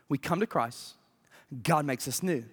we 0.09 0.17
come 0.17 0.41
to 0.41 0.47
Christ, 0.47 0.95
God 1.63 1.85
makes 1.85 2.07
us 2.07 2.21
new. 2.21 2.43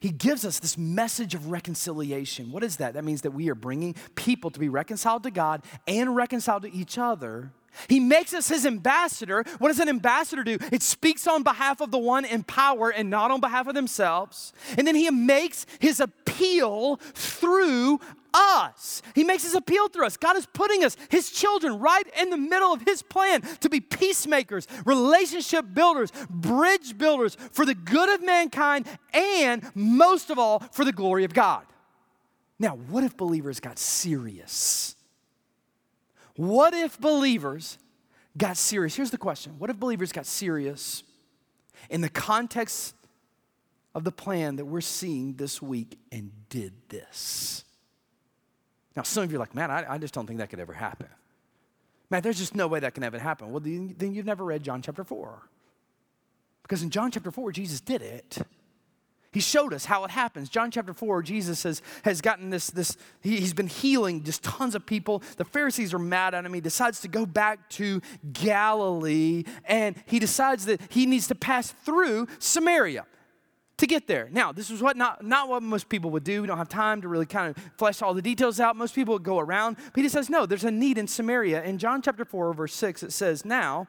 He 0.00 0.10
gives 0.10 0.44
us 0.44 0.58
this 0.58 0.76
message 0.78 1.34
of 1.34 1.50
reconciliation. 1.50 2.52
What 2.52 2.64
is 2.64 2.76
that? 2.76 2.94
That 2.94 3.04
means 3.04 3.22
that 3.22 3.32
we 3.32 3.48
are 3.50 3.54
bringing 3.54 3.94
people 4.14 4.50
to 4.50 4.60
be 4.60 4.68
reconciled 4.68 5.22
to 5.24 5.30
God 5.30 5.62
and 5.86 6.16
reconciled 6.16 6.62
to 6.62 6.72
each 6.72 6.98
other. 6.98 7.52
He 7.88 8.00
makes 8.00 8.32
us 8.32 8.48
his 8.48 8.64
ambassador. 8.64 9.44
What 9.58 9.68
does 9.68 9.80
an 9.80 9.88
ambassador 9.88 10.42
do? 10.44 10.58
It 10.72 10.82
speaks 10.82 11.26
on 11.26 11.42
behalf 11.42 11.80
of 11.80 11.90
the 11.90 11.98
one 11.98 12.24
in 12.24 12.42
power 12.42 12.90
and 12.90 13.10
not 13.10 13.30
on 13.30 13.40
behalf 13.40 13.66
of 13.66 13.74
themselves. 13.74 14.52
And 14.78 14.86
then 14.86 14.94
he 14.94 15.10
makes 15.10 15.66
his 15.78 16.00
appeal 16.00 16.96
through 17.14 18.00
us. 18.36 19.02
He 19.14 19.24
makes 19.24 19.42
his 19.42 19.54
appeal 19.54 19.88
through 19.88 20.06
us. 20.06 20.16
God 20.16 20.36
is 20.36 20.46
putting 20.46 20.84
us, 20.84 20.96
his 21.08 21.30
children, 21.30 21.78
right 21.78 22.06
in 22.20 22.30
the 22.30 22.36
middle 22.36 22.72
of 22.72 22.82
his 22.82 23.02
plan 23.02 23.40
to 23.60 23.68
be 23.68 23.80
peacemakers, 23.80 24.68
relationship 24.84 25.64
builders, 25.72 26.12
bridge 26.28 26.98
builders 26.98 27.36
for 27.52 27.64
the 27.64 27.74
good 27.74 28.12
of 28.14 28.24
mankind, 28.24 28.86
and 29.12 29.68
most 29.74 30.30
of 30.30 30.38
all, 30.38 30.60
for 30.72 30.84
the 30.84 30.92
glory 30.92 31.24
of 31.24 31.32
God. 31.32 31.64
Now, 32.58 32.76
what 32.76 33.04
if 33.04 33.16
believers 33.16 33.60
got 33.60 33.78
serious? 33.78 34.96
What 36.36 36.74
if 36.74 37.00
believers 37.00 37.78
got 38.36 38.56
serious? 38.56 38.94
Here's 38.94 39.10
the 39.10 39.18
question 39.18 39.58
What 39.58 39.70
if 39.70 39.78
believers 39.78 40.12
got 40.12 40.26
serious 40.26 41.02
in 41.90 42.00
the 42.00 42.08
context 42.08 42.94
of 43.94 44.04
the 44.04 44.12
plan 44.12 44.56
that 44.56 44.66
we're 44.66 44.80
seeing 44.80 45.34
this 45.34 45.60
week 45.60 45.98
and 46.12 46.30
did 46.48 46.72
this? 46.88 47.64
Now, 48.96 49.02
some 49.02 49.22
of 49.22 49.30
you 49.30 49.36
are 49.36 49.40
like, 49.40 49.54
man, 49.54 49.70
I, 49.70 49.94
I 49.94 49.98
just 49.98 50.14
don't 50.14 50.26
think 50.26 50.38
that 50.38 50.48
could 50.48 50.58
ever 50.58 50.72
happen. 50.72 51.08
Man, 52.08 52.22
there's 52.22 52.38
just 52.38 52.54
no 52.54 52.66
way 52.66 52.80
that 52.80 52.94
can 52.94 53.04
ever 53.04 53.18
happen. 53.18 53.50
Well, 53.50 53.60
then 53.60 54.14
you've 54.14 54.26
never 54.26 54.44
read 54.44 54.62
John 54.62 54.80
chapter 54.80 55.04
4. 55.04 55.42
Because 56.62 56.82
in 56.82 56.90
John 56.90 57.10
chapter 57.10 57.30
4, 57.30 57.52
Jesus 57.52 57.80
did 57.80 58.02
it. 58.02 58.38
He 59.32 59.40
showed 59.40 59.74
us 59.74 59.84
how 59.84 60.02
it 60.04 60.10
happens. 60.10 60.48
John 60.48 60.70
chapter 60.70 60.94
4, 60.94 61.22
Jesus 61.22 61.62
has, 61.64 61.82
has 62.04 62.22
gotten 62.22 62.48
this, 62.48 62.70
this 62.70 62.96
he, 63.20 63.38
has 63.40 63.52
been 63.52 63.66
healing 63.66 64.22
just 64.24 64.42
tons 64.42 64.74
of 64.74 64.86
people. 64.86 65.22
The 65.36 65.44
Pharisees 65.44 65.92
are 65.92 65.98
mad 65.98 66.32
at 66.32 66.46
him. 66.46 66.54
He 66.54 66.62
decides 66.62 67.00
to 67.00 67.08
go 67.08 67.26
back 67.26 67.68
to 67.70 68.00
Galilee 68.32 69.44
and 69.66 69.94
he 70.06 70.18
decides 70.18 70.64
that 70.66 70.80
he 70.88 71.04
needs 71.04 71.28
to 71.28 71.34
pass 71.34 71.70
through 71.70 72.28
Samaria 72.38 73.04
to 73.78 73.86
get 73.86 74.06
there. 74.06 74.28
Now, 74.32 74.52
this 74.52 74.70
is 74.70 74.80
what 74.80 74.96
not, 74.96 75.24
not 75.24 75.48
what 75.48 75.62
most 75.62 75.88
people 75.88 76.10
would 76.10 76.24
do. 76.24 76.40
We 76.40 76.46
don't 76.46 76.58
have 76.58 76.68
time 76.68 77.02
to 77.02 77.08
really 77.08 77.26
kind 77.26 77.54
of 77.54 77.62
flesh 77.76 78.00
all 78.00 78.14
the 78.14 78.22
details 78.22 78.58
out. 78.58 78.76
Most 78.76 78.94
people 78.94 79.14
would 79.14 79.22
go 79.22 79.38
around. 79.38 79.76
Peter 79.92 80.08
says, 80.08 80.30
no, 80.30 80.46
there's 80.46 80.64
a 80.64 80.70
need 80.70 80.98
in 80.98 81.06
Samaria. 81.06 81.62
In 81.62 81.78
John 81.78 82.00
chapter 82.00 82.24
4, 82.24 82.54
verse 82.54 82.74
6, 82.74 83.02
it 83.02 83.12
says, 83.12 83.44
Now 83.44 83.86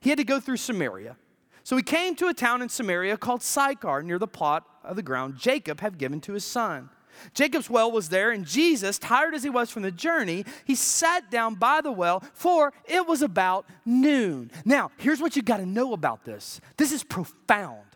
he 0.00 0.10
had 0.10 0.18
to 0.18 0.24
go 0.24 0.40
through 0.40 0.56
Samaria. 0.56 1.16
So 1.64 1.76
he 1.76 1.82
came 1.82 2.16
to 2.16 2.26
a 2.26 2.34
town 2.34 2.62
in 2.62 2.68
Samaria 2.68 3.16
called 3.16 3.42
Sychar, 3.42 4.02
near 4.02 4.18
the 4.18 4.26
plot 4.26 4.66
of 4.82 4.96
the 4.96 5.02
ground 5.02 5.36
Jacob 5.38 5.80
had 5.80 5.98
given 5.98 6.20
to 6.22 6.32
his 6.32 6.44
son. 6.44 6.90
Jacob's 7.34 7.70
well 7.70 7.92
was 7.92 8.08
there, 8.08 8.32
and 8.32 8.44
Jesus, 8.44 8.98
tired 8.98 9.34
as 9.34 9.44
he 9.44 9.50
was 9.50 9.70
from 9.70 9.82
the 9.82 9.92
journey, 9.92 10.44
he 10.64 10.74
sat 10.74 11.30
down 11.30 11.54
by 11.54 11.80
the 11.80 11.92
well, 11.92 12.24
for 12.32 12.72
it 12.86 13.06
was 13.06 13.22
about 13.22 13.66
noon. 13.84 14.50
Now, 14.64 14.90
here's 14.96 15.20
what 15.20 15.36
you 15.36 15.42
got 15.42 15.58
to 15.58 15.66
know 15.66 15.92
about 15.92 16.24
this 16.24 16.60
this 16.78 16.90
is 16.90 17.04
profound 17.04 17.91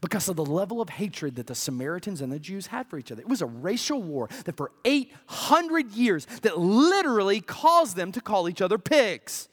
because 0.00 0.28
of 0.28 0.36
the 0.36 0.44
level 0.44 0.80
of 0.80 0.88
hatred 0.90 1.36
that 1.36 1.46
the 1.46 1.54
Samaritans 1.54 2.20
and 2.20 2.30
the 2.32 2.38
Jews 2.38 2.68
had 2.68 2.88
for 2.88 2.98
each 2.98 3.12
other. 3.12 3.22
It 3.22 3.28
was 3.28 3.42
a 3.42 3.46
racial 3.46 4.02
war 4.02 4.28
that 4.44 4.56
for 4.56 4.72
800 4.84 5.92
years 5.92 6.26
that 6.42 6.58
literally 6.58 7.40
caused 7.40 7.96
them 7.96 8.12
to 8.12 8.20
call 8.20 8.48
each 8.48 8.62
other 8.62 8.78
pigs. 8.78 9.48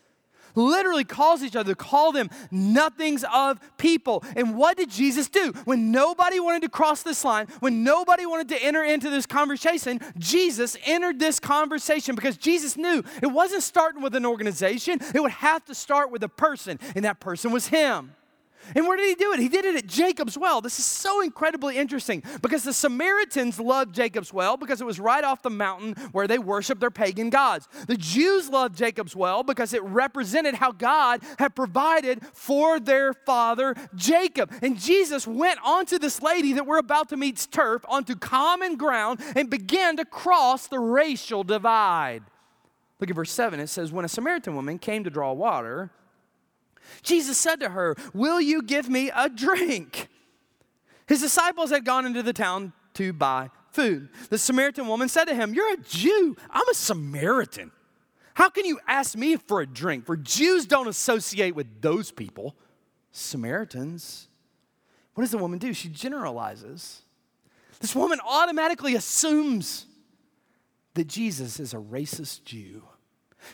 Literally 0.57 1.03
calls 1.03 1.43
each 1.43 1.55
other, 1.57 1.73
to 1.73 1.75
call 1.75 2.13
them 2.13 2.29
nothings 2.49 3.25
of 3.33 3.59
people. 3.77 4.23
And 4.37 4.55
what 4.55 4.77
did 4.77 4.89
Jesus 4.89 5.27
do? 5.27 5.51
When 5.65 5.91
nobody 5.91 6.39
wanted 6.39 6.61
to 6.61 6.69
cross 6.69 7.03
this 7.03 7.25
line, 7.25 7.47
when 7.59 7.83
nobody 7.83 8.25
wanted 8.25 8.47
to 8.49 8.63
enter 8.63 8.81
into 8.81 9.09
this 9.09 9.25
conversation, 9.25 9.99
Jesus 10.17 10.77
entered 10.85 11.19
this 11.19 11.41
conversation 11.41 12.15
because 12.15 12.37
Jesus 12.37 12.77
knew 12.77 13.03
it 13.21 13.27
wasn't 13.27 13.63
starting 13.63 14.01
with 14.01 14.15
an 14.15 14.25
organization, 14.25 14.99
it 15.13 15.19
would 15.19 15.31
have 15.31 15.65
to 15.65 15.75
start 15.75 16.09
with 16.09 16.23
a 16.23 16.29
person, 16.29 16.79
and 16.95 17.03
that 17.03 17.19
person 17.19 17.51
was 17.51 17.67
him. 17.67 18.15
And 18.73 18.87
where 18.87 18.97
did 18.97 19.07
he 19.07 19.15
do 19.15 19.33
it? 19.33 19.39
He 19.39 19.49
did 19.49 19.65
it 19.65 19.75
at 19.75 19.87
Jacob's 19.87 20.37
well. 20.37 20.61
This 20.61 20.79
is 20.79 20.85
so 20.85 21.21
incredibly 21.21 21.77
interesting 21.77 22.23
because 22.41 22.63
the 22.63 22.73
Samaritans 22.73 23.59
loved 23.59 23.93
Jacob's 23.93 24.33
well 24.33 24.57
because 24.57 24.81
it 24.81 24.85
was 24.85 24.99
right 24.99 25.23
off 25.23 25.41
the 25.41 25.49
mountain 25.49 25.93
where 26.11 26.27
they 26.27 26.39
worshiped 26.39 26.81
their 26.81 26.91
pagan 26.91 27.29
gods. 27.29 27.67
The 27.87 27.97
Jews 27.97 28.49
loved 28.49 28.77
Jacob's 28.77 29.15
well 29.15 29.43
because 29.43 29.73
it 29.73 29.83
represented 29.83 30.55
how 30.55 30.71
God 30.71 31.21
had 31.37 31.55
provided 31.55 32.21
for 32.33 32.79
their 32.79 33.13
father 33.13 33.75
Jacob. 33.95 34.51
And 34.61 34.79
Jesus 34.79 35.27
went 35.27 35.59
onto 35.63 35.99
this 35.99 36.21
lady 36.21 36.53
that 36.53 36.65
we're 36.65 36.79
about 36.79 37.09
to 37.09 37.17
meet's 37.17 37.45
turf 37.45 37.83
onto 37.87 38.15
common 38.15 38.77
ground 38.77 39.19
and 39.35 39.49
began 39.49 39.97
to 39.97 40.05
cross 40.05 40.67
the 40.67 40.79
racial 40.79 41.43
divide. 41.43 42.23
Look 42.99 43.09
at 43.09 43.15
verse 43.15 43.31
7. 43.31 43.59
It 43.59 43.67
says, 43.67 43.91
When 43.91 44.05
a 44.05 44.09
Samaritan 44.09 44.55
woman 44.55 44.79
came 44.79 45.03
to 45.03 45.09
draw 45.09 45.33
water, 45.33 45.91
Jesus 47.01 47.37
said 47.37 47.59
to 47.59 47.69
her, 47.69 47.95
Will 48.13 48.41
you 48.41 48.61
give 48.61 48.89
me 48.89 49.11
a 49.15 49.29
drink? 49.29 50.07
His 51.07 51.21
disciples 51.21 51.69
had 51.69 51.85
gone 51.85 52.05
into 52.05 52.23
the 52.23 52.33
town 52.33 52.73
to 52.95 53.13
buy 53.13 53.49
food. 53.71 54.09
The 54.29 54.37
Samaritan 54.37 54.87
woman 54.87 55.09
said 55.09 55.25
to 55.25 55.35
him, 55.35 55.53
You're 55.53 55.73
a 55.73 55.77
Jew. 55.77 56.35
I'm 56.49 56.67
a 56.69 56.73
Samaritan. 56.73 57.71
How 58.33 58.49
can 58.49 58.65
you 58.65 58.79
ask 58.87 59.15
me 59.15 59.37
for 59.37 59.61
a 59.61 59.65
drink? 59.65 60.05
For 60.05 60.17
Jews 60.17 60.65
don't 60.65 60.87
associate 60.87 61.55
with 61.55 61.81
those 61.81 62.11
people. 62.11 62.55
Samaritans. 63.11 64.27
What 65.13 65.23
does 65.23 65.31
the 65.31 65.37
woman 65.37 65.59
do? 65.59 65.73
She 65.73 65.87
generalizes. 65.87 67.01
This 67.79 67.95
woman 67.95 68.19
automatically 68.27 68.95
assumes 68.95 69.85
that 70.95 71.07
Jesus 71.07 71.59
is 71.59 71.73
a 71.73 71.77
racist 71.77 72.43
Jew. 72.43 72.83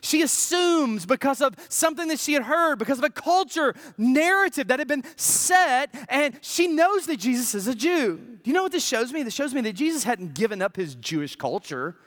She 0.01 0.21
assumes 0.21 1.05
because 1.05 1.41
of 1.41 1.55
something 1.69 2.07
that 2.07 2.19
she 2.19 2.33
had 2.33 2.43
heard, 2.43 2.79
because 2.79 2.99
of 2.99 3.03
a 3.03 3.09
culture 3.09 3.75
narrative 3.97 4.67
that 4.67 4.79
had 4.79 4.87
been 4.87 5.03
set, 5.15 5.93
and 6.07 6.39
she 6.41 6.67
knows 6.67 7.05
that 7.07 7.17
Jesus 7.17 7.53
is 7.53 7.67
a 7.67 7.75
Jew. 7.75 8.17
Do 8.43 8.49
you 8.49 8.53
know 8.53 8.63
what 8.63 8.71
this 8.71 8.85
shows 8.85 9.11
me? 9.11 9.23
This 9.23 9.33
shows 9.33 9.53
me 9.53 9.61
that 9.61 9.73
Jesus 9.73 10.03
hadn't 10.03 10.33
given 10.33 10.61
up 10.61 10.75
his 10.75 10.95
Jewish 10.95 11.35
culture. 11.35 11.97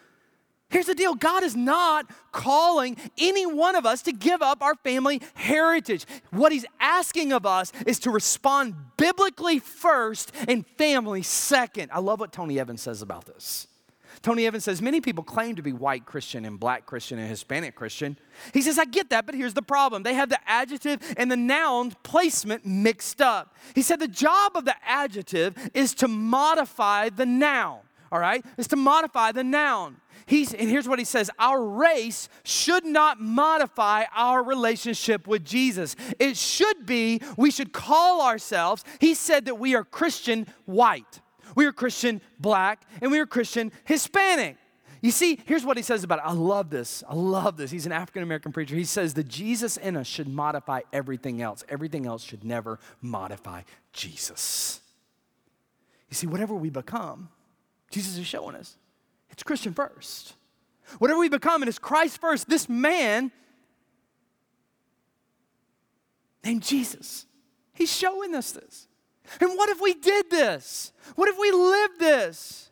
Here's 0.70 0.86
the 0.86 0.94
deal 0.94 1.14
God 1.14 1.44
is 1.44 1.54
not 1.54 2.10
calling 2.32 2.96
any 3.16 3.46
one 3.46 3.76
of 3.76 3.86
us 3.86 4.02
to 4.02 4.12
give 4.12 4.42
up 4.42 4.62
our 4.62 4.74
family 4.74 5.22
heritage. 5.34 6.04
What 6.30 6.50
He's 6.50 6.66
asking 6.80 7.32
of 7.32 7.46
us 7.46 7.72
is 7.86 8.00
to 8.00 8.10
respond 8.10 8.74
biblically 8.96 9.60
first 9.60 10.32
and 10.48 10.66
family 10.66 11.22
second. 11.22 11.90
I 11.92 12.00
love 12.00 12.18
what 12.18 12.32
Tony 12.32 12.58
Evans 12.58 12.82
says 12.82 13.02
about 13.02 13.26
this. 13.26 13.68
Tony 14.24 14.46
Evans 14.46 14.64
says 14.64 14.80
many 14.80 15.02
people 15.02 15.22
claim 15.22 15.54
to 15.54 15.60
be 15.60 15.74
white 15.74 16.06
Christian 16.06 16.46
and 16.46 16.58
black 16.58 16.86
Christian 16.86 17.18
and 17.18 17.28
Hispanic 17.28 17.74
Christian. 17.74 18.16
He 18.54 18.62
says, 18.62 18.78
I 18.78 18.86
get 18.86 19.10
that, 19.10 19.26
but 19.26 19.34
here's 19.34 19.52
the 19.52 19.60
problem. 19.60 20.02
They 20.02 20.14
have 20.14 20.30
the 20.30 20.38
adjective 20.46 20.98
and 21.18 21.30
the 21.30 21.36
noun 21.36 21.92
placement 22.02 22.64
mixed 22.64 23.20
up. 23.20 23.54
He 23.74 23.82
said 23.82 24.00
the 24.00 24.08
job 24.08 24.52
of 24.56 24.64
the 24.64 24.76
adjective 24.82 25.54
is 25.74 25.94
to 25.96 26.08
modify 26.08 27.10
the 27.10 27.26
noun, 27.26 27.80
all 28.10 28.18
right? 28.18 28.42
Is 28.56 28.66
to 28.68 28.76
modify 28.76 29.32
the 29.32 29.44
noun. 29.44 29.98
He's, 30.24 30.54
and 30.54 30.70
here's 30.70 30.88
what 30.88 30.98
he 30.98 31.04
says 31.04 31.30
Our 31.38 31.62
race 31.62 32.30
should 32.44 32.86
not 32.86 33.20
modify 33.20 34.04
our 34.16 34.42
relationship 34.42 35.26
with 35.26 35.44
Jesus. 35.44 35.96
It 36.18 36.38
should 36.38 36.86
be, 36.86 37.20
we 37.36 37.50
should 37.50 37.74
call 37.74 38.22
ourselves, 38.22 38.84
he 39.00 39.12
said 39.12 39.44
that 39.44 39.58
we 39.58 39.74
are 39.74 39.84
Christian 39.84 40.46
white, 40.64 41.20
we 41.54 41.66
are 41.66 41.72
Christian 41.72 42.20
black, 42.38 42.82
and 43.00 43.10
we 43.10 43.18
are 43.18 43.26
Christian 43.26 43.72
Hispanic. 43.84 44.56
You 45.04 45.10
see, 45.10 45.38
here's 45.44 45.66
what 45.66 45.76
he 45.76 45.82
says 45.82 46.02
about 46.02 46.20
it. 46.20 46.24
I 46.24 46.32
love 46.32 46.70
this. 46.70 47.04
I 47.06 47.14
love 47.14 47.58
this. 47.58 47.70
He's 47.70 47.84
an 47.84 47.92
African 47.92 48.22
American 48.22 48.52
preacher. 48.52 48.74
He 48.74 48.84
says 48.84 49.12
that 49.14 49.28
Jesus 49.28 49.76
in 49.76 49.98
us 49.98 50.06
should 50.06 50.28
modify 50.28 50.80
everything 50.94 51.42
else. 51.42 51.62
Everything 51.68 52.06
else 52.06 52.24
should 52.24 52.42
never 52.42 52.78
modify 53.02 53.62
Jesus. 53.92 54.80
You 56.08 56.14
see, 56.14 56.26
whatever 56.26 56.54
we 56.54 56.70
become, 56.70 57.28
Jesus 57.90 58.16
is 58.16 58.26
showing 58.26 58.56
us 58.56 58.78
it's 59.28 59.42
Christian 59.42 59.74
first. 59.74 60.34
Whatever 60.98 61.20
we 61.20 61.28
become, 61.28 61.62
it 61.62 61.68
is 61.68 61.78
Christ 61.78 62.18
first. 62.18 62.48
This 62.48 62.66
man 62.68 63.30
named 66.42 66.62
Jesus, 66.62 67.26
he's 67.74 67.94
showing 67.94 68.34
us 68.34 68.52
this. 68.52 68.88
And 69.40 69.56
what 69.56 69.70
if 69.70 69.80
we 69.80 69.94
did 69.94 70.30
this? 70.30 70.92
What 71.14 71.28
if 71.28 71.38
we 71.38 71.50
lived 71.50 71.98
this? 71.98 72.64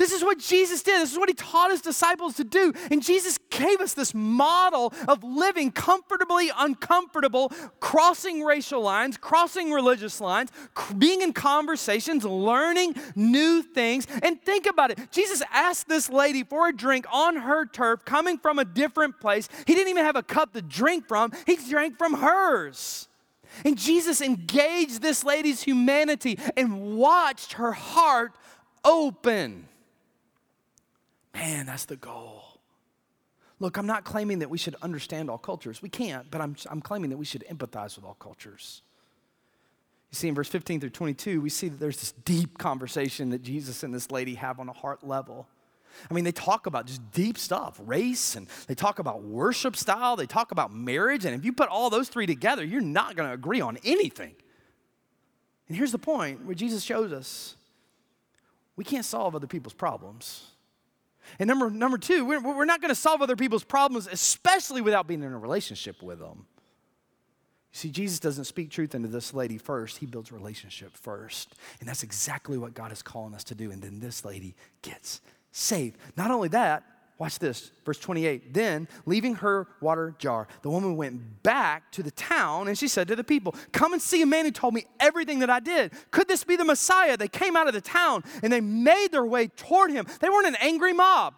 This 0.00 0.12
is 0.12 0.24
what 0.24 0.38
Jesus 0.38 0.82
did. 0.82 1.02
This 1.02 1.12
is 1.12 1.18
what 1.18 1.28
he 1.28 1.34
taught 1.34 1.70
his 1.70 1.82
disciples 1.82 2.36
to 2.36 2.44
do. 2.44 2.72
And 2.90 3.02
Jesus 3.02 3.36
gave 3.50 3.82
us 3.82 3.92
this 3.92 4.14
model 4.14 4.94
of 5.06 5.22
living 5.22 5.70
comfortably 5.70 6.50
uncomfortable, 6.56 7.52
crossing 7.80 8.42
racial 8.42 8.80
lines, 8.80 9.18
crossing 9.18 9.72
religious 9.72 10.18
lines, 10.18 10.50
being 10.96 11.20
in 11.20 11.34
conversations, 11.34 12.24
learning 12.24 12.94
new 13.14 13.60
things. 13.60 14.06
And 14.22 14.40
think 14.40 14.64
about 14.64 14.90
it. 14.90 15.12
Jesus 15.12 15.42
asked 15.52 15.86
this 15.86 16.08
lady 16.08 16.44
for 16.44 16.68
a 16.68 16.72
drink 16.74 17.04
on 17.12 17.36
her 17.36 17.66
turf, 17.66 18.02
coming 18.06 18.38
from 18.38 18.58
a 18.58 18.64
different 18.64 19.20
place. 19.20 19.50
He 19.66 19.74
didn't 19.74 19.90
even 19.90 20.06
have 20.06 20.16
a 20.16 20.22
cup 20.22 20.54
to 20.54 20.62
drink 20.62 21.08
from, 21.08 21.30
he 21.44 21.56
drank 21.56 21.98
from 21.98 22.14
hers. 22.14 23.09
And 23.64 23.76
Jesus 23.78 24.20
engaged 24.20 25.02
this 25.02 25.24
lady's 25.24 25.62
humanity 25.62 26.38
and 26.56 26.96
watched 26.96 27.54
her 27.54 27.72
heart 27.72 28.32
open. 28.84 29.68
Man, 31.34 31.66
that's 31.66 31.84
the 31.84 31.96
goal. 31.96 32.60
Look, 33.58 33.76
I'm 33.76 33.86
not 33.86 34.04
claiming 34.04 34.38
that 34.38 34.50
we 34.50 34.58
should 34.58 34.74
understand 34.82 35.30
all 35.30 35.38
cultures. 35.38 35.82
We 35.82 35.90
can't, 35.90 36.30
but 36.30 36.40
I'm, 36.40 36.56
I'm 36.70 36.80
claiming 36.80 37.10
that 37.10 37.18
we 37.18 37.26
should 37.26 37.44
empathize 37.50 37.96
with 37.96 38.04
all 38.04 38.14
cultures. 38.14 38.82
You 40.10 40.16
see, 40.16 40.28
in 40.28 40.34
verse 40.34 40.48
15 40.48 40.80
through 40.80 40.90
22, 40.90 41.40
we 41.40 41.50
see 41.50 41.68
that 41.68 41.78
there's 41.78 42.00
this 42.00 42.12
deep 42.24 42.58
conversation 42.58 43.30
that 43.30 43.42
Jesus 43.42 43.82
and 43.82 43.94
this 43.94 44.10
lady 44.10 44.34
have 44.34 44.58
on 44.58 44.68
a 44.68 44.72
heart 44.72 45.06
level. 45.06 45.46
I 46.10 46.14
mean, 46.14 46.24
they 46.24 46.32
talk 46.32 46.66
about 46.66 46.86
just 46.86 47.10
deep 47.12 47.38
stuff, 47.38 47.80
race, 47.84 48.36
and 48.36 48.48
they 48.66 48.74
talk 48.74 48.98
about 48.98 49.22
worship 49.22 49.76
style, 49.76 50.16
they 50.16 50.26
talk 50.26 50.50
about 50.52 50.72
marriage, 50.72 51.24
and 51.24 51.34
if 51.34 51.44
you 51.44 51.52
put 51.52 51.68
all 51.68 51.90
those 51.90 52.08
three 52.08 52.26
together, 52.26 52.64
you're 52.64 52.80
not 52.80 53.16
going 53.16 53.28
to 53.28 53.34
agree 53.34 53.60
on 53.60 53.78
anything. 53.84 54.34
And 55.68 55.76
here's 55.76 55.92
the 55.92 55.98
point 55.98 56.44
where 56.44 56.54
Jesus 56.54 56.82
shows 56.82 57.12
us 57.12 57.56
we 58.76 58.84
can't 58.84 59.04
solve 59.04 59.34
other 59.34 59.46
people's 59.46 59.74
problems. 59.74 60.46
And 61.38 61.46
number, 61.46 61.70
number 61.70 61.98
two, 61.98 62.24
we're, 62.24 62.40
we're 62.40 62.64
not 62.64 62.80
going 62.80 62.88
to 62.88 62.94
solve 62.94 63.22
other 63.22 63.36
people's 63.36 63.62
problems, 63.62 64.08
especially 64.10 64.80
without 64.80 65.06
being 65.06 65.22
in 65.22 65.32
a 65.32 65.38
relationship 65.38 66.02
with 66.02 66.18
them. 66.18 66.46
You 67.72 67.78
see, 67.78 67.90
Jesus 67.90 68.18
doesn't 68.18 68.46
speak 68.46 68.70
truth 68.70 68.94
into 68.94 69.08
this 69.08 69.32
lady 69.32 69.58
first, 69.58 69.98
he 69.98 70.06
builds 70.06 70.32
relationship 70.32 70.96
first. 70.96 71.54
And 71.78 71.88
that's 71.88 72.02
exactly 72.02 72.58
what 72.58 72.74
God 72.74 72.90
is 72.90 73.02
calling 73.02 73.34
us 73.34 73.44
to 73.44 73.54
do. 73.54 73.70
And 73.70 73.80
then 73.80 74.00
this 74.00 74.24
lady 74.24 74.56
gets 74.82 75.20
saved. 75.52 75.98
Not 76.16 76.30
only 76.30 76.48
that, 76.48 76.84
Watch 77.20 77.38
this, 77.38 77.70
verse 77.84 77.98
28. 77.98 78.54
Then, 78.54 78.88
leaving 79.04 79.34
her 79.34 79.68
water 79.82 80.14
jar, 80.18 80.48
the 80.62 80.70
woman 80.70 80.96
went 80.96 81.42
back 81.42 81.92
to 81.92 82.02
the 82.02 82.10
town 82.12 82.66
and 82.66 82.78
she 82.78 82.88
said 82.88 83.08
to 83.08 83.14
the 83.14 83.22
people, 83.22 83.54
Come 83.72 83.92
and 83.92 84.00
see 84.00 84.22
a 84.22 84.26
man 84.26 84.46
who 84.46 84.50
told 84.50 84.72
me 84.72 84.86
everything 84.98 85.40
that 85.40 85.50
I 85.50 85.60
did. 85.60 85.92
Could 86.12 86.28
this 86.28 86.44
be 86.44 86.56
the 86.56 86.64
Messiah? 86.64 87.18
They 87.18 87.28
came 87.28 87.56
out 87.56 87.68
of 87.68 87.74
the 87.74 87.82
town 87.82 88.24
and 88.42 88.50
they 88.50 88.62
made 88.62 89.08
their 89.12 89.26
way 89.26 89.48
toward 89.48 89.90
him. 89.90 90.06
They 90.20 90.30
weren't 90.30 90.46
an 90.46 90.56
angry 90.62 90.94
mob. 90.94 91.34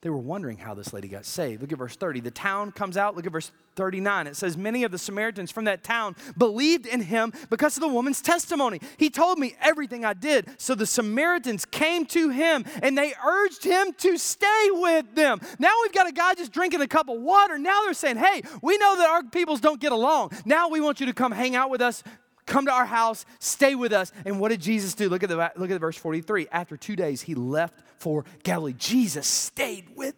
They 0.00 0.10
were 0.10 0.16
wondering 0.16 0.58
how 0.58 0.74
this 0.74 0.92
lady 0.92 1.08
got 1.08 1.24
saved. 1.24 1.60
Look 1.60 1.72
at 1.72 1.78
verse 1.78 1.96
30. 1.96 2.20
The 2.20 2.30
town 2.30 2.70
comes 2.70 2.96
out. 2.96 3.16
Look 3.16 3.26
at 3.26 3.32
verse 3.32 3.50
39. 3.74 4.28
It 4.28 4.36
says, 4.36 4.56
Many 4.56 4.84
of 4.84 4.92
the 4.92 4.98
Samaritans 4.98 5.50
from 5.50 5.64
that 5.64 5.82
town 5.82 6.14
believed 6.36 6.86
in 6.86 7.00
him 7.00 7.32
because 7.50 7.76
of 7.76 7.80
the 7.80 7.88
woman's 7.88 8.22
testimony. 8.22 8.80
He 8.96 9.10
told 9.10 9.40
me 9.40 9.56
everything 9.60 10.04
I 10.04 10.12
did. 10.12 10.50
So 10.56 10.76
the 10.76 10.86
Samaritans 10.86 11.64
came 11.64 12.06
to 12.06 12.28
him 12.28 12.64
and 12.80 12.96
they 12.96 13.12
urged 13.26 13.64
him 13.64 13.92
to 13.94 14.16
stay 14.18 14.68
with 14.70 15.16
them. 15.16 15.40
Now 15.58 15.72
we've 15.82 15.92
got 15.92 16.08
a 16.08 16.12
guy 16.12 16.34
just 16.34 16.52
drinking 16.52 16.80
a 16.80 16.86
cup 16.88 17.08
of 17.08 17.20
water. 17.20 17.58
Now 17.58 17.82
they're 17.82 17.92
saying, 17.92 18.18
Hey, 18.18 18.42
we 18.62 18.78
know 18.78 18.96
that 18.98 19.08
our 19.08 19.24
peoples 19.24 19.60
don't 19.60 19.80
get 19.80 19.90
along. 19.90 20.30
Now 20.44 20.68
we 20.68 20.80
want 20.80 21.00
you 21.00 21.06
to 21.06 21.12
come 21.12 21.32
hang 21.32 21.56
out 21.56 21.70
with 21.70 21.82
us 21.82 22.04
come 22.48 22.66
to 22.66 22.72
our 22.72 22.86
house, 22.86 23.24
stay 23.38 23.74
with 23.74 23.92
us. 23.92 24.12
And 24.24 24.40
what 24.40 24.48
did 24.48 24.60
Jesus 24.60 24.94
do? 24.94 25.08
Look 25.08 25.22
at 25.22 25.28
the 25.28 25.52
look 25.56 25.70
at 25.70 25.80
verse 25.80 25.96
43. 25.96 26.48
After 26.50 26.76
two 26.76 26.96
days, 26.96 27.22
he 27.22 27.34
left 27.34 27.80
for 27.98 28.24
Galilee. 28.42 28.74
Jesus 28.76 29.26
stayed 29.26 29.96
with. 29.96 30.14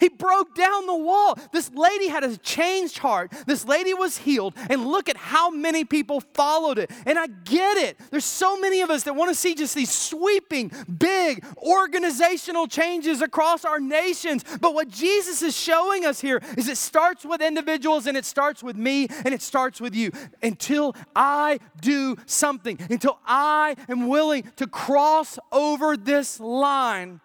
He 0.00 0.08
broke 0.08 0.54
down 0.54 0.86
the 0.86 0.96
wall. 0.96 1.38
This 1.52 1.70
lady 1.72 2.08
had 2.08 2.24
a 2.24 2.36
changed 2.36 2.98
heart. 2.98 3.32
This 3.46 3.64
lady 3.66 3.94
was 3.94 4.18
healed. 4.18 4.54
And 4.70 4.86
look 4.86 5.08
at 5.08 5.16
how 5.16 5.50
many 5.50 5.84
people 5.84 6.20
followed 6.20 6.78
it. 6.78 6.90
And 7.06 7.18
I 7.18 7.26
get 7.26 7.76
it. 7.76 7.98
There's 8.10 8.24
so 8.24 8.58
many 8.58 8.80
of 8.80 8.90
us 8.90 9.04
that 9.04 9.14
want 9.14 9.30
to 9.30 9.34
see 9.34 9.54
just 9.54 9.74
these 9.74 9.90
sweeping, 9.90 10.70
big 10.98 11.44
organizational 11.58 12.66
changes 12.66 13.22
across 13.22 13.64
our 13.64 13.80
nations. 13.80 14.44
But 14.60 14.74
what 14.74 14.88
Jesus 14.88 15.42
is 15.42 15.56
showing 15.56 16.04
us 16.04 16.20
here 16.20 16.40
is 16.56 16.68
it 16.68 16.76
starts 16.78 17.24
with 17.24 17.40
individuals 17.40 18.06
and 18.06 18.16
it 18.16 18.24
starts 18.24 18.62
with 18.62 18.76
me 18.76 19.08
and 19.24 19.34
it 19.34 19.42
starts 19.42 19.80
with 19.80 19.94
you. 19.94 20.10
Until 20.42 20.94
I 21.14 21.60
do 21.80 22.16
something, 22.26 22.78
until 22.90 23.18
I 23.26 23.76
am 23.88 24.08
willing 24.08 24.44
to 24.56 24.66
cross 24.66 25.38
over 25.52 25.96
this 25.96 26.40
line 26.40 27.20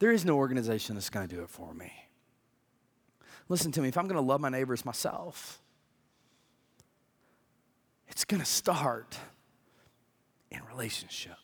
there 0.00 0.10
is 0.10 0.24
no 0.24 0.36
organization 0.36 0.96
that's 0.96 1.10
going 1.10 1.28
to 1.28 1.34
do 1.34 1.42
it 1.42 1.48
for 1.48 1.72
me. 1.72 1.92
Listen 3.48 3.70
to 3.72 3.82
me, 3.82 3.88
if 3.88 3.96
I'm 3.96 4.08
going 4.08 4.20
to 4.20 4.26
love 4.26 4.40
my 4.40 4.48
neighbors 4.48 4.84
myself, 4.84 5.60
it's 8.08 8.24
going 8.24 8.40
to 8.40 8.46
start 8.46 9.16
in 10.50 10.60
relationship. 10.64 11.36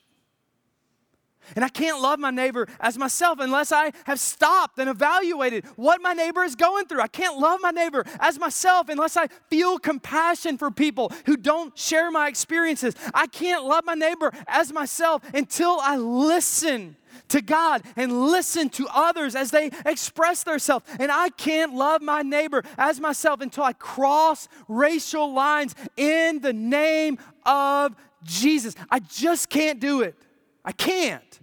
And 1.55 1.63
I 1.63 1.69
can't 1.69 2.01
love 2.01 2.19
my 2.19 2.31
neighbor 2.31 2.67
as 2.79 2.97
myself 2.97 3.39
unless 3.39 3.71
I 3.71 3.91
have 4.05 4.19
stopped 4.19 4.79
and 4.79 4.89
evaluated 4.89 5.65
what 5.77 6.01
my 6.01 6.13
neighbor 6.13 6.43
is 6.43 6.55
going 6.55 6.87
through. 6.87 6.99
I 6.99 7.07
can't 7.07 7.39
love 7.39 7.61
my 7.61 7.71
neighbor 7.71 8.03
as 8.19 8.37
myself 8.37 8.89
unless 8.89 9.15
I 9.15 9.27
feel 9.49 9.79
compassion 9.79 10.57
for 10.57 10.71
people 10.71 11.11
who 11.25 11.37
don't 11.37 11.77
share 11.77 12.11
my 12.11 12.27
experiences. 12.27 12.95
I 13.13 13.27
can't 13.27 13.63
love 13.63 13.85
my 13.85 13.93
neighbor 13.93 14.33
as 14.47 14.73
myself 14.73 15.21
until 15.33 15.79
I 15.81 15.95
listen 15.95 16.97
to 17.29 17.41
God 17.41 17.83
and 17.95 18.31
listen 18.31 18.69
to 18.71 18.87
others 18.93 19.35
as 19.35 19.51
they 19.51 19.71
express 19.85 20.43
themselves. 20.43 20.85
And 20.99 21.11
I 21.11 21.29
can't 21.29 21.73
love 21.73 22.01
my 22.01 22.21
neighbor 22.21 22.63
as 22.77 22.99
myself 22.99 23.41
until 23.41 23.63
I 23.63 23.73
cross 23.73 24.47
racial 24.67 25.33
lines 25.33 25.75
in 25.95 26.39
the 26.41 26.53
name 26.53 27.17
of 27.45 27.95
Jesus. 28.23 28.75
I 28.89 28.99
just 28.99 29.49
can't 29.49 29.79
do 29.79 30.01
it. 30.01 30.15
I 30.63 30.71
can't. 30.71 31.39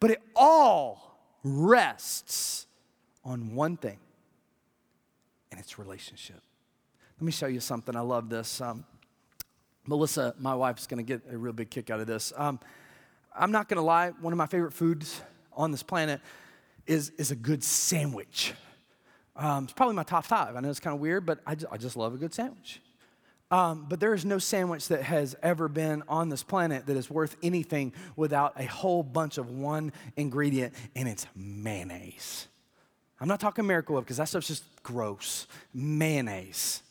But 0.00 0.10
it 0.10 0.22
all 0.34 1.18
rests 1.44 2.66
on 3.24 3.54
one 3.54 3.76
thing, 3.76 3.98
and 5.50 5.60
it's 5.60 5.78
relationship. 5.78 6.40
Let 7.20 7.26
me 7.26 7.32
show 7.32 7.46
you 7.46 7.60
something. 7.60 7.94
I 7.94 8.00
love 8.00 8.28
this. 8.28 8.60
Um, 8.60 8.84
Melissa, 9.86 10.34
my 10.38 10.54
wife, 10.54 10.78
is 10.78 10.86
going 10.86 11.04
to 11.04 11.04
get 11.04 11.22
a 11.32 11.36
real 11.36 11.52
big 11.52 11.70
kick 11.70 11.90
out 11.90 12.00
of 12.00 12.06
this. 12.06 12.32
Um, 12.36 12.58
I'm 13.36 13.52
not 13.52 13.68
gonna 13.68 13.82
lie, 13.82 14.10
one 14.20 14.32
of 14.32 14.36
my 14.36 14.46
favorite 14.46 14.72
foods 14.72 15.20
on 15.52 15.70
this 15.70 15.82
planet 15.82 16.20
is, 16.86 17.10
is 17.18 17.30
a 17.30 17.36
good 17.36 17.62
sandwich. 17.62 18.54
Um, 19.36 19.64
it's 19.64 19.72
probably 19.72 19.94
my 19.94 20.02
top 20.02 20.24
five. 20.24 20.56
I 20.56 20.60
know 20.60 20.68
it's 20.68 20.80
kind 20.80 20.94
of 20.94 21.00
weird, 21.00 21.24
but 21.24 21.40
I 21.46 21.54
just, 21.54 21.72
I 21.72 21.76
just 21.76 21.96
love 21.96 22.14
a 22.14 22.16
good 22.18 22.34
sandwich. 22.34 22.80
Um, 23.50 23.84
but 23.86 24.00
there 24.00 24.14
is 24.14 24.24
no 24.24 24.38
sandwich 24.38 24.88
that 24.88 25.02
has 25.02 25.36
ever 25.42 25.68
been 25.68 26.02
on 26.08 26.30
this 26.30 26.42
planet 26.42 26.86
that 26.86 26.96
is 26.96 27.10
worth 27.10 27.36
anything 27.42 27.92
without 28.16 28.54
a 28.58 28.64
whole 28.64 29.02
bunch 29.02 29.36
of 29.36 29.50
one 29.50 29.92
ingredient, 30.16 30.72
and 30.96 31.06
it's 31.06 31.26
mayonnaise. 31.36 32.48
I'm 33.20 33.28
not 33.28 33.40
talking 33.40 33.66
Miracle 33.66 33.94
Whip 33.94 34.04
because 34.04 34.16
that 34.16 34.28
stuff's 34.28 34.48
just 34.48 34.64
gross. 34.82 35.46
Mayonnaise. 35.74 36.82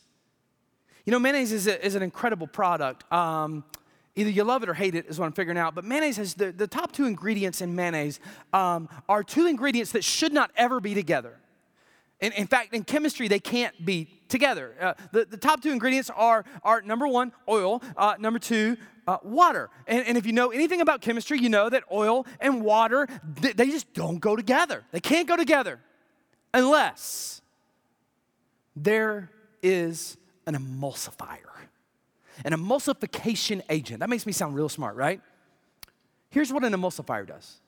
You 1.04 1.10
know, 1.10 1.18
mayonnaise 1.18 1.52
is, 1.52 1.66
a, 1.66 1.84
is 1.84 1.96
an 1.96 2.02
incredible 2.02 2.46
product. 2.46 3.10
Um, 3.12 3.64
either 4.14 4.30
you 4.30 4.44
love 4.44 4.62
it 4.62 4.68
or 4.68 4.74
hate 4.74 4.94
it, 4.94 5.06
is 5.06 5.18
what 5.18 5.26
I'm 5.26 5.32
figuring 5.32 5.58
out. 5.58 5.74
But 5.74 5.84
mayonnaise 5.84 6.16
has 6.16 6.34
the, 6.34 6.52
the 6.52 6.66
top 6.66 6.92
two 6.92 7.06
ingredients 7.06 7.60
in 7.60 7.74
mayonnaise 7.74 8.20
um, 8.52 8.88
are 9.08 9.22
two 9.22 9.46
ingredients 9.46 9.92
that 9.92 10.04
should 10.04 10.32
not 10.32 10.50
ever 10.56 10.80
be 10.80 10.94
together. 10.94 11.38
In, 12.20 12.32
in 12.32 12.46
fact, 12.46 12.72
in 12.72 12.84
chemistry, 12.84 13.26
they 13.26 13.40
can't 13.40 13.84
be 13.84 14.08
together. 14.28 14.74
Uh, 14.80 14.94
the, 15.10 15.24
the 15.24 15.36
top 15.36 15.62
two 15.62 15.70
ingredients 15.70 16.10
are, 16.14 16.44
are 16.62 16.80
number 16.82 17.08
one, 17.08 17.32
oil, 17.48 17.82
uh, 17.96 18.14
number 18.18 18.38
two, 18.38 18.76
uh, 19.06 19.18
water. 19.24 19.70
And, 19.86 20.06
and 20.06 20.16
if 20.16 20.24
you 20.24 20.32
know 20.32 20.50
anything 20.50 20.80
about 20.80 21.00
chemistry, 21.00 21.38
you 21.38 21.48
know 21.48 21.68
that 21.68 21.84
oil 21.90 22.26
and 22.40 22.62
water, 22.62 23.08
they, 23.40 23.52
they 23.52 23.66
just 23.66 23.92
don't 23.92 24.18
go 24.18 24.36
together. 24.36 24.84
They 24.92 25.00
can't 25.00 25.26
go 25.26 25.36
together 25.36 25.80
unless 26.54 27.42
there 28.76 29.30
is 29.62 30.16
an 30.46 30.54
emulsifier, 30.54 31.38
an 32.44 32.52
emulsification 32.52 33.62
agent. 33.68 34.00
That 34.00 34.10
makes 34.10 34.26
me 34.26 34.32
sound 34.32 34.54
real 34.54 34.68
smart, 34.68 34.96
right? 34.96 35.20
Here's 36.30 36.52
what 36.52 36.64
an 36.64 36.72
emulsifier 36.72 37.26
does 37.26 37.60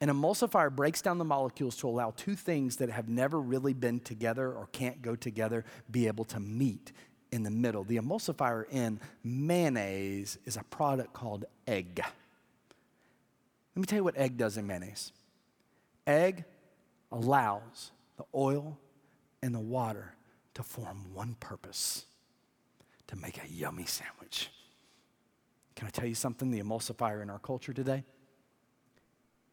an 0.00 0.08
emulsifier 0.08 0.74
breaks 0.74 1.00
down 1.00 1.18
the 1.18 1.24
molecules 1.24 1.76
to 1.76 1.88
allow 1.88 2.10
two 2.10 2.34
things 2.34 2.76
that 2.78 2.90
have 2.90 3.08
never 3.08 3.40
really 3.40 3.72
been 3.72 4.00
together 4.00 4.52
or 4.52 4.66
can't 4.72 5.00
go 5.00 5.14
together 5.14 5.64
be 5.92 6.08
able 6.08 6.24
to 6.24 6.40
meet 6.40 6.90
in 7.30 7.44
the 7.44 7.50
middle. 7.50 7.84
The 7.84 7.98
emulsifier 7.98 8.64
in 8.68 8.98
mayonnaise 9.22 10.38
is 10.44 10.56
a 10.56 10.64
product 10.64 11.12
called 11.12 11.44
egg. 11.68 12.00
Let 13.76 13.80
me 13.80 13.86
tell 13.86 13.98
you 13.98 14.04
what 14.04 14.16
egg 14.16 14.36
does 14.36 14.56
in 14.56 14.66
mayonnaise. 14.66 15.12
Egg 16.04 16.44
allows 17.12 17.92
the 18.16 18.24
oil 18.34 18.76
and 19.40 19.54
the 19.54 19.60
water 19.60 20.16
to 20.54 20.64
form 20.64 21.14
one 21.14 21.36
purpose 21.38 22.06
to 23.12 23.18
make 23.18 23.36
a 23.36 23.46
yummy 23.46 23.84
sandwich. 23.84 24.50
Can 25.76 25.86
I 25.86 25.90
tell 25.90 26.06
you 26.06 26.14
something? 26.14 26.50
The 26.50 26.62
emulsifier 26.62 27.22
in 27.22 27.28
our 27.28 27.38
culture 27.38 27.74
today 27.74 28.04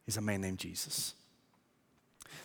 is 0.08 0.16
a 0.16 0.22
man 0.22 0.40
named 0.40 0.60
Jesus. 0.60 1.14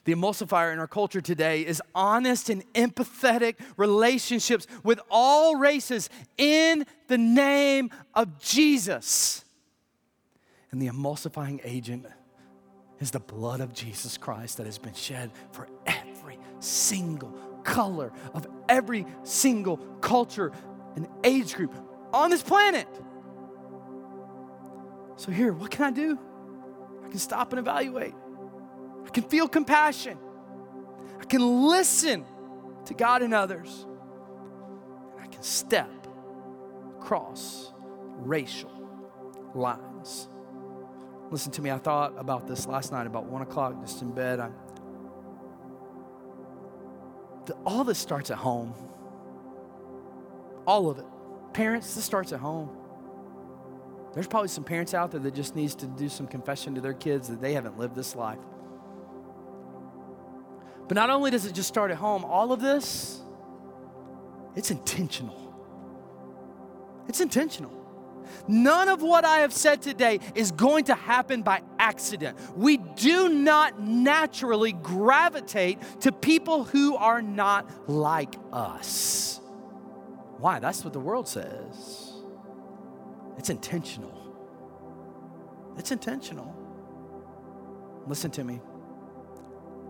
The 0.02 0.12
emulsifier 0.12 0.72
in 0.72 0.80
our 0.80 0.88
culture 0.88 1.20
today 1.20 1.62
is 1.62 1.80
honest 1.94 2.50
and 2.50 2.64
empathetic 2.72 3.54
relationships 3.76 4.66
with 4.82 4.98
all 5.08 5.54
races 5.54 6.10
in 6.36 6.84
the 7.06 7.18
name 7.18 7.90
of 8.14 8.40
Jesus. 8.40 9.44
And 10.72 10.82
the 10.82 10.88
emulsifying 10.88 11.60
agent 11.62 12.06
is 12.98 13.12
the 13.12 13.20
blood 13.20 13.60
of 13.60 13.72
Jesus 13.72 14.18
Christ 14.18 14.56
that 14.56 14.66
has 14.66 14.78
been 14.78 14.94
shed 14.94 15.30
for 15.52 15.68
every 15.86 16.38
single 16.58 17.32
color 17.62 18.12
of 18.34 18.46
every 18.68 19.06
single 19.22 19.76
culture 20.00 20.52
and 20.96 21.08
age 21.22 21.54
group 21.54 21.74
on 22.12 22.30
this 22.30 22.42
planet. 22.42 22.88
So, 25.16 25.30
here, 25.30 25.52
what 25.52 25.70
can 25.70 25.84
I 25.84 25.90
do? 25.90 26.18
I 27.04 27.08
can 27.08 27.18
stop 27.18 27.52
and 27.52 27.58
evaluate. 27.58 28.14
I 29.06 29.10
can 29.10 29.24
feel 29.24 29.48
compassion. 29.48 30.18
I 31.20 31.24
can 31.24 31.68
listen 31.68 32.24
to 32.86 32.94
God 32.94 33.22
and 33.22 33.32
others. 33.32 33.86
And 35.12 35.20
I 35.20 35.26
can 35.26 35.42
step 35.42 36.06
across 36.98 37.72
racial 38.18 38.70
lines. 39.54 40.28
Listen 41.30 41.52
to 41.52 41.62
me, 41.62 41.70
I 41.70 41.78
thought 41.78 42.14
about 42.18 42.46
this 42.46 42.66
last 42.66 42.92
night 42.92 43.06
about 43.06 43.26
one 43.26 43.42
o'clock, 43.42 43.80
just 43.80 44.02
in 44.02 44.12
bed. 44.12 44.40
I, 44.40 44.50
the, 47.46 47.54
all 47.64 47.84
this 47.84 47.98
starts 47.98 48.30
at 48.30 48.38
home. 48.38 48.74
All 50.66 50.90
of 50.90 50.98
it. 50.98 51.04
Parents, 51.52 51.94
this 51.94 52.04
starts 52.04 52.32
at 52.32 52.40
home. 52.40 52.70
There's 54.14 54.26
probably 54.26 54.48
some 54.48 54.64
parents 54.64 54.94
out 54.94 55.10
there 55.10 55.20
that 55.20 55.34
just 55.34 55.56
needs 55.56 55.74
to 55.76 55.86
do 55.86 56.08
some 56.08 56.26
confession 56.26 56.74
to 56.76 56.80
their 56.80 56.94
kids 56.94 57.28
that 57.28 57.40
they 57.40 57.52
haven't 57.52 57.78
lived 57.78 57.96
this 57.96 58.14
life. 58.14 58.38
But 60.86 60.94
not 60.94 61.10
only 61.10 61.30
does 61.30 61.46
it 61.46 61.54
just 61.54 61.68
start 61.68 61.90
at 61.90 61.96
home, 61.96 62.24
all 62.24 62.52
of 62.52 62.60
this, 62.60 63.20
it's 64.54 64.70
intentional. 64.70 65.52
It's 67.08 67.20
intentional. 67.20 67.72
None 68.46 68.88
of 68.88 69.02
what 69.02 69.24
I 69.24 69.38
have 69.38 69.52
said 69.52 69.82
today 69.82 70.20
is 70.34 70.52
going 70.52 70.84
to 70.84 70.94
happen 70.94 71.42
by 71.42 71.62
accident. 71.78 72.38
We 72.56 72.76
do 72.76 73.28
not 73.28 73.80
naturally 73.80 74.72
gravitate 74.72 75.78
to 76.00 76.12
people 76.12 76.64
who 76.64 76.96
are 76.96 77.22
not 77.22 77.68
like 77.88 78.36
us. 78.52 79.40
Why? 80.38 80.58
That's 80.58 80.84
what 80.84 80.92
the 80.92 81.00
world 81.00 81.28
says. 81.28 82.12
It's 83.38 83.50
intentional. 83.50 84.12
It's 85.76 85.90
intentional. 85.90 86.54
Listen 88.06 88.30
to 88.32 88.44
me. 88.44 88.60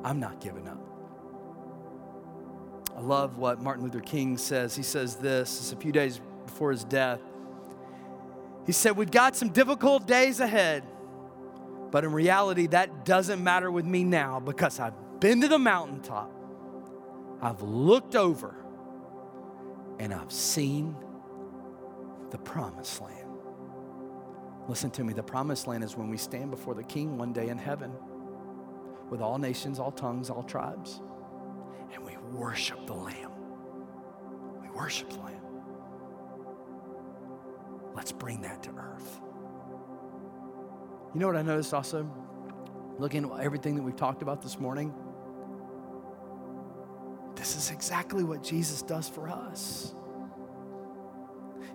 I'm 0.03 0.20
not 0.20 0.40
giving 0.40 0.68
up. 0.68 0.78
I 2.97 3.01
love 3.01 3.38
what 3.38 3.61
Martin 3.61 3.84
Luther 3.84 4.01
King 4.01 4.38
says. 4.38 4.76
He 4.76 4.82
says 4.82 5.16
this, 5.16 5.59
it's 5.59 5.72
a 5.72 5.76
few 5.76 5.92
days 5.92 6.20
before 6.47 6.70
his 6.70 6.84
death. 6.84 7.20
He 8.66 8.72
said, 8.72 8.97
We've 8.97 9.11
got 9.11 9.36
some 9.36 9.49
difficult 9.51 10.07
days 10.07 10.40
ahead, 10.40 10.84
but 11.90 12.05
in 12.05 12.12
reality, 12.12 12.66
that 12.68 13.05
doesn't 13.05 13.42
matter 13.42 13.70
with 13.70 13.84
me 13.84 14.05
now 14.05 14.40
because 14.40 14.78
I've 14.78 14.95
been 15.20 15.40
to 15.40 15.49
the 15.49 15.59
mountaintop, 15.59 16.30
I've 17.42 17.62
looked 17.62 18.14
over, 18.14 18.55
and 19.99 20.12
I've 20.12 20.32
seen 20.32 20.97
the 22.30 22.38
promised 22.38 23.01
land. 23.01 23.28
Listen 24.66 24.90
to 24.92 25.05
me, 25.05 25.12
the 25.12 25.22
promised 25.22 25.66
land 25.66 25.84
is 25.84 25.97
when 25.97 26.09
we 26.09 26.16
stand 26.16 26.51
before 26.51 26.74
the 26.74 26.82
King 26.82 27.18
one 27.18 27.32
day 27.32 27.49
in 27.49 27.59
heaven 27.59 27.92
with 29.11 29.20
all 29.20 29.38
nations, 29.38 29.78
all 29.78 29.92
tongues, 29.92 30.30
all 30.30 30.42
tribes, 30.42 31.01
and 31.92 32.05
we 32.05 32.16
worship 32.32 32.86
the 32.86 32.95
Lamb. 32.95 33.30
We 34.62 34.70
worship 34.70 35.11
the 35.11 35.18
Lamb. 35.20 35.42
Let's 37.95 38.12
bring 38.12 38.40
that 38.42 38.62
to 38.64 38.70
earth. 38.70 39.20
You 41.14 41.20
know 41.20 41.28
what 41.28 41.36
I 41.36 41.42
noticed 41.42 41.72
also? 41.72 42.11
Looking 42.99 43.24
at 43.24 43.40
everything 43.40 43.76
that 43.76 43.82
we've 43.82 43.95
talked 43.95 44.22
about 44.22 44.42
this 44.42 44.59
morning, 44.59 44.92
this 47.37 47.57
is 47.57 47.70
exactly 47.70 48.24
what 48.24 48.43
Jesus 48.43 48.82
does 48.82 49.09
for 49.09 49.28
us. 49.28 49.95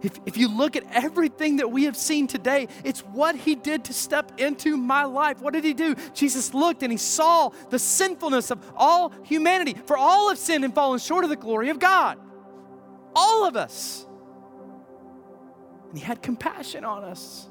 If, 0.01 0.17
if 0.25 0.37
you 0.37 0.47
look 0.47 0.75
at 0.75 0.83
everything 0.91 1.57
that 1.57 1.69
we 1.71 1.83
have 1.83 1.97
seen 1.97 2.27
today, 2.27 2.67
it's 2.85 3.01
what 3.01 3.35
he 3.35 3.55
did 3.55 3.85
to 3.85 3.93
step 3.93 4.31
into 4.39 4.77
my 4.77 5.03
life. 5.03 5.41
What 5.41 5.53
did 5.53 5.65
he 5.65 5.73
do? 5.73 5.95
Jesus 6.13 6.53
looked 6.53 6.83
and 6.83 6.91
he 6.91 6.97
saw 6.97 7.49
the 7.69 7.79
sinfulness 7.79 8.49
of 8.49 8.63
all 8.75 9.11
humanity, 9.23 9.75
for 9.85 9.97
all 9.97 10.29
have 10.29 10.37
sinned 10.37 10.63
and 10.63 10.73
fallen 10.73 10.99
short 10.99 11.25
of 11.25 11.29
the 11.29 11.35
glory 11.35 11.69
of 11.69 11.79
God. 11.79 12.17
All 13.13 13.45
of 13.45 13.57
us. 13.57 14.05
And 15.89 15.97
he 15.97 16.05
had 16.05 16.21
compassion 16.21 16.85
on 16.85 17.03
us. 17.03 17.49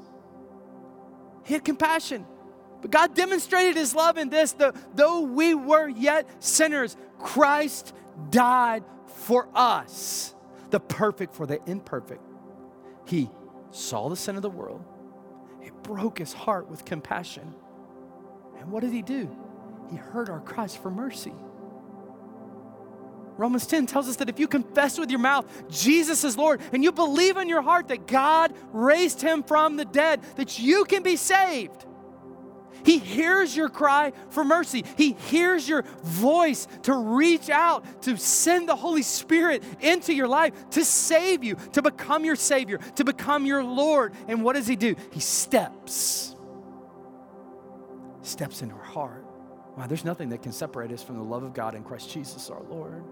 He 1.45 1.53
had 1.53 1.63
compassion. 1.63 2.25
But 2.81 2.91
God 2.91 3.13
demonstrated 3.13 3.75
his 3.75 3.93
love 3.93 4.17
in 4.17 4.29
this 4.29 4.53
that 4.53 4.75
though 4.95 5.21
we 5.21 5.53
were 5.53 5.87
yet 5.87 6.27
sinners, 6.43 6.95
Christ 7.19 7.93
died 8.31 8.83
for 9.05 9.47
us, 9.53 10.33
the 10.69 10.79
perfect 10.79 11.35
for 11.35 11.45
the 11.45 11.59
imperfect. 11.69 12.21
He 13.05 13.29
saw 13.71 14.09
the 14.09 14.15
sin 14.15 14.35
of 14.35 14.41
the 14.41 14.49
world, 14.49 14.83
it 15.61 15.73
broke 15.83 16.17
his 16.17 16.33
heart 16.33 16.69
with 16.69 16.85
compassion. 16.85 17.53
And 18.59 18.71
what 18.71 18.81
did 18.81 18.91
he 18.91 19.01
do? 19.01 19.29
He 19.89 19.97
heard 19.97 20.29
our 20.29 20.39
cries 20.39 20.75
for 20.75 20.89
mercy. 20.91 21.33
Romans 23.37 23.65
10 23.65 23.85
tells 23.85 24.09
us 24.09 24.17
that 24.17 24.27
if 24.27 24.37
you 24.37 24.49
confess 24.49 24.99
with 24.99 25.09
your 25.09 25.19
mouth 25.19 25.45
Jesus 25.69 26.25
is 26.25 26.37
Lord 26.37 26.59
and 26.73 26.83
you 26.83 26.91
believe 26.91 27.37
in 27.37 27.47
your 27.47 27.61
heart 27.61 27.87
that 27.87 28.05
God 28.05 28.53
raised 28.73 29.21
him 29.21 29.43
from 29.43 29.77
the 29.77 29.85
dead, 29.85 30.21
that 30.35 30.59
you 30.59 30.83
can 30.83 31.03
be 31.03 31.15
saved. 31.15 31.85
He 32.83 32.99
hears 32.99 33.55
your 33.55 33.69
cry 33.69 34.13
for 34.29 34.43
mercy. 34.43 34.83
He 34.97 35.13
hears 35.13 35.67
your 35.67 35.83
voice 36.03 36.67
to 36.83 36.93
reach 36.95 37.49
out, 37.49 38.03
to 38.03 38.17
send 38.17 38.69
the 38.69 38.75
Holy 38.75 39.01
Spirit 39.01 39.63
into 39.81 40.13
your 40.13 40.27
life 40.27 40.53
to 40.71 40.85
save 40.85 41.43
you, 41.43 41.55
to 41.73 41.81
become 41.81 42.25
your 42.25 42.35
Savior, 42.35 42.77
to 42.95 43.03
become 43.03 43.45
your 43.45 43.63
Lord. 43.63 44.13
And 44.27 44.43
what 44.43 44.55
does 44.55 44.67
He 44.67 44.75
do? 44.75 44.95
He 45.11 45.19
steps, 45.19 46.35
steps 48.21 48.61
into 48.61 48.75
our 48.75 48.83
heart. 48.83 49.25
Wow, 49.77 49.87
there's 49.87 50.05
nothing 50.05 50.29
that 50.29 50.41
can 50.41 50.51
separate 50.51 50.91
us 50.91 51.03
from 51.03 51.17
the 51.17 51.23
love 51.23 51.43
of 51.43 51.53
God 51.53 51.75
in 51.75 51.83
Christ 51.83 52.11
Jesus 52.11 52.49
our 52.49 52.63
Lord. 52.63 53.03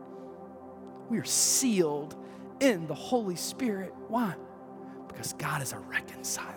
We 1.10 1.18
are 1.18 1.26
sealed 1.26 2.16
in 2.60 2.88
the 2.88 2.96
Holy 2.96 3.36
Spirit. 3.36 3.94
Why? 4.10 4.36
Because 5.08 5.34
God 5.34 5.62
is 5.62 5.74
a 5.74 5.80
reconciler. 5.80 6.57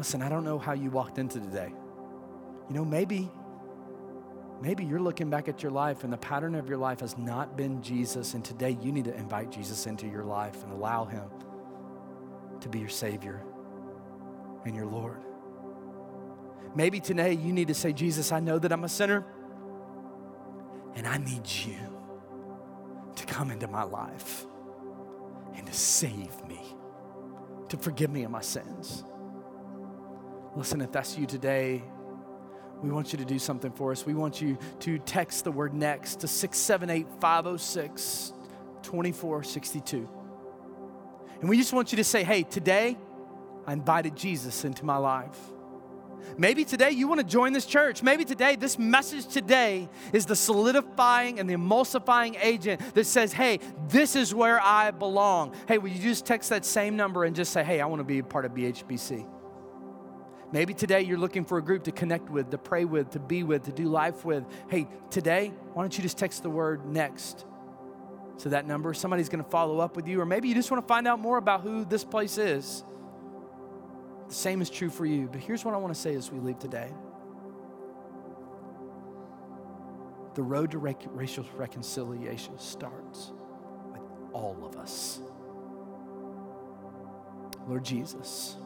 Listen, 0.00 0.22
I 0.22 0.30
don't 0.30 0.44
know 0.44 0.58
how 0.58 0.72
you 0.72 0.90
walked 0.90 1.18
into 1.18 1.38
today. 1.38 1.70
You 2.70 2.74
know, 2.74 2.86
maybe 2.86 3.30
maybe 4.62 4.82
you're 4.82 4.98
looking 4.98 5.28
back 5.28 5.46
at 5.46 5.62
your 5.62 5.70
life 5.70 6.04
and 6.04 6.10
the 6.12 6.16
pattern 6.16 6.54
of 6.54 6.70
your 6.70 6.78
life 6.78 7.00
has 7.00 7.18
not 7.18 7.54
been 7.54 7.82
Jesus 7.82 8.32
and 8.32 8.42
today 8.42 8.78
you 8.80 8.92
need 8.92 9.04
to 9.04 9.14
invite 9.14 9.50
Jesus 9.50 9.86
into 9.86 10.06
your 10.06 10.24
life 10.24 10.62
and 10.62 10.72
allow 10.72 11.04
him 11.04 11.28
to 12.60 12.68
be 12.70 12.78
your 12.78 12.88
savior 12.88 13.42
and 14.64 14.74
your 14.74 14.86
Lord. 14.86 15.20
Maybe 16.74 16.98
today 16.98 17.34
you 17.34 17.52
need 17.52 17.68
to 17.68 17.74
say, 17.74 17.92
Jesus, 17.92 18.32
I 18.32 18.40
know 18.40 18.58
that 18.58 18.72
I'm 18.72 18.84
a 18.84 18.88
sinner 18.88 19.26
and 20.94 21.06
I 21.06 21.18
need 21.18 21.46
you 21.46 21.76
to 23.16 23.26
come 23.26 23.50
into 23.50 23.68
my 23.68 23.82
life 23.82 24.46
and 25.56 25.66
to 25.66 25.74
save 25.74 26.42
me, 26.48 26.62
to 27.68 27.76
forgive 27.76 28.08
me 28.08 28.22
of 28.22 28.30
my 28.30 28.40
sins. 28.40 29.04
Listen, 30.56 30.80
if 30.80 30.90
that's 30.90 31.16
you 31.16 31.26
today, 31.26 31.82
we 32.82 32.90
want 32.90 33.12
you 33.12 33.18
to 33.18 33.24
do 33.24 33.38
something 33.38 33.70
for 33.70 33.92
us. 33.92 34.04
We 34.04 34.14
want 34.14 34.40
you 34.40 34.58
to 34.80 34.98
text 34.98 35.44
the 35.44 35.52
word 35.52 35.74
next 35.74 36.20
to 36.20 36.28
678 36.28 37.06
506 37.20 38.32
2462. 38.82 40.08
And 41.40 41.48
we 41.48 41.56
just 41.56 41.72
want 41.72 41.92
you 41.92 41.96
to 41.96 42.04
say, 42.04 42.24
hey, 42.24 42.42
today 42.42 42.96
I 43.66 43.72
invited 43.72 44.16
Jesus 44.16 44.64
into 44.64 44.84
my 44.84 44.96
life. 44.96 45.38
Maybe 46.36 46.64
today 46.64 46.90
you 46.90 47.08
want 47.08 47.20
to 47.20 47.26
join 47.26 47.52
this 47.52 47.66
church. 47.66 48.02
Maybe 48.02 48.24
today, 48.24 48.56
this 48.56 48.78
message 48.78 49.26
today 49.26 49.88
is 50.12 50.26
the 50.26 50.36
solidifying 50.36 51.38
and 51.38 51.48
the 51.48 51.54
emulsifying 51.54 52.36
agent 52.42 52.94
that 52.94 53.06
says, 53.06 53.32
hey, 53.32 53.58
this 53.88 54.16
is 54.16 54.34
where 54.34 54.60
I 54.60 54.90
belong. 54.90 55.54
Hey, 55.66 55.78
will 55.78 55.88
you 55.88 56.00
just 56.00 56.26
text 56.26 56.50
that 56.50 56.64
same 56.64 56.96
number 56.96 57.24
and 57.24 57.34
just 57.34 57.52
say, 57.52 57.64
hey, 57.64 57.80
I 57.80 57.86
want 57.86 58.00
to 58.00 58.04
be 58.04 58.18
a 58.18 58.24
part 58.24 58.44
of 58.44 58.52
BHBC? 58.52 59.26
Maybe 60.52 60.74
today 60.74 61.02
you're 61.02 61.18
looking 61.18 61.44
for 61.44 61.58
a 61.58 61.62
group 61.62 61.84
to 61.84 61.92
connect 61.92 62.28
with, 62.28 62.50
to 62.50 62.58
pray 62.58 62.84
with, 62.84 63.10
to 63.10 63.20
be 63.20 63.44
with, 63.44 63.64
to 63.64 63.72
do 63.72 63.84
life 63.84 64.24
with. 64.24 64.44
Hey, 64.68 64.88
today, 65.10 65.52
why 65.74 65.82
don't 65.82 65.96
you 65.96 66.02
just 66.02 66.18
text 66.18 66.42
the 66.42 66.50
word 66.50 66.84
next 66.86 67.44
to 68.38 68.48
that 68.48 68.66
number? 68.66 68.92
Somebody's 68.92 69.28
going 69.28 69.44
to 69.44 69.50
follow 69.50 69.78
up 69.78 69.94
with 69.94 70.08
you, 70.08 70.20
or 70.20 70.26
maybe 70.26 70.48
you 70.48 70.54
just 70.54 70.70
want 70.70 70.82
to 70.82 70.88
find 70.88 71.06
out 71.06 71.20
more 71.20 71.38
about 71.38 71.60
who 71.60 71.84
this 71.84 72.02
place 72.02 72.36
is. 72.36 72.84
The 74.26 74.34
same 74.34 74.60
is 74.60 74.70
true 74.70 74.90
for 74.90 75.06
you. 75.06 75.28
But 75.30 75.40
here's 75.40 75.64
what 75.64 75.74
I 75.74 75.76
want 75.76 75.94
to 75.94 76.00
say 76.00 76.14
as 76.14 76.32
we 76.32 76.40
leave 76.40 76.58
today 76.58 76.90
the 80.34 80.42
road 80.42 80.70
to 80.70 80.78
rec- 80.78 81.02
racial 81.08 81.44
reconciliation 81.56 82.56
starts 82.58 83.32
with 83.92 84.02
all 84.32 84.64
of 84.64 84.76
us. 84.76 85.20
Lord 87.66 87.84
Jesus, 87.84 88.56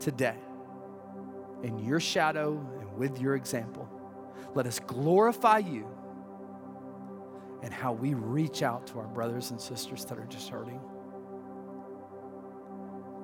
today, 0.00 0.36
in 1.62 1.78
your 1.78 2.00
shadow 2.00 2.58
and 2.80 2.92
with 2.96 3.20
your 3.20 3.34
example, 3.36 3.88
let 4.54 4.66
us 4.66 4.78
glorify 4.80 5.58
you 5.58 5.86
and 7.62 7.72
how 7.72 7.92
we 7.92 8.14
reach 8.14 8.62
out 8.62 8.86
to 8.86 8.98
our 8.98 9.08
brothers 9.08 9.50
and 9.50 9.60
sisters 9.60 10.04
that 10.06 10.18
are 10.18 10.26
just 10.26 10.48
hurting. 10.48 10.80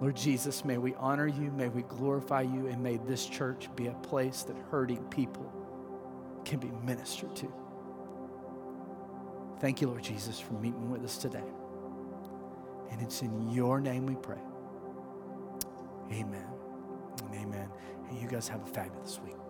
Lord 0.00 0.16
Jesus, 0.16 0.64
may 0.64 0.76
we 0.76 0.94
honor 0.96 1.28
you, 1.28 1.52
may 1.52 1.68
we 1.68 1.82
glorify 1.82 2.42
you, 2.42 2.66
and 2.66 2.82
may 2.82 2.96
this 2.96 3.26
church 3.26 3.68
be 3.76 3.86
a 3.86 3.94
place 3.94 4.42
that 4.42 4.56
hurting 4.70 5.02
people 5.04 5.50
can 6.44 6.58
be 6.58 6.70
ministered 6.84 7.34
to. 7.36 7.52
Thank 9.60 9.80
you, 9.80 9.86
Lord 9.86 10.02
Jesus, 10.02 10.38
for 10.38 10.54
meeting 10.54 10.90
with 10.90 11.04
us 11.04 11.16
today. 11.16 11.44
And 12.90 13.00
it's 13.00 13.22
in 13.22 13.50
your 13.50 13.80
name 13.80 14.04
we 14.04 14.16
pray. 14.16 14.42
Amen. 16.12 16.53
Amen. 17.34 17.68
And 18.08 18.20
you 18.20 18.28
guys 18.28 18.48
have 18.48 18.62
a 18.62 18.66
fabulous 18.66 19.20
week. 19.24 19.43